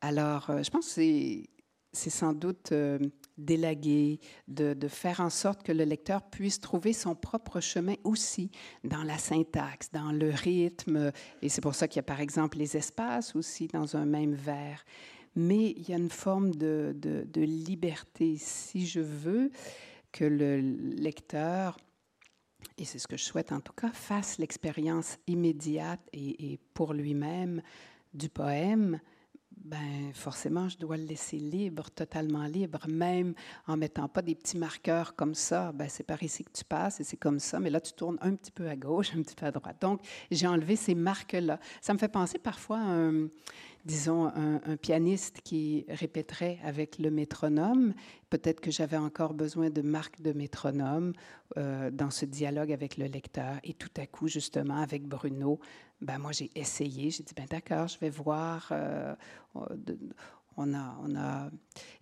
Alors, 0.00 0.50
euh, 0.50 0.62
je 0.62 0.70
pense 0.70 0.94
que 0.94 1.44
c'est 1.92 2.10
sans 2.10 2.32
doute 2.32 2.72
euh, 2.72 2.98
d'élaguer, 3.36 4.18
de, 4.48 4.72
de, 4.72 4.88
faire 4.88 5.20
en 5.20 5.28
sorte 5.28 5.62
que 5.62 5.72
le 5.72 5.84
lecteur 5.84 6.22
puisse 6.22 6.58
trouver 6.58 6.94
son 6.94 7.14
propre 7.14 7.60
chemin 7.60 7.94
aussi 8.02 8.50
dans 8.82 9.02
la 9.02 9.18
syntaxe, 9.18 9.90
dans 9.92 10.10
le 10.10 10.30
rythme. 10.30 11.12
Et 11.42 11.50
c'est 11.50 11.60
pour 11.60 11.74
ça 11.74 11.86
qu'il 11.86 11.96
y 11.96 12.00
a 12.00 12.04
par 12.04 12.20
exemple 12.20 12.56
les 12.56 12.78
espaces 12.78 13.36
aussi 13.36 13.68
dans 13.68 13.94
un 13.94 14.06
même 14.06 14.34
vers 14.34 14.84
mais 15.34 15.70
il 15.70 15.88
y 15.88 15.94
a 15.94 15.96
une 15.96 16.10
forme 16.10 16.54
de, 16.54 16.94
liberté. 17.36 18.36
Si 18.38 18.86
je 18.86 19.00
veux 19.00 19.50
que 20.10 20.24
le 20.24 20.60
lecteur, 20.60 21.78
et 22.78 22.84
c'est 22.84 22.98
ce 22.98 23.08
que 23.08 23.16
je 23.16 23.24
souhaite 23.24 23.52
en 23.52 23.60
tout 23.60 23.72
cas, 23.72 23.90
fasse 23.90 24.38
l'expérience 24.38 25.18
immédiate 25.26 26.00
et, 26.12 26.58
pour 26.74 26.92
lui-même 26.92 27.62
du 28.14 28.28
poème, 28.28 29.00
ben 29.64 30.12
forcément, 30.12 30.68
je 30.68 30.76
dois 30.78 30.96
le 30.96 31.04
laisser 31.04 31.38
libre, 31.38 31.88
totalement 31.90 32.46
libre, 32.46 32.80
même 32.88 33.34
en 33.66 33.76
mettant 33.76 34.08
pas 34.08 34.22
des 34.22 34.34
petits 34.34 34.58
marqueurs 34.58 35.14
comme 35.14 35.34
ça. 35.34 35.72
Ben, 35.72 35.88
c'est 35.88 36.02
par 36.02 36.22
ici 36.22 36.44
que 36.44 36.50
tu 36.50 36.64
passes 36.64 37.00
et 37.00 37.04
c'est 37.04 37.16
comme 37.16 37.38
ça, 37.38 37.60
mais 37.60 37.70
là, 37.70 37.80
tu 37.80 37.92
tournes 37.92 38.18
un 38.22 38.34
petit 38.34 38.50
peu 38.50 38.68
à 38.68 38.76
gauche, 38.76 39.12
un 39.16 39.22
petit 39.22 39.36
peu 39.36 39.46
à 39.46 39.52
droite. 39.52 39.80
Donc, 39.80 40.00
j'ai 40.30 40.46
enlevé 40.46 40.74
ces 40.74 40.94
marques-là. 40.94 41.60
Ça 41.80 41.92
me 41.92 41.98
fait 41.98 42.08
penser 42.08 42.38
parfois 42.38 42.78
à 42.78 42.90
un, 42.90 43.28
disons, 43.84 44.26
un, 44.26 44.76
pianiste 44.76 45.40
qui 45.42 45.84
répéterait 45.88 46.58
avec 46.64 46.98
le 46.98 47.10
métronome. 47.10 47.94
Peut-être 48.30 48.60
que 48.60 48.70
j'avais 48.70 48.96
encore 48.96 49.34
besoin 49.34 49.70
de 49.70 49.82
marques 49.82 50.20
de 50.22 50.32
métronome 50.32 51.12
euh, 51.56 51.90
dans 51.90 52.10
ce 52.10 52.24
dialogue 52.24 52.72
avec 52.72 52.96
le 52.96 53.06
lecteur. 53.06 53.56
Et 53.64 53.74
tout 53.74 53.90
à 53.96 54.06
coup, 54.06 54.28
justement, 54.28 54.76
avec 54.76 55.06
Bruno, 55.06 55.60
ben 56.00 56.18
moi, 56.18 56.32
j'ai 56.32 56.50
essayé. 56.54 57.10
J'ai 57.10 57.22
dit, 57.22 57.34
ben 57.34 57.46
d'accord, 57.50 57.88
je 57.88 57.98
vais 57.98 58.10
voir. 58.10 58.68
Euh, 58.70 59.14
on 60.56 60.74
a, 60.74 60.96
on 61.02 61.16
a 61.16 61.50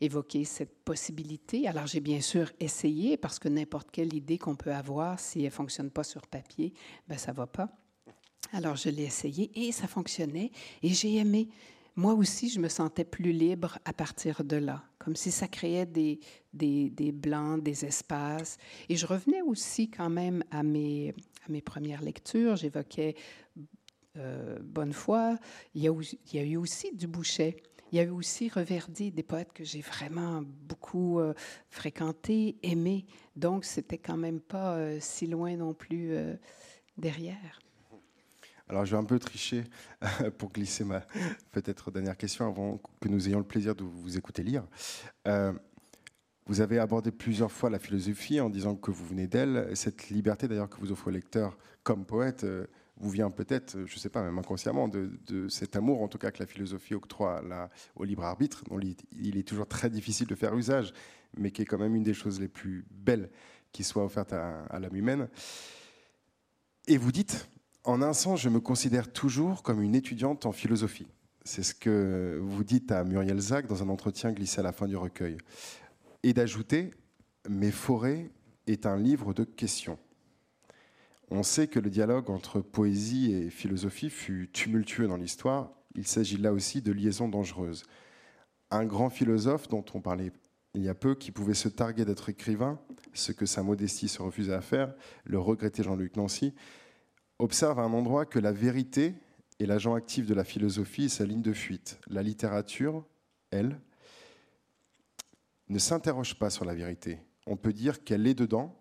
évoqué 0.01 0.45
cette 0.45 0.85
possibilité. 0.85 1.69
Alors, 1.69 1.87
j'ai 1.87 2.01
bien 2.01 2.21
sûr 2.21 2.51
essayé 2.61 3.17
parce 3.17 3.39
que 3.39 3.49
n'importe 3.49 3.91
quelle 3.91 4.15
idée 4.15 4.39
qu'on 4.39 4.57
peut 4.57 4.73
avoir, 4.73 5.19
si 5.19 5.41
elle 5.41 5.47
ne 5.47 5.51
fonctionne 5.51 5.91
pas 5.91 6.05
sur 6.05 6.27
papier, 6.27 6.73
ben 7.09 7.17
ça 7.17 7.33
ne 7.33 7.37
va 7.37 7.47
pas. 7.47 7.80
Alors, 8.53 8.77
je 8.77 8.91
l'ai 8.91 9.05
essayé 9.05 9.51
et 9.55 9.73
ça 9.73 9.87
fonctionnait 9.87 10.51
et 10.83 10.89
j'ai 10.89 11.17
aimé. 11.17 11.49
Moi 11.97 12.15
aussi, 12.15 12.49
je 12.49 12.61
me 12.61 12.69
sentais 12.69 13.05
plus 13.05 13.33
libre 13.33 13.79
à 13.85 13.93
partir 13.93 14.43
de 14.45 14.57
là, 14.57 14.85
comme 14.99 15.17
si 15.17 15.31
ça 15.31 15.49
créait 15.49 15.87
des, 15.87 16.21
des, 16.53 16.91
des 16.91 17.13
blancs, 17.13 17.63
des 17.63 17.85
espaces. 17.85 18.59
Et 18.89 18.97
je 18.97 19.07
revenais 19.07 19.43
aussi 19.43 19.91
quand 19.91 20.11
même 20.11 20.43
à 20.51 20.63
mes, 20.63 21.15
à 21.47 21.53
mes 21.53 21.61
premières 21.61 22.03
lectures. 22.03 22.57
J'évoquais 22.57 23.17
euh, 24.17 24.59
Bonnefoy. 24.63 25.37
Il 25.75 25.83
y, 25.83 25.89
a, 26.39 26.43
eu 26.43 26.57
aussi 26.57 26.95
du 26.95 27.07
Boucher. 27.07 27.57
Il 27.93 27.97
y 27.97 28.01
a 28.01 28.05
eu 28.05 28.11
aussi 28.11 28.49
Reverdy, 28.49 29.11
des 29.13 29.23
poètes 29.23 29.53
que 29.53 29.65
j'ai 29.65 29.81
vraiment 29.81 30.43
beaucoup 30.43 31.21
euh, 31.21 31.35
fréquentés, 31.69 32.57
aimés. 32.63 33.07
Donc, 33.37 33.65
c'était 33.65 33.99
quand 33.99 34.17
même 34.17 34.41
pas 34.41 34.75
euh, 34.77 34.99
si 35.01 35.27
loin 35.27 35.57
non 35.57 35.75
plus 35.75 36.15
derrière. 36.97 37.61
Alors, 38.71 38.85
je 38.85 38.93
vais 38.93 38.99
un 38.99 39.05
peu 39.05 39.19
tricher 39.19 39.65
pour 40.39 40.53
glisser 40.53 40.85
ma 40.85 41.01
peut-être 41.51 41.91
dernière 41.91 42.17
question 42.17 42.47
avant 42.47 42.81
que 43.01 43.09
nous 43.09 43.27
ayons 43.27 43.41
le 43.41 43.45
plaisir 43.45 43.75
de 43.75 43.83
vous 43.83 44.17
écouter 44.17 44.45
lire. 44.45 44.65
Euh, 45.27 45.53
vous 46.47 46.61
avez 46.61 46.79
abordé 46.79 47.11
plusieurs 47.11 47.51
fois 47.51 47.69
la 47.69 47.81
philosophie 47.81 48.39
en 48.39 48.49
disant 48.49 48.77
que 48.77 48.93
vous 48.93 49.05
venez 49.05 49.27
d'elle. 49.27 49.73
Cette 49.75 50.11
liberté 50.11 50.47
d'ailleurs 50.47 50.71
que 50.71 50.77
vous 50.77 50.93
offrez 50.93 51.11
au 51.11 51.13
lecteur 51.13 51.59
comme 51.83 52.07
poète 52.07 52.45
euh, 52.45 52.69
vous 52.97 53.11
vient 53.11 53.33
peut-être, 53.33 53.73
je 53.87 53.93
ne 53.93 53.99
sais 53.99 54.09
pas, 54.09 54.23
même 54.23 54.39
inconsciemment, 54.39 54.87
de, 54.87 55.49
cet 55.49 55.75
amour 55.75 56.01
en 56.01 56.07
tout 56.07 56.19
cas 56.19 56.31
que 56.31 56.39
la 56.39 56.47
philosophie 56.47 56.95
octroie 56.95 57.43
au 57.97 58.05
libre 58.05 58.23
arbitre, 58.23 58.63
dont 58.69 58.79
il 58.79 59.37
est 59.37 59.49
toujours 59.49 59.67
très 59.67 59.91
difficile 59.91 60.29
de 60.29 60.35
faire 60.37 60.55
usage, 60.57 60.93
mais 61.37 61.51
qui 61.51 61.63
est 61.63 61.65
quand 61.65 61.79
même 61.79 61.97
une 61.97 62.05
des 62.05 62.15
choses 62.15 62.39
les 62.39 62.47
plus 62.47 62.87
belles 62.93 63.31
qui 63.73 63.83
soit 63.83 64.05
offerte 64.05 64.33
à, 64.33 64.61
à 64.67 64.79
l'âme 64.79 64.95
humaine. 64.95 65.29
Et 66.87 66.99
vous 66.99 67.11
dites, 67.11 67.49
en 67.91 68.03
un 68.03 68.13
sens, 68.13 68.41
je 68.41 68.49
me 68.49 68.61
considère 68.61 69.13
toujours 69.13 69.63
comme 69.63 69.83
une 69.83 69.95
étudiante 69.95 70.47
en 70.47 70.53
philosophie. 70.53 71.09
C'est 71.45 71.63
ce 71.63 71.75
que 71.75 72.39
vous 72.41 72.63
dites 72.63 72.93
à 72.93 73.03
Muriel 73.03 73.41
Zach 73.41 73.67
dans 73.67 73.83
un 73.83 73.89
entretien 73.89 74.33
glissé 74.33 74.61
à 74.61 74.63
la 74.63 74.73
fin 74.73 74.87
du 74.87 74.97
recueil. 74.97 75.39
Et 76.23 76.33
d'ajouter, 76.33 76.93
Mes 77.49 77.71
forêts 77.71 78.31
est 78.67 78.87
un 78.87 78.97
livre 78.97 79.33
de 79.33 79.45
questions. 79.45 79.99
On 81.31 81.43
sait 81.43 81.69
que 81.69 81.81
le 81.81 81.91
dialogue 81.91 82.29
entre 82.29 82.61
poésie 82.61 83.33
et 83.33 83.51
philosophie 83.51 84.11
fut 84.11 84.51
tumultueux 84.53 85.09
dans 85.09 85.17
l'histoire. 85.17 85.73
Il 85.95 86.07
s'agit 86.07 86.37
là 86.37 86.53
aussi 86.53 86.83
de 86.83 86.93
liaisons 86.93 87.29
dangereuses. 87.29 87.85
Un 88.71 88.85
grand 88.85 89.11
philosophe 89.11 89.69
dont 89.69 89.85
on 89.95 90.01
parlait 90.01 90.33
il 90.75 90.83
y 90.83 90.89
a 90.89 90.95
peu, 90.95 91.15
qui 91.15 91.33
pouvait 91.33 91.55
se 91.55 91.69
targuer 91.69 92.05
d'être 92.05 92.29
écrivain, 92.29 92.79
ce 93.13 93.33
que 93.33 93.47
sa 93.47 93.63
modestie 93.63 94.09
se 94.09 94.23
refusait 94.23 94.55
à 94.55 94.61
faire, 94.61 94.95
le 95.25 95.39
regrettait 95.39 95.83
Jean-Luc 95.83 96.17
Nancy, 96.17 96.55
observe 97.41 97.79
à 97.79 97.83
un 97.83 97.93
endroit 97.93 98.27
que 98.27 98.39
la 98.39 98.53
vérité 98.53 99.15
est 99.59 99.67
l'agent 99.67 99.95
actif 99.95 100.27
de 100.27 100.35
la 100.35 100.45
philosophie 100.45 101.05
et 101.05 101.09
sa 101.09 101.25
ligne 101.25 101.43
de 101.43 101.53
fuite. 101.53 101.99
La 102.09 102.23
littérature, 102.23 103.05
elle, 103.51 103.79
ne 105.69 105.79
s'interroge 105.79 106.39
pas 106.39 106.51
sur 106.51 106.65
la 106.65 106.75
vérité. 106.75 107.19
On 107.47 107.57
peut 107.57 107.73
dire 107.73 108.05
qu'elle 108.05 108.27
est 108.27 108.35
dedans 108.35 108.77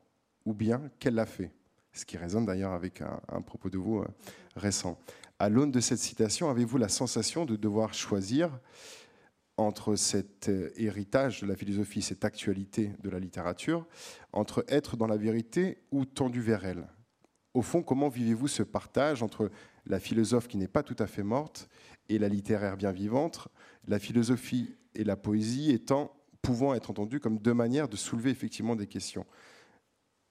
ou 0.46 0.54
bien 0.54 0.90
qu'elle 1.00 1.16
l'a 1.16 1.26
fait. 1.26 1.52
Ce 1.94 2.06
qui 2.06 2.18
résonne 2.18 2.46
d'ailleurs 2.46 2.74
avec 2.74 3.02
un, 3.02 3.42
propos 3.42 3.70
de 3.70 3.78
vous 3.78 4.00
euh, 4.00 4.08
récent. 4.56 5.00
À 5.38 5.50
l'aune 5.50 5.72
de 5.72 5.80
cette 5.80 6.00
citation, 6.00 6.50
avez-vous 6.50 6.78
la 6.78 6.90
sensation 6.90 7.46
de 7.46 7.56
devoir 7.56 7.94
choisir 7.94 8.60
entre 9.58 9.96
cet 9.96 10.50
euh, 10.50 10.70
héritage 10.76 11.42
de 11.42 11.48
la 11.48 11.56
philosophie, 11.56 12.02
cette 12.02 12.26
actualité 12.26 12.94
de 13.02 13.10
la 13.10 13.20
littérature, 13.20 13.86
entre 14.34 14.64
être 14.68 14.98
dans 14.98 15.08
la 15.08 15.18
vérité 15.18 15.80
ou 15.92 16.06
tendu 16.06 16.42
vers 16.42 16.66
elle? 16.66 16.88
Au 17.54 17.62
fond, 17.62 17.82
comment 17.82 18.10
vivez-vous 18.10 18.48
ce 18.48 18.64
partage 18.64 19.24
entre 19.24 19.52
la 19.86 20.00
philosophe 20.00 20.48
qui 20.48 20.58
n'est 20.58 20.68
pas 20.68 20.84
tout 20.84 20.96
à 21.00 21.08
fait 21.08 21.24
morte 21.24 21.70
et 22.08 22.20
la 22.20 22.30
littéraire 22.30 22.78
bien 22.78 22.92
vivante, 22.92 23.48
la 23.88 24.00
philosophie 24.00 24.76
et 24.96 25.04
la 25.04 25.16
poésie 25.16 25.72
étant, 25.72 26.12
pouvant 26.42 26.74
être 26.74 26.90
entendues 26.90 27.20
comme 27.20 27.38
deux 27.38 27.54
manières 27.54 27.90
de 27.90 27.96
soulever 27.96 28.30
effectivement 28.30 28.76
des 28.76 28.88
questions 28.88 29.26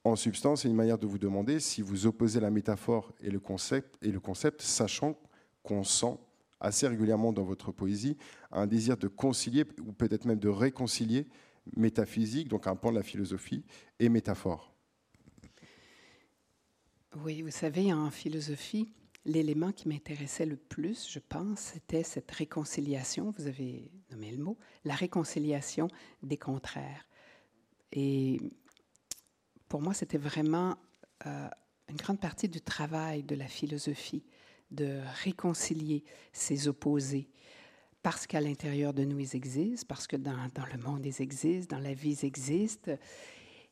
En 0.04 0.16
substance, 0.16 0.62
c'est 0.62 0.68
une 0.68 0.74
manière 0.74 0.98
de 0.98 1.06
vous 1.06 1.18
demander 1.18 1.60
si 1.60 1.82
vous 1.82 2.06
opposez 2.06 2.40
la 2.40 2.50
métaphore 2.50 3.12
et 3.20 3.30
le 3.30 3.40
concept, 3.40 4.62
sachant 4.62 5.18
qu'on 5.62 5.84
sent 5.84 6.16
assez 6.60 6.88
régulièrement 6.88 7.32
dans 7.32 7.44
votre 7.44 7.72
poésie 7.72 8.16
un 8.50 8.66
désir 8.66 8.96
de 8.96 9.08
concilier, 9.08 9.64
ou 9.84 9.92
peut-être 9.92 10.24
même 10.24 10.38
de 10.38 10.48
réconcilier 10.48 11.26
métaphysique, 11.76 12.48
donc 12.48 12.66
un 12.66 12.76
pan 12.76 12.90
de 12.90 12.96
la 12.96 13.02
philosophie, 13.02 13.64
et 13.98 14.08
métaphore. 14.08 14.72
Oui, 17.16 17.40
vous 17.40 17.50
savez, 17.50 17.90
en 17.90 18.10
philosophie, 18.10 18.92
l'élément 19.24 19.72
qui 19.72 19.88
m'intéressait 19.88 20.44
le 20.44 20.56
plus, 20.56 21.10
je 21.10 21.18
pense, 21.18 21.58
c'était 21.58 22.02
cette 22.02 22.30
réconciliation, 22.30 23.32
vous 23.38 23.46
avez 23.46 23.90
nommé 24.10 24.30
le 24.30 24.36
mot, 24.36 24.58
la 24.84 24.94
réconciliation 24.94 25.88
des 26.22 26.36
contraires. 26.36 27.06
Et 27.92 28.38
pour 29.70 29.80
moi, 29.80 29.94
c'était 29.94 30.18
vraiment 30.18 30.76
euh, 31.24 31.48
une 31.88 31.96
grande 31.96 32.20
partie 32.20 32.48
du 32.48 32.60
travail 32.60 33.22
de 33.22 33.34
la 33.34 33.48
philosophie, 33.48 34.24
de 34.70 35.00
réconcilier 35.24 36.04
ces 36.34 36.68
opposés. 36.68 37.30
Parce 38.02 38.26
qu'à 38.26 38.42
l'intérieur 38.42 38.92
de 38.92 39.04
nous, 39.04 39.18
ils 39.18 39.34
existent, 39.34 39.86
parce 39.88 40.06
que 40.06 40.16
dans, 40.16 40.48
dans, 40.54 40.66
le 40.66 40.78
monde, 40.78 41.06
ils 41.06 41.22
existent, 41.22 41.74
dans 41.74 41.82
la 41.82 41.94
vie, 41.94 42.18
ils 42.20 42.26
existent. 42.26 42.92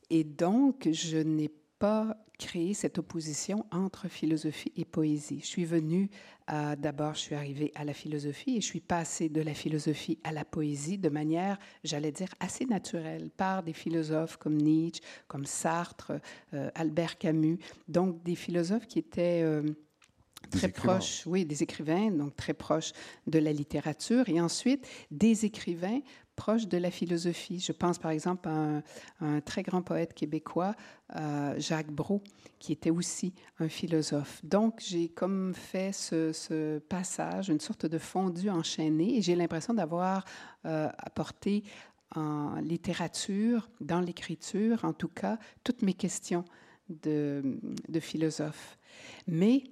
Et 0.09 0.25
donc, 0.25 0.89
je 0.91 1.19
n'ai 1.19 1.51
pas 1.79 2.17
créé 2.39 2.75
cette 2.75 2.99
opposition 2.99 3.65
entre 3.71 4.09
philosophie 4.09 4.73
et 4.77 4.85
poésie. 4.85 5.41
Je 5.41 5.47
suis 5.47 5.65
venue, 5.65 6.11
d'abord, 6.49 7.15
je 7.15 7.21
suis 7.21 7.35
arrivée 7.35 7.73
à 7.75 7.85
la 7.85 7.95
philosophie 7.95 8.57
et 8.57 8.61
je 8.61 8.67
suis 8.67 8.81
passée 8.81 9.29
de 9.29 9.41
la 9.41 9.55
philosophie 9.55 10.19
à 10.23 10.33
la 10.33 10.45
poésie 10.45 10.99
de 10.99 11.09
manière, 11.09 11.59
j'allais 11.83 12.13
dire, 12.13 12.29
assez 12.41 12.67
naturelle, 12.67 13.31
par 13.37 13.63
des 13.63 13.73
philosophes 13.73 14.37
comme 14.37 14.57
Nietzsche, 14.57 15.03
comme 15.29 15.47
Sartre, 15.47 16.13
euh, 16.55 16.71
Albert 16.75 17.19
Camus, 17.19 17.59
donc 17.89 18.23
des 18.23 18.37
philosophes 18.37 18.87
qui 18.87 18.99
étaient... 18.99 19.43
Euh, 19.43 19.63
très 20.51 20.69
proches, 20.69 21.27
oui, 21.27 21.45
des 21.45 21.65
écrivains, 21.65 22.11
donc 22.11 22.37
très 22.37 22.55
proches 22.55 22.93
de 23.27 23.39
la 23.41 23.53
littérature, 23.53 24.29
et 24.29 24.41
ensuite 24.41 24.87
des 25.11 25.45
écrivains 25.45 26.01
proche 26.37 26.69
de 26.69 26.77
la 26.77 26.91
philosophie. 26.91 27.59
Je 27.59 27.73
pense 27.73 27.99
par 27.99 28.11
exemple 28.11 28.49
à 28.49 28.83
un, 29.21 29.41
très 29.41 29.63
grand 29.63 29.83
poète 29.83 30.15
québécois, 30.15 30.75
euh, 31.17 31.55
Jacques 31.59 31.91
Brault, 31.91 32.23
qui 32.59 32.73
était 32.73 32.91
aussi 32.91 33.35
un 33.59 33.69
philosophe. 33.69 34.45
Donc 34.45 34.81
j'ai 34.87 35.09
comme 35.09 35.55
fait 35.55 35.93
ce, 35.93 36.79
passage, 36.79 37.49
une 37.49 37.61
sorte 37.61 37.87
de 37.87 37.99
fondu 37.99 38.51
enchaîné, 38.51 39.17
et 39.17 39.23
j'ai 39.23 39.35
l'impression 39.35 39.75
d'avoir 39.75 40.25
euh, 40.67 40.89
apporté 40.99 41.65
en 42.15 42.57
littérature, 42.61 43.69
dans 43.81 44.01
l'écriture, 44.01 44.85
en 44.85 44.93
tout 44.93 45.09
cas, 45.09 45.39
toutes 45.65 45.83
mes 45.83 45.95
questions 45.95 46.45
de, 46.89 47.59
philosophe. 48.01 48.79
Mais 49.27 49.65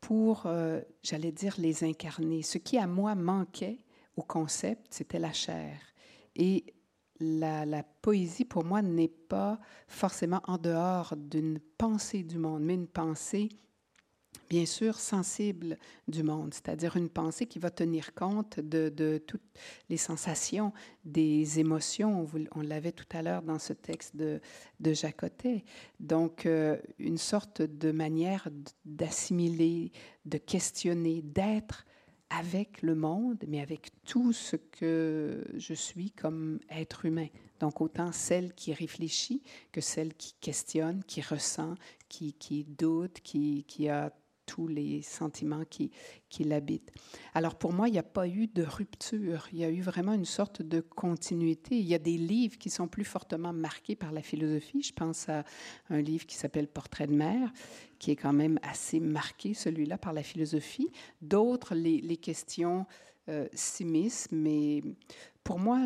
pour, 0.00 0.44
euh, 0.46 0.80
j'allais 1.02 1.32
dire, 1.32 1.54
les 1.58 1.84
incarner, 1.84 2.42
ce 2.42 2.58
qui 2.58 2.78
à 2.78 2.86
moi 2.86 3.14
manquait 3.14 3.78
au 4.20 4.22
concept, 4.22 4.88
c'était 4.90 5.18
la 5.18 5.32
chair. 5.32 5.80
Et 6.36 6.74
la, 7.20 7.82
poésie, 8.02 8.44
pour 8.44 8.64
moi, 8.64 8.82
n'est 8.82 9.08
pas 9.08 9.58
forcément 9.88 10.42
en 10.46 10.58
dehors 10.58 11.14
d'une 11.16 11.58
pensée 11.78 12.22
du 12.22 12.38
monde, 12.38 12.62
mais 12.62 12.74
une 12.74 12.86
pensée 12.86 13.48
bien 14.48 14.66
sûr 14.66 14.98
sensible 14.98 15.78
du 16.08 16.22
monde, 16.24 16.52
c'est-à-dire 16.52 16.96
une 16.96 17.08
pensée 17.08 17.46
qui 17.46 17.60
va 17.60 17.70
tenir 17.70 18.14
compte 18.14 18.58
de, 18.58 19.22
toutes 19.24 19.42
les 19.88 19.96
sensations, 19.96 20.72
des 21.04 21.60
émotions. 21.60 22.26
On, 22.54 22.60
l'avait 22.60 22.92
tout 22.92 23.06
à 23.12 23.22
l'heure 23.22 23.42
dans 23.42 23.60
ce 23.60 23.72
texte 23.72 24.16
de, 24.16 24.40
de 24.80 24.92
Jacotet. 24.92 25.64
Donc, 26.00 26.46
euh, 26.46 26.78
une 26.98 27.18
sorte 27.18 27.62
de 27.62 27.92
manière 27.92 28.48
d'assimiler, 28.84 29.92
de 30.24 30.38
questionner, 30.38 31.22
d'être 31.22 31.84
avec 32.30 32.82
le 32.82 32.94
monde, 32.94 33.44
mais 33.46 33.60
avec 33.60 33.90
tout 34.04 34.32
ce 34.32 34.56
que 34.56 35.44
je 35.56 35.74
suis 35.74 36.12
comme 36.12 36.60
être 36.70 37.04
humain. 37.04 37.26
Donc 37.58 37.80
autant 37.80 38.12
celle 38.12 38.54
qui 38.54 38.72
réfléchit 38.72 39.42
que 39.72 39.80
celle 39.80 40.14
qui 40.14 40.34
questionne, 40.40 41.02
qui 41.04 41.20
ressent, 41.20 41.74
qui, 42.08 42.32
qui 42.32 42.64
doute, 42.64 43.20
qui, 43.22 43.64
qui 43.66 43.88
a 43.88 44.12
tous 44.50 44.66
les 44.66 45.00
sentiments 45.02 45.64
qui, 45.64 45.92
qui 46.28 46.42
l'habitent. 46.42 46.90
Alors 47.34 47.54
pour 47.54 47.72
moi, 47.72 47.88
il 47.88 47.92
n'y 47.92 47.98
a 47.98 48.02
pas 48.02 48.26
eu 48.26 48.48
de 48.48 48.64
rupture, 48.64 49.46
il 49.52 49.58
y 49.58 49.64
a 49.64 49.70
eu 49.70 49.80
vraiment 49.80 50.12
une 50.12 50.24
sorte 50.24 50.60
de 50.60 50.80
continuité. 50.80 51.76
Il 51.76 51.86
y 51.86 51.94
a 51.94 52.00
des 52.00 52.16
livres 52.16 52.58
qui 52.58 52.68
sont 52.68 52.88
plus 52.88 53.04
fortement 53.04 53.52
marqués 53.52 53.94
par 53.94 54.10
la 54.10 54.22
philosophie. 54.22 54.82
Je 54.82 54.92
pense 54.92 55.28
à 55.28 55.44
un 55.88 56.00
livre 56.00 56.26
qui 56.26 56.34
s'appelle 56.34 56.66
Portrait 56.66 57.06
de 57.06 57.14
mère, 57.14 57.52
qui 58.00 58.10
est 58.10 58.16
quand 58.16 58.32
même 58.32 58.58
assez 58.62 58.98
marqué, 58.98 59.54
celui-là, 59.54 59.98
par 59.98 60.12
la 60.12 60.24
philosophie. 60.24 60.90
D'autres, 61.22 61.76
les, 61.76 62.16
questions 62.16 62.86
euh, 63.28 63.46
s'immiscent, 63.52 64.28
mais 64.32 64.82
pour 65.44 65.60
moi, 65.60 65.78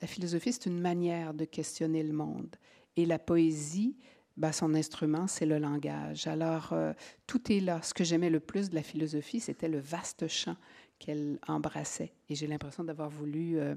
la 0.00 0.06
philosophie, 0.06 0.52
c'est 0.52 0.66
une 0.66 0.80
manière 0.80 1.34
de 1.34 1.44
questionner 1.44 2.04
le 2.04 2.12
monde. 2.12 2.54
Et 2.96 3.06
la 3.06 3.18
poésie, 3.18 3.96
ben, 4.36 4.52
son 4.52 4.74
instrument, 4.74 5.26
c'est 5.26 5.46
le 5.46 5.58
langage. 5.58 6.26
Alors, 6.26 6.72
euh, 6.72 6.92
tout 7.26 7.52
est 7.52 7.60
là. 7.60 7.82
Ce 7.82 7.92
que 7.92 8.04
j'aimais 8.04 8.30
le 8.30 8.40
plus 8.40 8.70
de 8.70 8.74
la 8.74 8.82
philosophie, 8.82 9.40
c'était 9.40 9.68
le 9.68 9.80
vaste 9.80 10.28
champ 10.28 10.56
qu'elle 10.98 11.38
embrassait. 11.48 12.12
Et 12.28 12.34
j'ai 12.34 12.46
l'impression 12.46 12.84
d'avoir 12.84 13.10
voulu 13.10 13.58
euh, 13.58 13.74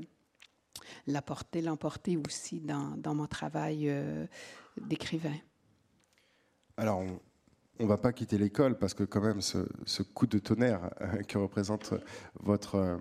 l'apporter, 1.08 1.62
l'emporter 1.62 2.18
aussi 2.18 2.60
dans, 2.60 3.16
mon 3.16 3.26
travail 3.26 3.90
euh, 3.90 4.26
d'écrivain. 4.80 5.36
Alors, 6.78 7.04
ne 7.80 7.86
va 7.86 7.98
pas 7.98 8.14
quitter 8.14 8.38
l'école 8.38 8.78
parce 8.78 8.94
que 8.94 9.04
quand 9.04 9.22
même, 9.22 9.42
ce, 9.42 10.04
coup 10.04 10.28
de 10.28 10.40
tonnerre 10.40 10.90
que 11.28 11.38
représente 11.38 11.94
votre 12.40 13.00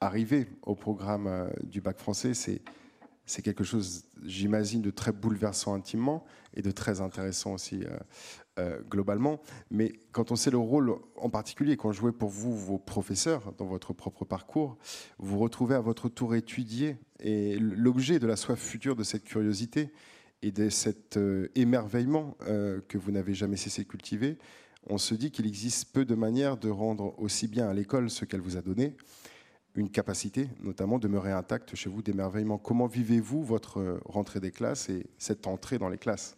arrivée 0.00 0.48
au 0.62 0.74
programme 0.74 1.50
du 1.62 1.80
bac 1.80 1.98
français, 1.98 2.34
c'est 2.34 2.62
c'est 3.28 3.42
quelque 3.42 3.62
chose, 3.62 4.04
j'imagine, 4.24 4.80
de 4.80 4.90
très 4.90 5.12
bouleversant 5.12 5.74
intimement 5.74 6.24
et 6.54 6.62
de 6.62 6.70
très 6.70 7.02
intéressant 7.02 7.52
aussi 7.52 7.84
euh, 7.84 7.98
euh, 8.58 8.80
globalement. 8.88 9.38
Mais 9.70 9.92
quand 10.12 10.32
on 10.32 10.36
sait 10.36 10.50
le 10.50 10.58
rôle 10.58 10.96
en 11.16 11.28
particulier 11.28 11.76
qu'ont 11.76 11.92
joué 11.92 12.10
pour 12.10 12.30
vous 12.30 12.56
vos 12.56 12.78
professeurs 12.78 13.52
dans 13.58 13.66
votre 13.66 13.92
propre 13.92 14.24
parcours, 14.24 14.78
vous 15.18 15.38
retrouvez 15.38 15.74
à 15.74 15.80
votre 15.80 16.08
tour 16.08 16.34
étudier 16.34 16.96
et 17.20 17.58
l'objet 17.58 18.18
de 18.18 18.26
la 18.26 18.36
soif 18.36 18.58
future 18.58 18.96
de 18.96 19.04
cette 19.04 19.24
curiosité 19.24 19.92
et 20.42 20.52
de 20.52 20.68
cet 20.68 21.16
euh, 21.16 21.48
émerveillement 21.54 22.36
que 22.88 22.98
vous 22.98 23.10
n'avez 23.10 23.34
jamais 23.34 23.56
cessé 23.56 23.82
de 23.82 23.88
cultiver, 23.88 24.38
on 24.86 24.98
se 24.98 25.14
dit 25.14 25.30
qu'il 25.30 25.46
existe 25.46 25.92
peu 25.92 26.04
de 26.04 26.14
manières 26.14 26.56
de 26.56 26.70
rendre 26.70 27.14
aussi 27.18 27.48
bien 27.48 27.68
à 27.68 27.74
l'école 27.74 28.10
ce 28.10 28.24
qu'elle 28.24 28.40
vous 28.40 28.56
a 28.56 28.62
donné 28.62 28.96
une 29.78 29.90
capacité, 29.90 30.48
notamment, 30.60 30.98
demeurer 30.98 31.32
intacte 31.32 31.74
chez 31.74 31.88
vous 31.88 32.02
d'émerveillement. 32.02 32.58
Comment 32.58 32.86
vivez-vous 32.86 33.42
votre 33.42 33.78
euh, 33.78 34.00
rentrée 34.04 34.40
des 34.40 34.50
classes 34.50 34.88
et 34.88 35.06
cette 35.18 35.46
entrée 35.46 35.78
dans 35.78 35.88
les 35.88 35.98
classes? 35.98 36.36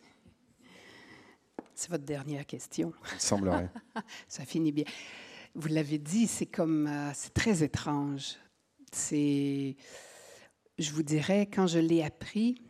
C'est 1.75 1.91
votre 1.91 2.05
dernière 2.05 2.47
question. 2.47 2.93
Il 3.15 3.21
semblerait. 3.21 3.71
Ça 4.29 4.45
finit 4.45 4.73
bien. 4.73 4.85
Vous 5.55 5.69
l'avez 5.69 5.99
dit, 5.99 6.27
c'est 6.27 6.47
comme, 6.47 6.87
euh, 6.87 7.11
c'est 7.15 7.33
très 7.33 7.63
étrange. 7.63 8.37
C'est, 8.93 9.77
je 10.79 10.93
vous 10.93 11.03
dirais, 11.03 11.49
quand 11.53 11.67
je 11.67 11.79
l'ai 11.79 12.03
appris, 12.03 12.61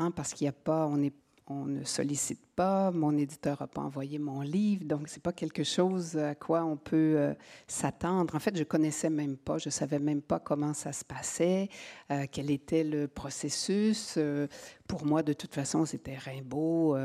hein, 0.00 0.10
parce 0.10 0.32
qu'il 0.34 0.46
n'y 0.46 0.48
a 0.48 0.52
pas, 0.52 0.86
on 0.86 1.66
ne 1.66 1.84
sollicite 1.84 2.40
pas, 2.54 2.90
mon 2.90 3.16
éditeur 3.16 3.58
n'a 3.60 3.66
pas 3.66 3.82
envoyé 3.82 4.18
mon 4.18 4.40
livre, 4.40 4.84
donc 4.84 5.08
c'est 5.08 5.22
pas 5.22 5.32
quelque 5.32 5.64
chose 5.64 6.16
à 6.16 6.34
quoi 6.34 6.64
on 6.64 6.76
peut 6.76 7.14
euh, 7.16 7.34
s'attendre. 7.66 8.34
En 8.34 8.38
fait, 8.38 8.56
je 8.56 8.62
connaissais 8.64 9.10
même 9.10 9.36
pas, 9.36 9.58
je 9.58 9.68
savais 9.68 9.98
même 9.98 10.22
pas 10.22 10.38
comment 10.38 10.74
ça 10.74 10.92
se 10.92 11.04
passait, 11.04 11.68
euh, 12.10 12.26
quel 12.30 12.50
était 12.50 12.84
le 12.84 13.08
processus. 13.08 14.14
Euh, 14.16 14.46
pour 14.86 15.04
moi, 15.04 15.22
de 15.22 15.32
toute 15.32 15.54
façon, 15.54 15.84
c'était 15.84 16.16
Rimbaud, 16.16 16.96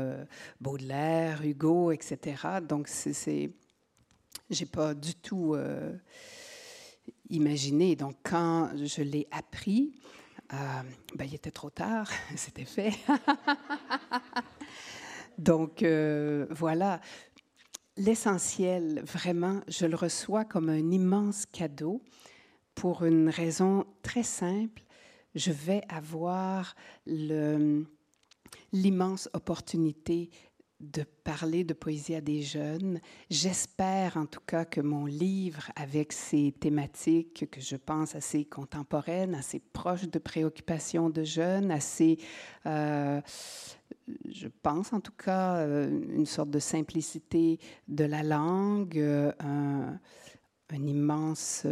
Baudelaire, 0.60 1.44
Hugo, 1.44 1.92
etc. 1.92 2.60
Donc 2.66 2.88
c'est, 2.88 3.52
j'ai 4.50 4.66
pas 4.66 4.94
du 4.94 5.14
tout 5.14 5.56
imaginé. 7.30 7.94
Donc 7.94 8.16
quand 8.24 8.70
je 8.76 9.02
l'ai 9.02 9.28
appris, 9.30 9.92
euh, 10.52 10.82
ben, 11.14 11.24
il 11.24 11.34
était 11.34 11.50
trop 11.50 11.70
tard, 11.70 12.08
c'était 12.36 12.64
fait. 12.64 12.92
Donc 15.38 15.82
euh, 15.82 16.46
voilà, 16.50 17.00
l'essentiel, 17.96 19.02
vraiment, 19.04 19.60
je 19.68 19.86
le 19.86 19.96
reçois 19.96 20.44
comme 20.44 20.68
un 20.68 20.90
immense 20.90 21.46
cadeau 21.46 22.02
pour 22.74 23.04
une 23.04 23.28
raison 23.28 23.86
très 24.02 24.22
simple. 24.22 24.82
Je 25.34 25.52
vais 25.52 25.82
avoir 25.88 26.74
l'immense 28.72 29.28
opportunité 29.34 30.30
de 30.80 31.04
parler 31.24 31.64
de 31.64 31.72
poésie 31.72 32.14
à 32.14 32.20
des 32.20 32.42
jeunes. 32.42 33.00
J'espère 33.30 34.16
en 34.16 34.26
tout 34.26 34.40
cas 34.46 34.64
que 34.64 34.80
mon 34.80 35.06
livre, 35.06 35.70
avec 35.74 36.12
ses 36.12 36.52
thématiques 36.52 37.50
que 37.50 37.60
je 37.60 37.76
pense 37.76 38.14
assez 38.14 38.44
contemporaines, 38.44 39.34
assez 39.34 39.58
proches 39.58 40.08
de 40.08 40.18
préoccupations 40.18 41.08
de 41.08 41.24
jeunes, 41.24 41.70
assez, 41.70 42.18
euh, 42.66 43.20
je 44.28 44.48
pense 44.62 44.92
en 44.92 45.00
tout 45.00 45.16
cas, 45.16 45.56
euh, 45.56 45.88
une 46.14 46.26
sorte 46.26 46.50
de 46.50 46.58
simplicité 46.58 47.58
de 47.88 48.04
la 48.04 48.22
langue, 48.22 48.98
euh, 48.98 49.32
un, 49.40 49.98
immense 50.70 51.66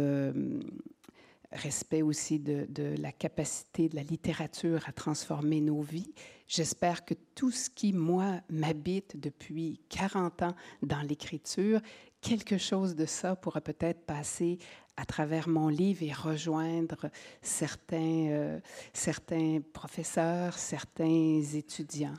respect 1.51 2.01
aussi 2.01 2.39
de, 2.39 2.67
la 2.99 3.11
capacité 3.11 3.89
de 3.89 3.95
la 3.95 4.03
littérature 4.03 4.83
à 4.87 4.91
transformer 4.91 5.61
nos 5.61 5.81
vies. 5.81 6.13
J'espère 6.47 7.05
que 7.05 7.13
tout 7.33 7.51
ce 7.51 7.69
qui, 7.69 7.93
moi, 7.93 8.41
m'habite 8.49 9.19
depuis 9.19 9.79
40 9.89 10.43
ans 10.43 10.55
dans 10.83 11.01
l'écriture, 11.01 11.81
quelque 12.21 12.57
chose 12.57 12.95
de 12.95 13.05
ça 13.05 13.35
pourra 13.35 13.61
peut-être 13.61 14.05
passer 14.05 14.57
à 14.97 15.05
travers 15.05 15.49
mon 15.49 15.67
livre 15.67 16.03
et 16.03 16.13
rejoindre 16.13 17.09
certains, 17.41 18.27
euh, 18.29 18.59
certains 18.93 19.59
professeurs, 19.73 20.57
certains 20.57 21.41
étudiants, 21.53 22.13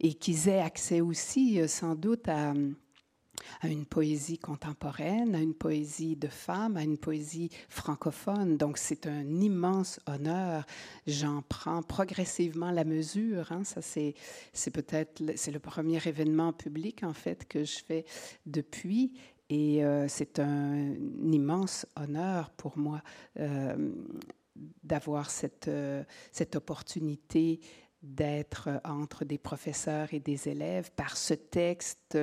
et 0.00 0.14
qu'ils 0.14 0.48
aient 0.48 0.60
accès 0.60 1.00
aussi 1.00 1.60
euh, 1.60 1.68
sans 1.68 1.94
doute 1.94 2.28
à 2.28 2.54
à 3.60 3.68
une 3.68 3.86
poésie 3.86 4.38
contemporaine, 4.38 5.34
à 5.34 5.40
une 5.40 5.54
poésie 5.54 6.16
de 6.16 6.28
femme, 6.28 6.76
à 6.76 6.82
une 6.82 6.98
poésie 6.98 7.50
francophone. 7.68 8.56
Donc 8.56 8.78
c'est 8.78 9.06
un 9.06 9.40
immense 9.40 10.00
honneur. 10.06 10.66
J'en 11.06 11.42
prends 11.48 11.82
progressivement 11.82 12.70
la 12.70 12.84
mesure. 12.84 13.52
Hein. 13.52 13.64
Ça 13.64 13.82
c'est 13.82 14.14
c'est 14.52 14.70
peut-être 14.70 15.22
c'est 15.36 15.50
le 15.50 15.60
premier 15.60 16.00
événement 16.06 16.52
public 16.52 17.02
en 17.02 17.12
fait 17.12 17.46
que 17.48 17.64
je 17.64 17.78
fais 17.84 18.04
depuis. 18.46 19.12
Et 19.50 19.84
euh, 19.84 20.06
c'est 20.08 20.38
un, 20.38 20.94
immense 21.22 21.86
honneur 21.96 22.50
pour 22.50 22.78
moi 22.78 23.02
euh, 23.38 23.92
d'avoir 24.82 25.30
cette, 25.30 25.68
euh, 25.68 26.02
cette 26.32 26.56
opportunité 26.56 27.60
d'être 28.02 28.68
entre 28.84 29.24
des 29.24 29.38
professeurs 29.38 30.12
et 30.12 30.20
des 30.20 30.48
élèves 30.48 30.90
par 30.92 31.16
ce 31.16 31.34
texte 31.34 32.18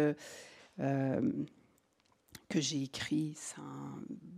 que 2.52 2.60
j'ai 2.60 2.84
écrit 2.84 3.38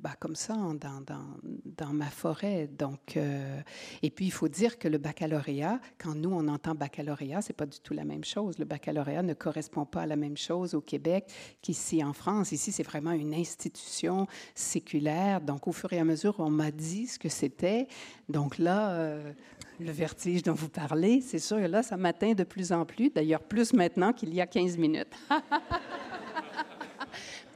bah, 0.02 0.12
comme 0.20 0.36
ça 0.36 0.54
dans, 0.54 1.02
dans, 1.02 1.26
dans, 1.66 1.94
ma 1.94 2.10
forêt. 2.10 2.68
Donc, 2.68 3.18
euh, 3.18 3.60
et 4.04 4.12
puis, 4.12 4.26
il 4.26 4.32
faut 4.32 4.48
dire 4.48 4.78
que 4.78 4.88
le 4.88 5.00
baccalauréat, 5.00 5.80
quand 5.98 6.14
nous, 6.14 6.30
on 6.32 6.48
entend 6.48 6.76
baccalauréat, 6.76 7.42
c'est 7.42 7.54
pas 7.54 7.66
du 7.66 7.80
tout 7.80 7.94
la 7.94 8.06
même 8.06 8.24
chose. 8.24 8.60
Le 8.60 8.66
baccalauréat 8.66 9.24
ne 9.24 9.34
correspond 9.34 9.86
pas 9.86 10.04
à 10.04 10.06
la 10.06 10.16
même 10.16 10.38
chose 10.38 10.76
au 10.76 10.82
Québec 10.82 11.26
qu'ici 11.62 12.04
en 12.04 12.14
France. 12.14 12.52
Ici, 12.52 12.72
c'est 12.72 12.84
vraiment 12.84 13.14
une 13.14 13.34
institution 13.34 14.28
séculaire. 14.54 15.42
Donc, 15.42 15.68
au 15.68 15.72
fur 15.72 15.92
et 15.92 16.00
à 16.00 16.06
mesure, 16.06 16.36
on 16.40 16.52
m'a 16.52 16.70
dit 16.70 17.08
ce 17.08 17.18
que 17.18 17.30
c'était. 17.30 17.88
Donc 18.30 18.60
là, 18.60 18.92
euh, 18.92 19.34
le 19.80 19.92
vertige 19.92 20.44
dont 20.44 20.54
vous 20.54 20.70
parlez, 20.70 21.22
c'est 21.22 21.40
sûr 21.40 21.58
que 21.58 21.66
là, 21.66 21.82
ça 21.82 21.98
m'atteint 21.98 22.34
de 22.34 22.44
plus 22.44 22.72
en 22.72 22.86
plus. 22.86 23.10
D'ailleurs, 23.10 23.42
plus 23.42 23.74
maintenant 23.74 24.14
qu'il 24.14 24.34
y 24.36 24.42
a 24.42 24.46
15 24.46 24.78
minutes. 24.78 25.14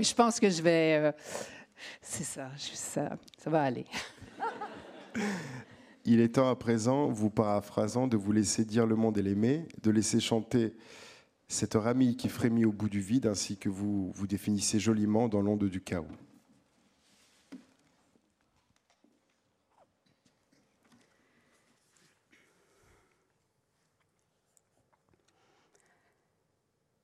je 0.04 0.14
pense 0.14 0.40
que 0.40 0.50
je 0.50 0.62
vais. 0.62 1.00
Euh, 1.00 1.12
c'est 2.02 2.24
ça, 2.24 2.50
ça, 2.58 3.18
ça 3.38 3.50
va 3.50 3.64
aller. 3.64 3.86
Il 6.06 6.22
est 6.22 6.36
temps 6.36 6.50
à 6.50 6.56
présent, 6.56 7.10
vous 7.10 7.30
paraphrasant, 7.30 8.08
de 8.08 8.16
vous 8.16 8.32
laisser 8.32 8.64
dire 8.64 8.86
le 8.86 8.96
monde 8.96 9.18
et 9.18 9.22
l'aimer, 9.22 9.68
de 9.84 9.92
laisser 9.92 10.20
chanter 10.20 10.74
cette 11.50 11.74
ramille 11.74 12.16
qui 12.16 12.30
frémit 12.30 12.66
au 12.66 12.72
bout 12.72 12.90
du 12.90 13.02
vide, 13.02 13.26
ainsi 13.26 13.58
que 13.58 13.70
vous 13.70 14.12
vous 14.12 14.28
définissez 14.28 14.80
joliment 14.80 15.28
dans 15.28 15.42
l'onde 15.42 15.66
du 15.66 15.82
chaos. 15.82 16.08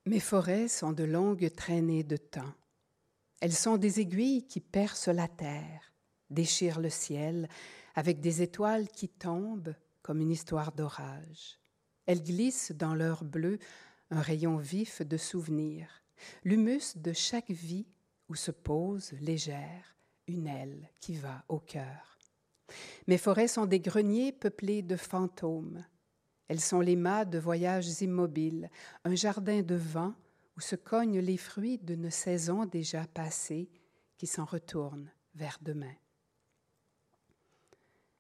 Mes 0.06 0.20
forêts 0.20 0.68
sont 0.68 0.92
de 0.92 1.06
longues 1.06 1.50
traînées 1.56 2.04
de 2.04 2.18
temps. 2.18 2.54
Elles 3.44 3.52
sont 3.52 3.76
des 3.76 4.00
aiguilles 4.00 4.48
qui 4.48 4.62
percent 4.62 5.10
la 5.10 5.28
terre, 5.28 5.92
déchirent 6.30 6.80
le 6.80 6.90
ciel, 6.90 7.50
avec 7.94 8.22
des 8.22 8.42
étoiles 8.42 8.88
qui 8.88 9.10
tombent 9.10 9.76
comme 10.02 10.22
une 10.22 10.32
histoire 10.32 10.72
d'orage. 10.72 11.60
Elles 12.06 12.24
glissent 12.24 12.72
dans 12.72 12.96
leur 12.96 13.26
bleu 13.26 13.60
un 14.12 14.22
rayon 14.22 14.56
vif 14.56 15.02
de 15.02 15.18
souvenirs, 15.18 15.90
l'humus 16.46 16.96
de 16.96 17.12
chaque 17.12 17.52
vie 17.52 17.86
où 18.30 18.36
se 18.36 18.52
pose 18.52 19.12
légère 19.20 19.98
une 20.28 20.48
aile 20.48 20.90
qui 21.02 21.16
va 21.16 21.44
au 21.50 21.60
cœur. 21.60 22.18
Mes 23.08 23.18
forêts 23.18 23.50
sont 23.50 23.66
des 23.66 23.82
greniers 23.82 24.32
peuplés 24.32 24.84
de 24.84 24.96
fantômes. 24.96 25.84
Elles 26.48 26.62
sont 26.62 26.80
les 26.80 26.96
mâts 26.96 27.26
de 27.26 27.40
voyages 27.40 28.02
immobiles, 28.02 28.70
un 29.04 29.16
jardin 29.16 29.64
de 29.64 29.76
vent 29.76 30.14
où 30.56 30.62
se 30.62 30.76
cognent 30.76 31.20
les 31.20 31.38
fruits 31.38 31.80
d'une 31.80 32.10
saison 32.10 32.66
déjà 32.66 33.06
passée 33.08 33.70
qui 34.18 34.28
s'en 34.28 34.46
retourne 34.46 35.12
vers 35.36 35.58
demain. 35.62 35.96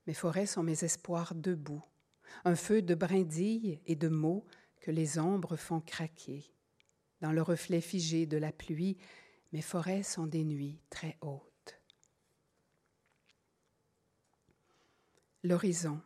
Mes 0.08 0.14
forêts 0.14 0.48
sont 0.48 0.64
mes 0.64 0.84
espoirs 0.84 1.36
debout, 1.36 1.84
un 2.44 2.56
feu 2.56 2.82
de 2.82 2.96
brindilles 2.96 3.80
et 3.86 3.96
de 3.96 4.10
mots 4.10 4.46
que 4.82 4.92
les 4.92 5.18
ombres 5.18 5.56
font 5.56 5.80
craquer. 5.80 6.44
Dans 7.22 7.32
le 7.32 7.42
reflet 7.42 7.80
figé 7.80 8.26
de 8.26 8.38
la 8.38 8.52
pluie, 8.52 8.98
mes 9.54 9.62
forêts 9.62 10.04
sont 10.04 10.28
des 10.28 10.44
nuits 10.44 10.82
très 10.90 11.18
hautes. 11.22 11.80
L'horizon. 15.44 16.02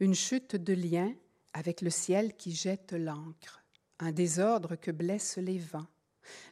Une 0.00 0.14
chute 0.14 0.56
de 0.56 0.74
lien 0.74 1.14
avec 1.52 1.80
le 1.80 1.90
ciel 1.90 2.36
qui 2.36 2.52
jette 2.52 2.92
l'encre 2.92 3.65
un 3.98 4.12
désordre 4.12 4.76
que 4.76 4.90
blessent 4.90 5.38
les 5.38 5.58
vents. 5.58 5.86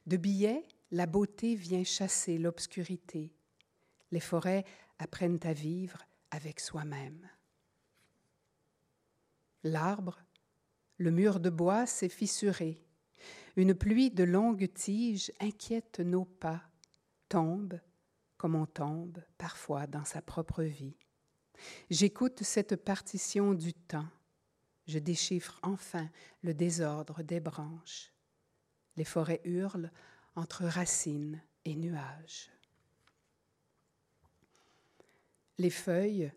De 0.06 0.16
billets, 0.16 0.66
la 0.90 1.06
beauté 1.06 1.54
vient 1.54 1.84
chasser 1.84 2.38
l'obscurité. 2.38 3.32
Les 4.10 4.20
forêts 4.20 4.64
apprennent 4.98 5.40
à 5.42 5.52
vivre 5.52 5.98
avec 6.30 6.60
soi-même. 6.60 7.28
L'arbre, 9.64 10.22
le 10.98 11.10
mur 11.10 11.40
de 11.40 11.50
bois 11.50 11.86
s'est 11.86 12.08
fissuré. 12.08 12.84
Une 13.56 13.74
pluie 13.74 14.10
de 14.10 14.24
longues 14.24 14.72
tiges 14.72 15.32
inquiète 15.40 16.00
nos 16.00 16.24
pas, 16.24 16.62
tombe 17.28 17.80
comme 18.36 18.56
on 18.56 18.66
tombe 18.66 19.22
parfois 19.38 19.86
dans 19.86 20.04
sa 20.04 20.20
propre 20.20 20.62
vie. 20.62 20.98
J'écoute 21.88 22.42
cette 22.42 22.76
partition 22.76 23.54
du 23.54 23.72
temps 23.72 24.08
je 24.86 24.98
déchiffre 24.98 25.58
enfin 25.62 26.08
le 26.42 26.54
désordre 26.54 27.22
des 27.22 27.40
branches. 27.40 28.12
Les 28.96 29.04
forêts 29.04 29.40
hurlent 29.44 29.90
entre 30.36 30.64
racines 30.64 31.40
et 31.64 31.74
nuages. 31.74 32.50
Les 35.58 35.70
feuilles, 35.70 36.32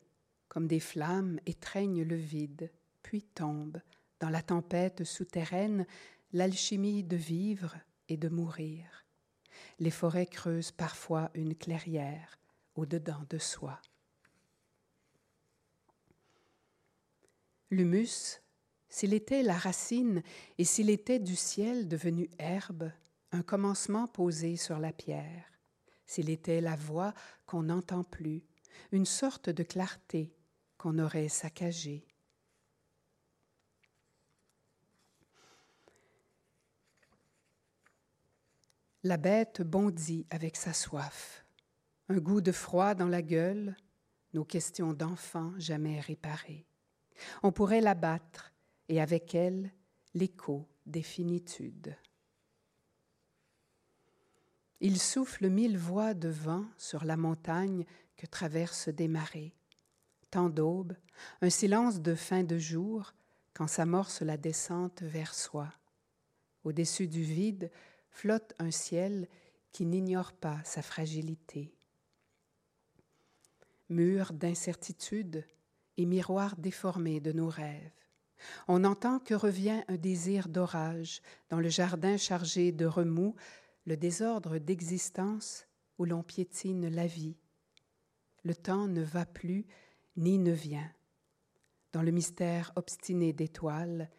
comme 0.48 0.68
des 0.68 0.80
flammes, 0.80 1.40
étreignent 1.46 2.04
le 2.04 2.16
vide, 2.16 2.72
puis 3.02 3.24
tombent 3.24 3.82
dans 4.20 4.30
la 4.30 4.42
tempête 4.42 5.04
souterraine 5.04 5.86
l'alchimie 6.34 7.04
de 7.04 7.16
vivre 7.16 7.76
et 8.10 8.18
de 8.18 8.30
mourir. 8.30 9.06
Les 9.80 9.92
forêts 9.92 10.28
creusent 10.28 10.72
parfois 10.72 11.32
une 11.34 11.56
clairière 11.56 12.40
au-dedans 12.76 13.24
de 13.30 13.38
soi. 13.38 13.82
L'humus, 17.70 18.42
s'il 18.88 19.14
était 19.14 19.44
la 19.44 19.58
racine 19.58 20.24
et 20.58 20.64
s'il 20.64 20.90
était 20.90 21.20
du 21.20 21.36
ciel 21.36 21.88
devenu 21.88 22.30
herbe, 22.40 22.92
un 23.32 23.42
commencement 23.42 24.08
posé 24.08 24.56
sur 24.56 24.80
la 24.80 24.94
pierre, 24.94 25.46
s'il 26.06 26.30
était 26.30 26.62
la 26.62 26.76
voix 26.76 27.14
qu'on 27.46 27.64
n'entend 27.64 28.04
plus, 28.04 28.44
une 28.92 29.06
sorte 29.06 29.50
de 29.50 29.64
clarté 29.64 30.34
qu'on 30.78 30.98
aurait 31.00 31.28
saccagée. 31.28 32.08
La 39.04 39.18
bête 39.18 39.62
bondit 39.62 40.26
avec 40.30 40.56
sa 40.56 40.74
soif, 40.74 41.46
un 42.10 42.18
goût 42.18 42.42
de 42.42 42.52
froid 42.52 42.94
dans 42.94 43.08
la 43.08 43.22
gueule, 43.22 43.76
nos 44.34 44.46
questions 44.46 44.94
d'enfant 44.94 45.54
jamais 45.58 46.00
réparées. 46.00 46.67
On 47.44 47.52
pourrait 47.52 47.82
l'abattre 47.82 48.54
et 48.90 49.02
avec 49.02 49.36
elle 49.36 49.72
l'écho 50.14 50.68
des 50.86 51.04
finitudes. 51.04 51.96
Il 54.80 55.00
souffle 55.00 55.50
mille 55.50 55.78
voix 55.78 56.14
de 56.14 56.30
vent 56.30 56.66
sur 56.78 57.04
la 57.04 57.18
montagne 57.18 57.86
que 58.16 58.28
traversent 58.28 58.90
des 58.90 59.08
marées. 59.08 59.54
Tant 60.30 60.50
d'aube, 60.50 60.96
un 61.42 61.50
silence 61.50 62.02
de 62.02 62.14
fin 62.16 62.44
de 62.44 62.58
jour 62.58 63.14
quand 63.54 63.68
s'amorce 63.68 64.22
la 64.22 64.38
descente 64.38 65.02
vers 65.02 65.34
soi. 65.34 65.74
Au-dessus 66.64 67.08
du 67.08 67.24
vide 67.24 67.72
flotte 68.12 68.54
un 68.60 68.72
ciel 68.72 69.28
qui 69.72 69.86
n'ignore 69.86 70.34
pas 70.34 70.60
sa 70.64 70.82
fragilité. 70.82 71.74
Mur 73.90 74.34
d'incertitude, 74.34 75.46
et 75.98 76.06
miroir 76.06 76.56
déformé 76.58 77.20
de 77.20 77.32
nos 77.32 77.50
rêves. 77.50 77.92
On 78.68 78.84
entend 78.84 79.20
que 79.20 79.34
revient 79.34 79.84
un 79.88 79.98
désir 79.98 80.48
d'orage 80.48 81.22
dans 81.50 81.60
le 81.60 81.70
jardin 81.70 82.18
chargé 82.18 82.72
de 82.72 82.86
remous, 82.86 83.36
le 83.86 83.98
désordre 83.98 84.60
d'existence 84.60 85.66
où 85.98 86.06
l'on 86.06 86.24
piétine 86.24 86.88
la 86.88 87.08
vie. 87.08 87.38
Le 88.44 88.54
temps 88.56 88.88
ne 88.88 89.02
va 89.02 89.26
plus 89.26 89.66
ni 90.16 90.38
ne 90.38 90.52
vient. 90.52 90.92
Dans 91.94 92.02
le 92.02 92.12
mystère 92.12 92.72
obstiné 92.76 93.34
d'étoiles, 93.34 94.10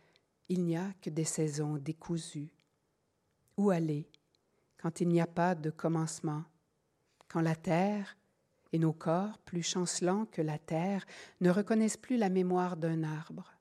il 0.49 0.65
n'y 0.65 0.77
a 0.77 0.93
que 1.01 1.11
des 1.11 1.25
saisons 1.25 1.77
décousues. 1.77 2.51
Où 3.57 3.71
aller 3.71 4.09
quand 4.79 5.01
il 5.01 5.09
n'y 5.09 5.21
a 5.21 5.27
pas 5.27 5.55
de 5.55 5.71
commencement, 5.71 6.45
quand 7.29 7.41
la 7.41 7.57
terre, 7.57 8.17
et 8.73 8.79
nos 8.79 8.93
corps, 8.93 9.39
plus 9.39 9.63
chancelants 9.63 10.27
que 10.27 10.43
la 10.43 10.59
terre, 10.59 11.07
ne 11.41 11.51
reconnaissent 11.51 11.97
plus 11.97 12.17
la 12.17 12.29
mémoire 12.29 12.77
d'un 12.77 13.03
arbre. 13.03 13.53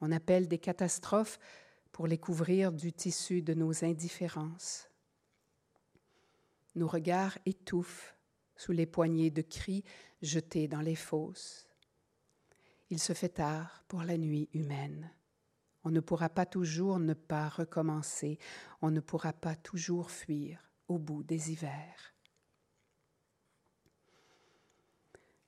On 0.00 0.12
appelle 0.12 0.48
des 0.48 0.58
catastrophes 0.58 1.38
pour 1.92 2.06
les 2.06 2.18
couvrir 2.18 2.72
du 2.72 2.92
tissu 2.92 3.42
de 3.42 3.54
nos 3.54 3.84
indifférences. 3.84 4.90
Nos 6.74 6.88
regards 6.88 7.38
étouffent 7.46 8.14
sous 8.56 8.72
les 8.72 8.86
poignées 8.86 9.30
de 9.30 9.42
cris 9.42 9.84
jetés 10.20 10.68
dans 10.68 10.80
les 10.80 10.94
fosses. 10.94 11.68
Il 12.90 12.98
se 12.98 13.12
fait 13.12 13.30
tard 13.30 13.84
pour 13.88 14.02
la 14.02 14.18
nuit 14.18 14.48
humaine. 14.52 15.10
On 15.84 15.90
ne 15.90 16.00
pourra 16.00 16.28
pas 16.28 16.46
toujours 16.46 16.98
ne 16.98 17.14
pas 17.14 17.48
recommencer, 17.48 18.38
on 18.82 18.90
ne 18.90 19.00
pourra 19.00 19.32
pas 19.32 19.54
toujours 19.54 20.10
fuir 20.10 20.60
au 20.88 20.98
bout 20.98 21.22
des 21.22 21.52
hivers. 21.52 22.15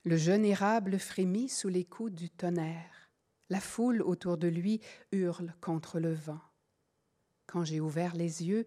Le 0.08 0.16
jeune 0.16 0.46
érable 0.46 0.98
frémit 0.98 1.50
sous 1.50 1.68
les 1.68 1.84
coups 1.84 2.14
du 2.14 2.30
tonnerre. 2.30 3.10
La 3.50 3.60
foule 3.60 4.00
autour 4.00 4.38
de 4.38 4.48
lui 4.48 4.80
hurle 5.12 5.54
contre 5.60 6.00
le 6.00 6.14
vent. 6.14 6.40
Quand 7.46 7.62
j'ai 7.62 7.78
ouvert 7.78 8.14
les 8.14 8.42
yeux, 8.42 8.64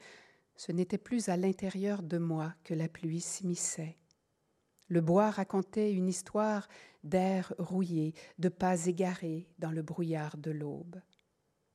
ce 0.56 0.72
n'était 0.72 1.00
plus 1.00 1.30
à 1.30 1.38
l'intérieur 1.38 2.04
de 2.04 2.20
moi 2.20 2.54
que 2.64 2.76
la 2.76 2.88
pluie 2.88 3.22
s'immisçait. 3.22 3.98
Le 4.88 5.02
bois 5.02 5.32
racontait 5.32 5.92
une 5.92 6.10
histoire 6.10 6.68
d'air 7.04 7.56
rouillé, 7.58 8.14
de 8.38 8.50
pas 8.50 8.86
égarés 8.86 9.50
dans 9.58 9.72
le 9.72 9.82
brouillard 9.82 10.38
de 10.38 10.52
l'aube. 10.52 11.02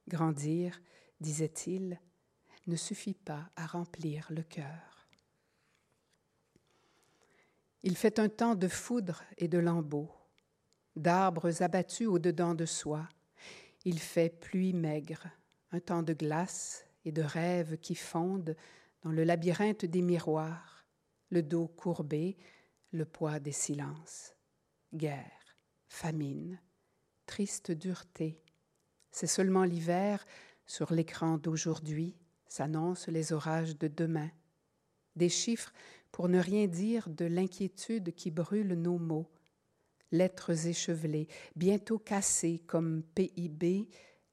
Grandir, 0.07 0.81
disait-il, 1.21 2.01
ne 2.69 2.77
suffit 2.77 3.15
pas 3.15 3.51
à 3.57 3.67
remplir 3.67 4.29
le 4.31 4.45
cœur. 4.45 4.96
Il 7.87 7.97
fait 7.97 8.19
un 8.19 8.29
temps 8.29 8.57
de 8.57 8.67
foudre 8.67 9.23
et 9.39 9.47
de 9.47 9.59
lambeaux, 9.59 10.11
d'arbres 10.97 11.63
abattus 11.63 12.09
au-dedans 12.09 12.53
de 12.53 12.67
soi. 12.67 13.09
Il 13.85 14.01
fait 14.01 14.29
pluie 14.29 14.73
maigre, 14.73 15.29
un 15.71 15.79
temps 15.79 16.03
de 16.03 16.13
glace 16.13 16.85
et 17.05 17.13
de 17.13 17.23
rêves 17.23 17.79
qui 17.79 17.95
fondent 17.95 18.57
dans 19.05 19.13
le 19.13 19.23
labyrinthe 19.23 19.85
des 19.85 20.03
miroirs, 20.03 20.85
le 21.31 21.45
dos 21.45 21.69
courbé, 21.69 22.37
le 22.91 23.05
poids 23.05 23.39
des 23.39 23.53
silences. 23.53 24.35
Guerre, 24.93 25.57
famine, 25.87 26.61
triste 27.25 27.71
dureté. 27.71 28.43
C'est 29.13 29.29
seulement 29.29 29.63
l'hiver, 29.63 30.27
sur 30.67 30.93
l'écran 30.93 31.39
d'aujourd'hui, 31.39 32.17
s'annoncent 32.49 33.13
les 33.13 33.33
orages 33.33 33.79
de 33.79 33.87
demain. 33.87 34.33
Des 35.15 35.29
chiffres 35.29 35.73
pour 36.13 36.29
ne 36.29 36.39
rien 36.39 36.67
dire 36.67 37.09
de 37.09 37.25
l'inquiétude 37.25 38.15
qui 38.15 38.31
brûle 38.31 38.75
nos 38.75 38.99
mots. 38.99 39.31
Lettres 40.13 40.67
échevelées, 40.67 41.29
bientôt 41.57 41.99
cassées 41.99 42.63
comme 42.67 43.03
PIB, 43.15 43.89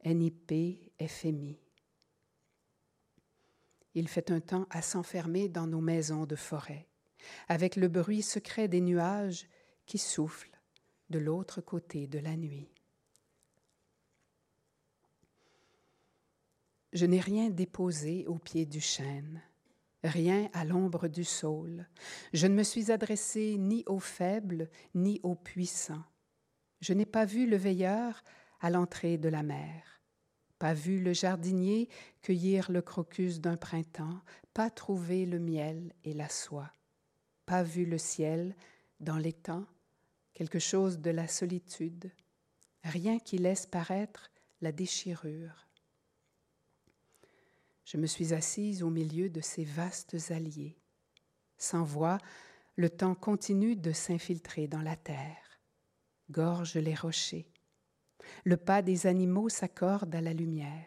NIP, 0.06 0.92
FMI. 1.02 1.58
Il 3.96 4.08
fait 4.08 4.32
un 4.32 4.40
temps 4.40 4.68
à 4.70 4.82
s'enfermer 4.82 5.50
dans 5.50 5.68
nos 5.68 5.82
maisons 5.82 6.26
de 6.26 6.36
forêt, 6.36 6.88
avec 7.48 7.76
le 7.76 7.88
bruit 7.88 8.22
secret 8.22 8.68
des 8.68 8.82
nuages 8.82 9.48
qui 9.86 9.98
soufflent 9.98 10.60
de 11.10 11.20
l'autre 11.20 11.62
côté 11.62 12.08
de 12.08 12.20
la 12.20 12.36
nuit. 12.36 12.70
Je 16.92 17.06
n'ai 17.06 17.20
rien 17.20 17.50
déposé 17.50 18.28
au 18.28 18.38
pied 18.38 18.66
du 18.66 18.80
chêne, 18.80 19.42
rien 20.04 20.50
à 20.54 20.66
l'ombre 20.66 21.08
du 21.08 21.24
saule. 21.24 21.88
Je 22.34 22.48
ne 22.48 22.56
me 22.56 22.64
suis 22.64 22.92
adressé 22.92 23.58
ni 23.58 23.84
aux 23.88 24.00
faibles 24.00 24.70
ni 24.94 25.20
aux 25.24 25.36
puissants. 25.36 26.04
Je 26.82 26.94
n'ai 26.94 27.06
pas 27.06 27.26
vu 27.26 27.48
le 27.48 27.58
veilleur 27.58 28.24
à 28.60 28.70
l'entrée 28.70 29.18
de 29.18 29.30
la 29.30 29.44
mer 29.44 29.94
pas 30.64 30.74
vu 30.74 31.02
le 31.02 31.12
jardinier 31.12 31.90
cueillir 32.22 32.72
le 32.72 32.82
crocus 32.82 33.42
d'un 33.42 33.58
printemps, 33.58 34.22
pas 34.54 34.70
trouvé 34.70 35.26
le 35.26 35.38
miel 35.38 35.92
et 36.06 36.14
la 36.14 36.30
soie, 36.30 36.72
pas 37.46 37.64
vu 37.64 37.86
le 37.86 37.98
ciel 37.98 38.56
dans 39.02 39.22
temps, 39.34 39.66
quelque 40.34 40.60
chose 40.60 41.00
de 41.00 41.12
la 41.12 41.28
solitude, 41.28 42.14
rien 42.86 43.20
qui 43.20 43.40
laisse 43.40 43.66
paraître 43.66 44.32
la 44.62 44.72
déchirure. 44.72 45.68
Je 47.86 47.98
me 47.98 48.08
suis 48.08 48.34
assise 48.34 48.84
au 48.84 48.90
milieu 48.90 49.30
de 49.30 49.42
ces 49.42 49.64
vastes 49.64 50.32
alliés. 50.32 50.78
Sans 51.58 51.84
voix, 51.84 52.18
le 52.76 52.90
temps 52.90 53.16
continue 53.16 53.76
de 53.76 53.92
s'infiltrer 53.92 54.68
dans 54.68 54.82
la 54.82 54.96
terre, 54.96 55.62
gorge 56.30 56.76
les 56.76 56.96
rochers, 56.96 57.48
le 58.46 58.58
pas 58.58 58.82
des 58.82 59.08
animaux 59.08 59.50
s'accorde 59.50 60.14
à 60.16 60.22
la 60.22 60.34
lumière. 60.34 60.86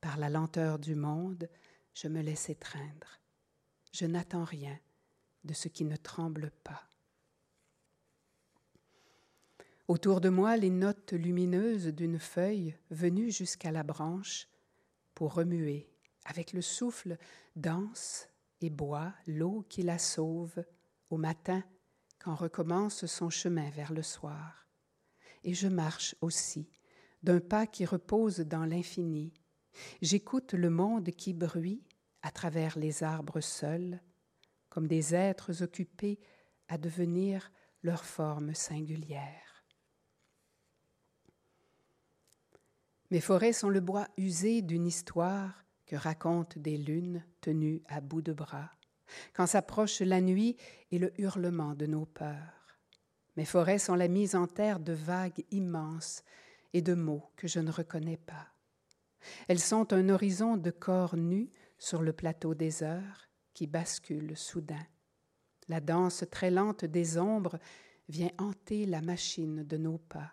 Par 0.00 0.16
la 0.16 0.28
lenteur 0.28 0.78
du 0.78 0.94
monde, 0.94 1.48
je 1.94 2.08
me 2.08 2.20
laisse 2.20 2.50
étreindre. 2.50 3.20
Je 3.92 4.06
n'attends 4.06 4.44
rien 4.44 4.78
de 5.44 5.54
ce 5.54 5.68
qui 5.68 5.84
ne 5.84 5.96
tremble 5.96 6.50
pas. 6.62 6.82
Autour 9.86 10.20
de 10.20 10.30
moi, 10.30 10.56
les 10.56 10.70
notes 10.70 11.12
lumineuses 11.12 11.88
d'une 11.88 12.18
feuille 12.18 12.74
venue 12.90 13.30
jusqu'à 13.30 13.70
la 13.70 13.82
branche 13.82 14.48
pour 15.14 15.34
remuer 15.34 15.88
avec 16.24 16.52
le 16.52 16.62
souffle 16.62 17.18
dense 17.56 18.28
et 18.60 18.70
boit 18.70 19.12
l'eau 19.26 19.64
qui 19.68 19.82
la 19.82 19.98
sauve 19.98 20.64
au 21.10 21.16
matin 21.16 21.62
quand 22.18 22.34
recommence 22.34 23.06
son 23.06 23.30
chemin 23.30 23.70
vers 23.70 23.92
le 23.92 24.02
soir 24.02 24.64
et 25.44 25.54
je 25.54 25.68
marche 25.68 26.16
aussi, 26.20 26.68
d'un 27.22 27.40
pas 27.40 27.66
qui 27.66 27.84
repose 27.84 28.40
dans 28.40 28.64
l'infini. 28.64 29.32
J'écoute 30.02 30.54
le 30.54 30.70
monde 30.70 31.10
qui 31.10 31.32
bruit 31.32 31.84
à 32.22 32.30
travers 32.30 32.78
les 32.78 33.02
arbres 33.02 33.40
seuls, 33.40 34.00
comme 34.70 34.88
des 34.88 35.14
êtres 35.14 35.62
occupés 35.62 36.18
à 36.68 36.78
devenir 36.78 37.52
leur 37.82 38.04
forme 38.04 38.54
singulière. 38.54 39.43
Mes 43.14 43.20
forêts 43.20 43.52
sont 43.52 43.68
le 43.68 43.78
bois 43.78 44.08
usé 44.16 44.60
d'une 44.60 44.88
histoire 44.88 45.64
que 45.86 45.94
racontent 45.94 46.58
des 46.58 46.76
lunes 46.76 47.24
tenues 47.40 47.80
à 47.86 48.00
bout 48.00 48.22
de 48.22 48.32
bras, 48.32 48.72
quand 49.34 49.46
s'approche 49.46 50.00
la 50.00 50.20
nuit 50.20 50.56
et 50.90 50.98
le 50.98 51.12
hurlement 51.20 51.76
de 51.76 51.86
nos 51.86 52.06
peurs. 52.06 52.76
Mes 53.36 53.44
forêts 53.44 53.78
sont 53.78 53.94
la 53.94 54.08
mise 54.08 54.34
en 54.34 54.48
terre 54.48 54.80
de 54.80 54.94
vagues 54.94 55.44
immenses 55.52 56.24
et 56.72 56.82
de 56.82 56.94
mots 56.94 57.30
que 57.36 57.46
je 57.46 57.60
ne 57.60 57.70
reconnais 57.70 58.16
pas. 58.16 58.48
Elles 59.46 59.60
sont 59.60 59.92
un 59.92 60.08
horizon 60.08 60.56
de 60.56 60.72
corps 60.72 61.14
nus 61.14 61.52
sur 61.78 62.02
le 62.02 62.12
plateau 62.12 62.56
des 62.56 62.82
heures 62.82 63.28
qui 63.52 63.68
bascule 63.68 64.36
soudain. 64.36 64.86
La 65.68 65.78
danse 65.78 66.24
très 66.32 66.50
lente 66.50 66.84
des 66.84 67.16
ombres 67.16 67.60
vient 68.08 68.32
hanter 68.38 68.86
la 68.86 69.02
machine 69.02 69.62
de 69.62 69.76
nos 69.76 69.98
pas. 69.98 70.32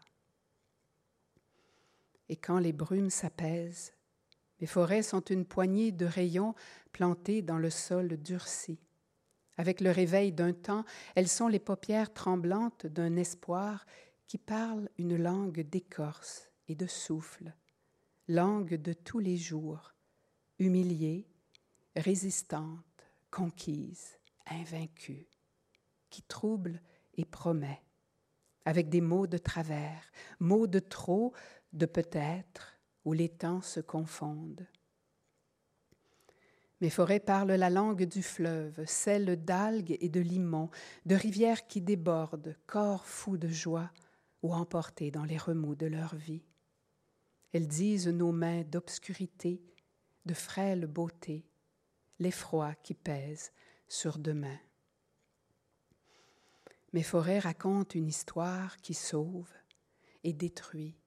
Et 2.32 2.38
quand 2.38 2.60
les 2.60 2.72
brumes 2.72 3.10
s'apaisent, 3.10 3.94
mes 4.62 4.66
forêts 4.66 5.04
sont 5.04 5.20
une 5.20 5.44
poignée 5.44 5.92
de 5.92 6.06
rayons 6.06 6.56
plantés 6.94 7.42
dans 7.42 7.58
le 7.58 7.70
sol 7.70 8.16
durci. 8.16 8.80
Avec 9.58 9.82
le 9.82 9.92
réveil 9.92 10.32
d'un 10.32 10.54
temps, 10.54 10.86
elles 11.16 11.28
sont 11.28 11.50
les 11.50 11.60
paupières 11.60 12.14
tremblantes 12.14 12.86
d'un 12.86 13.18
espoir 13.18 13.86
qui 14.28 14.38
parle 14.38 14.88
une 14.98 15.18
langue 15.18 15.60
d'écorce 15.60 16.50
et 16.70 16.76
de 16.76 16.88
souffle, 16.88 17.54
langue 18.30 18.76
de 18.76 18.94
tous 18.94 19.20
les 19.20 19.36
jours, 19.36 19.94
humiliée, 20.58 21.28
résistante, 21.98 23.12
conquise, 23.30 24.18
invaincue, 24.46 25.28
qui 26.10 26.22
trouble 26.22 26.82
et 27.16 27.26
promet, 27.26 27.84
avec 28.64 28.88
des 28.88 29.02
mots 29.02 29.28
de 29.28 29.38
travers, 29.38 30.14
mots 30.40 30.68
de 30.68 30.80
trop, 30.80 31.34
de 31.74 31.86
peut-être, 31.86 32.80
où 33.06 33.14
les 33.14 33.30
temps 33.30 33.62
se 33.62 33.80
confondent. 33.80 34.68
Mes 36.82 36.90
forêts 36.90 37.20
parlent 37.20 37.54
la 37.54 37.70
langue 37.70 38.06
du 38.06 38.24
fleuve, 38.24 38.84
celle 38.88 39.44
d'algues 39.44 39.98
et 40.00 40.10
de 40.10 40.20
limons, 40.20 40.72
de 41.06 41.16
rivières 41.16 41.68
qui 41.68 41.80
débordent, 41.80 42.56
corps 42.66 43.06
fous 43.06 43.38
de 43.38 43.48
joie 43.48 43.92
ou 44.42 44.54
emportés 44.54 45.12
dans 45.12 45.24
les 45.24 45.38
remous 45.38 45.76
de 45.76 45.86
leur 45.86 46.16
vie. 46.16 46.44
Elles 47.54 47.68
disent 47.68 48.08
nos 48.08 48.32
mains 48.32 48.64
d'obscurité, 48.64 49.62
de 50.26 50.34
frêle 50.34 50.88
beauté, 50.88 51.46
l'effroi 52.18 52.74
qui 52.76 52.96
pèse 52.96 53.52
sur 53.88 54.18
demain. 54.18 54.58
Mes 56.94 57.04
forêts 57.04 57.40
racontent 57.40 57.98
une 57.98 58.08
histoire 58.08 58.78
qui 58.78 58.94
sauve 58.94 59.52
et 60.24 60.34
détruit, 60.34 60.98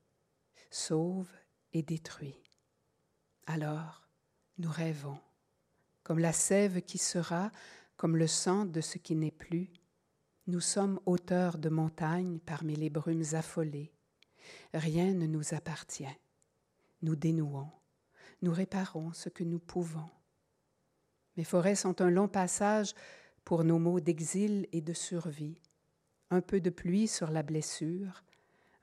sauve 0.74 1.30
et 1.72 1.82
détruit. 1.82 2.42
Alors, 3.46 4.08
nous 4.58 4.70
rêvons 4.70 5.18
comme 6.02 6.18
la 6.18 6.32
sève 6.32 6.82
qui 6.82 6.98
sera, 6.98 7.50
comme 7.96 8.16
le 8.16 8.26
sang 8.26 8.66
de 8.66 8.80
ce 8.80 8.98
qui 8.98 9.14
n'est 9.14 9.30
plus. 9.30 9.70
Nous 10.48 10.60
sommes 10.60 11.00
auteurs 11.06 11.56
de 11.58 11.68
montagnes 11.68 12.40
parmi 12.40 12.74
les 12.76 12.90
brumes 12.90 13.24
affolées. 13.32 13.92
Rien 14.74 15.14
ne 15.14 15.26
nous 15.26 15.54
appartient. 15.54 16.18
Nous 17.02 17.16
dénouons, 17.16 17.70
nous 18.42 18.52
réparons 18.52 19.12
ce 19.12 19.28
que 19.28 19.44
nous 19.44 19.60
pouvons. 19.60 20.10
Mes 21.36 21.44
forêts 21.44 21.76
sont 21.76 22.02
un 22.02 22.10
long 22.10 22.28
passage 22.28 22.94
pour 23.44 23.64
nos 23.64 23.78
mots 23.78 24.00
d'exil 24.00 24.68
et 24.72 24.80
de 24.80 24.92
survie. 24.92 25.60
Un 26.30 26.40
peu 26.40 26.60
de 26.60 26.70
pluie 26.70 27.08
sur 27.08 27.30
la 27.30 27.42
blessure, 27.42 28.24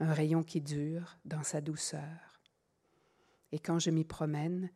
un 0.02 0.14
rayon 0.14 0.44
qui 0.44 0.62
dure 0.62 1.18
dans 1.26 1.44
sa 1.44 1.62
douceur. 1.62 2.42
Et 3.52 3.60
quand 3.60 3.78
je 3.78 3.92
m'y 3.92 4.04
promène, 4.04 4.72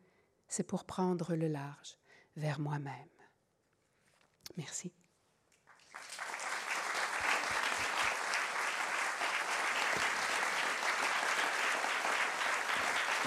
c'est 0.47 0.63
pour 0.67 0.85
prendre 0.85 1.35
le 1.35 1.47
large, 1.47 1.97
vers 2.35 2.59
moi-même. 2.59 2.93
Merci. 4.55 4.93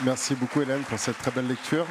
Merci 0.05 0.36
beaucoup 0.36 0.62
Hélène 0.62 0.84
pour 0.84 1.01
cette 1.01 1.18
très 1.18 1.32
belle 1.32 1.49
lecture. 1.49 1.86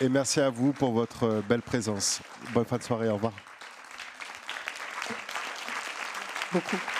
Et 0.00 0.08
merci 0.08 0.38
à 0.40 0.48
vous 0.48 0.72
pour 0.72 0.92
votre 0.92 1.42
belle 1.48 1.62
présence. 1.62 2.20
Bonne 2.54 2.66
fin 2.66 2.78
de 2.78 2.84
soirée. 2.84 3.08
Au 3.08 3.14
revoir. 3.14 3.32
Beaucoup. 6.52 6.97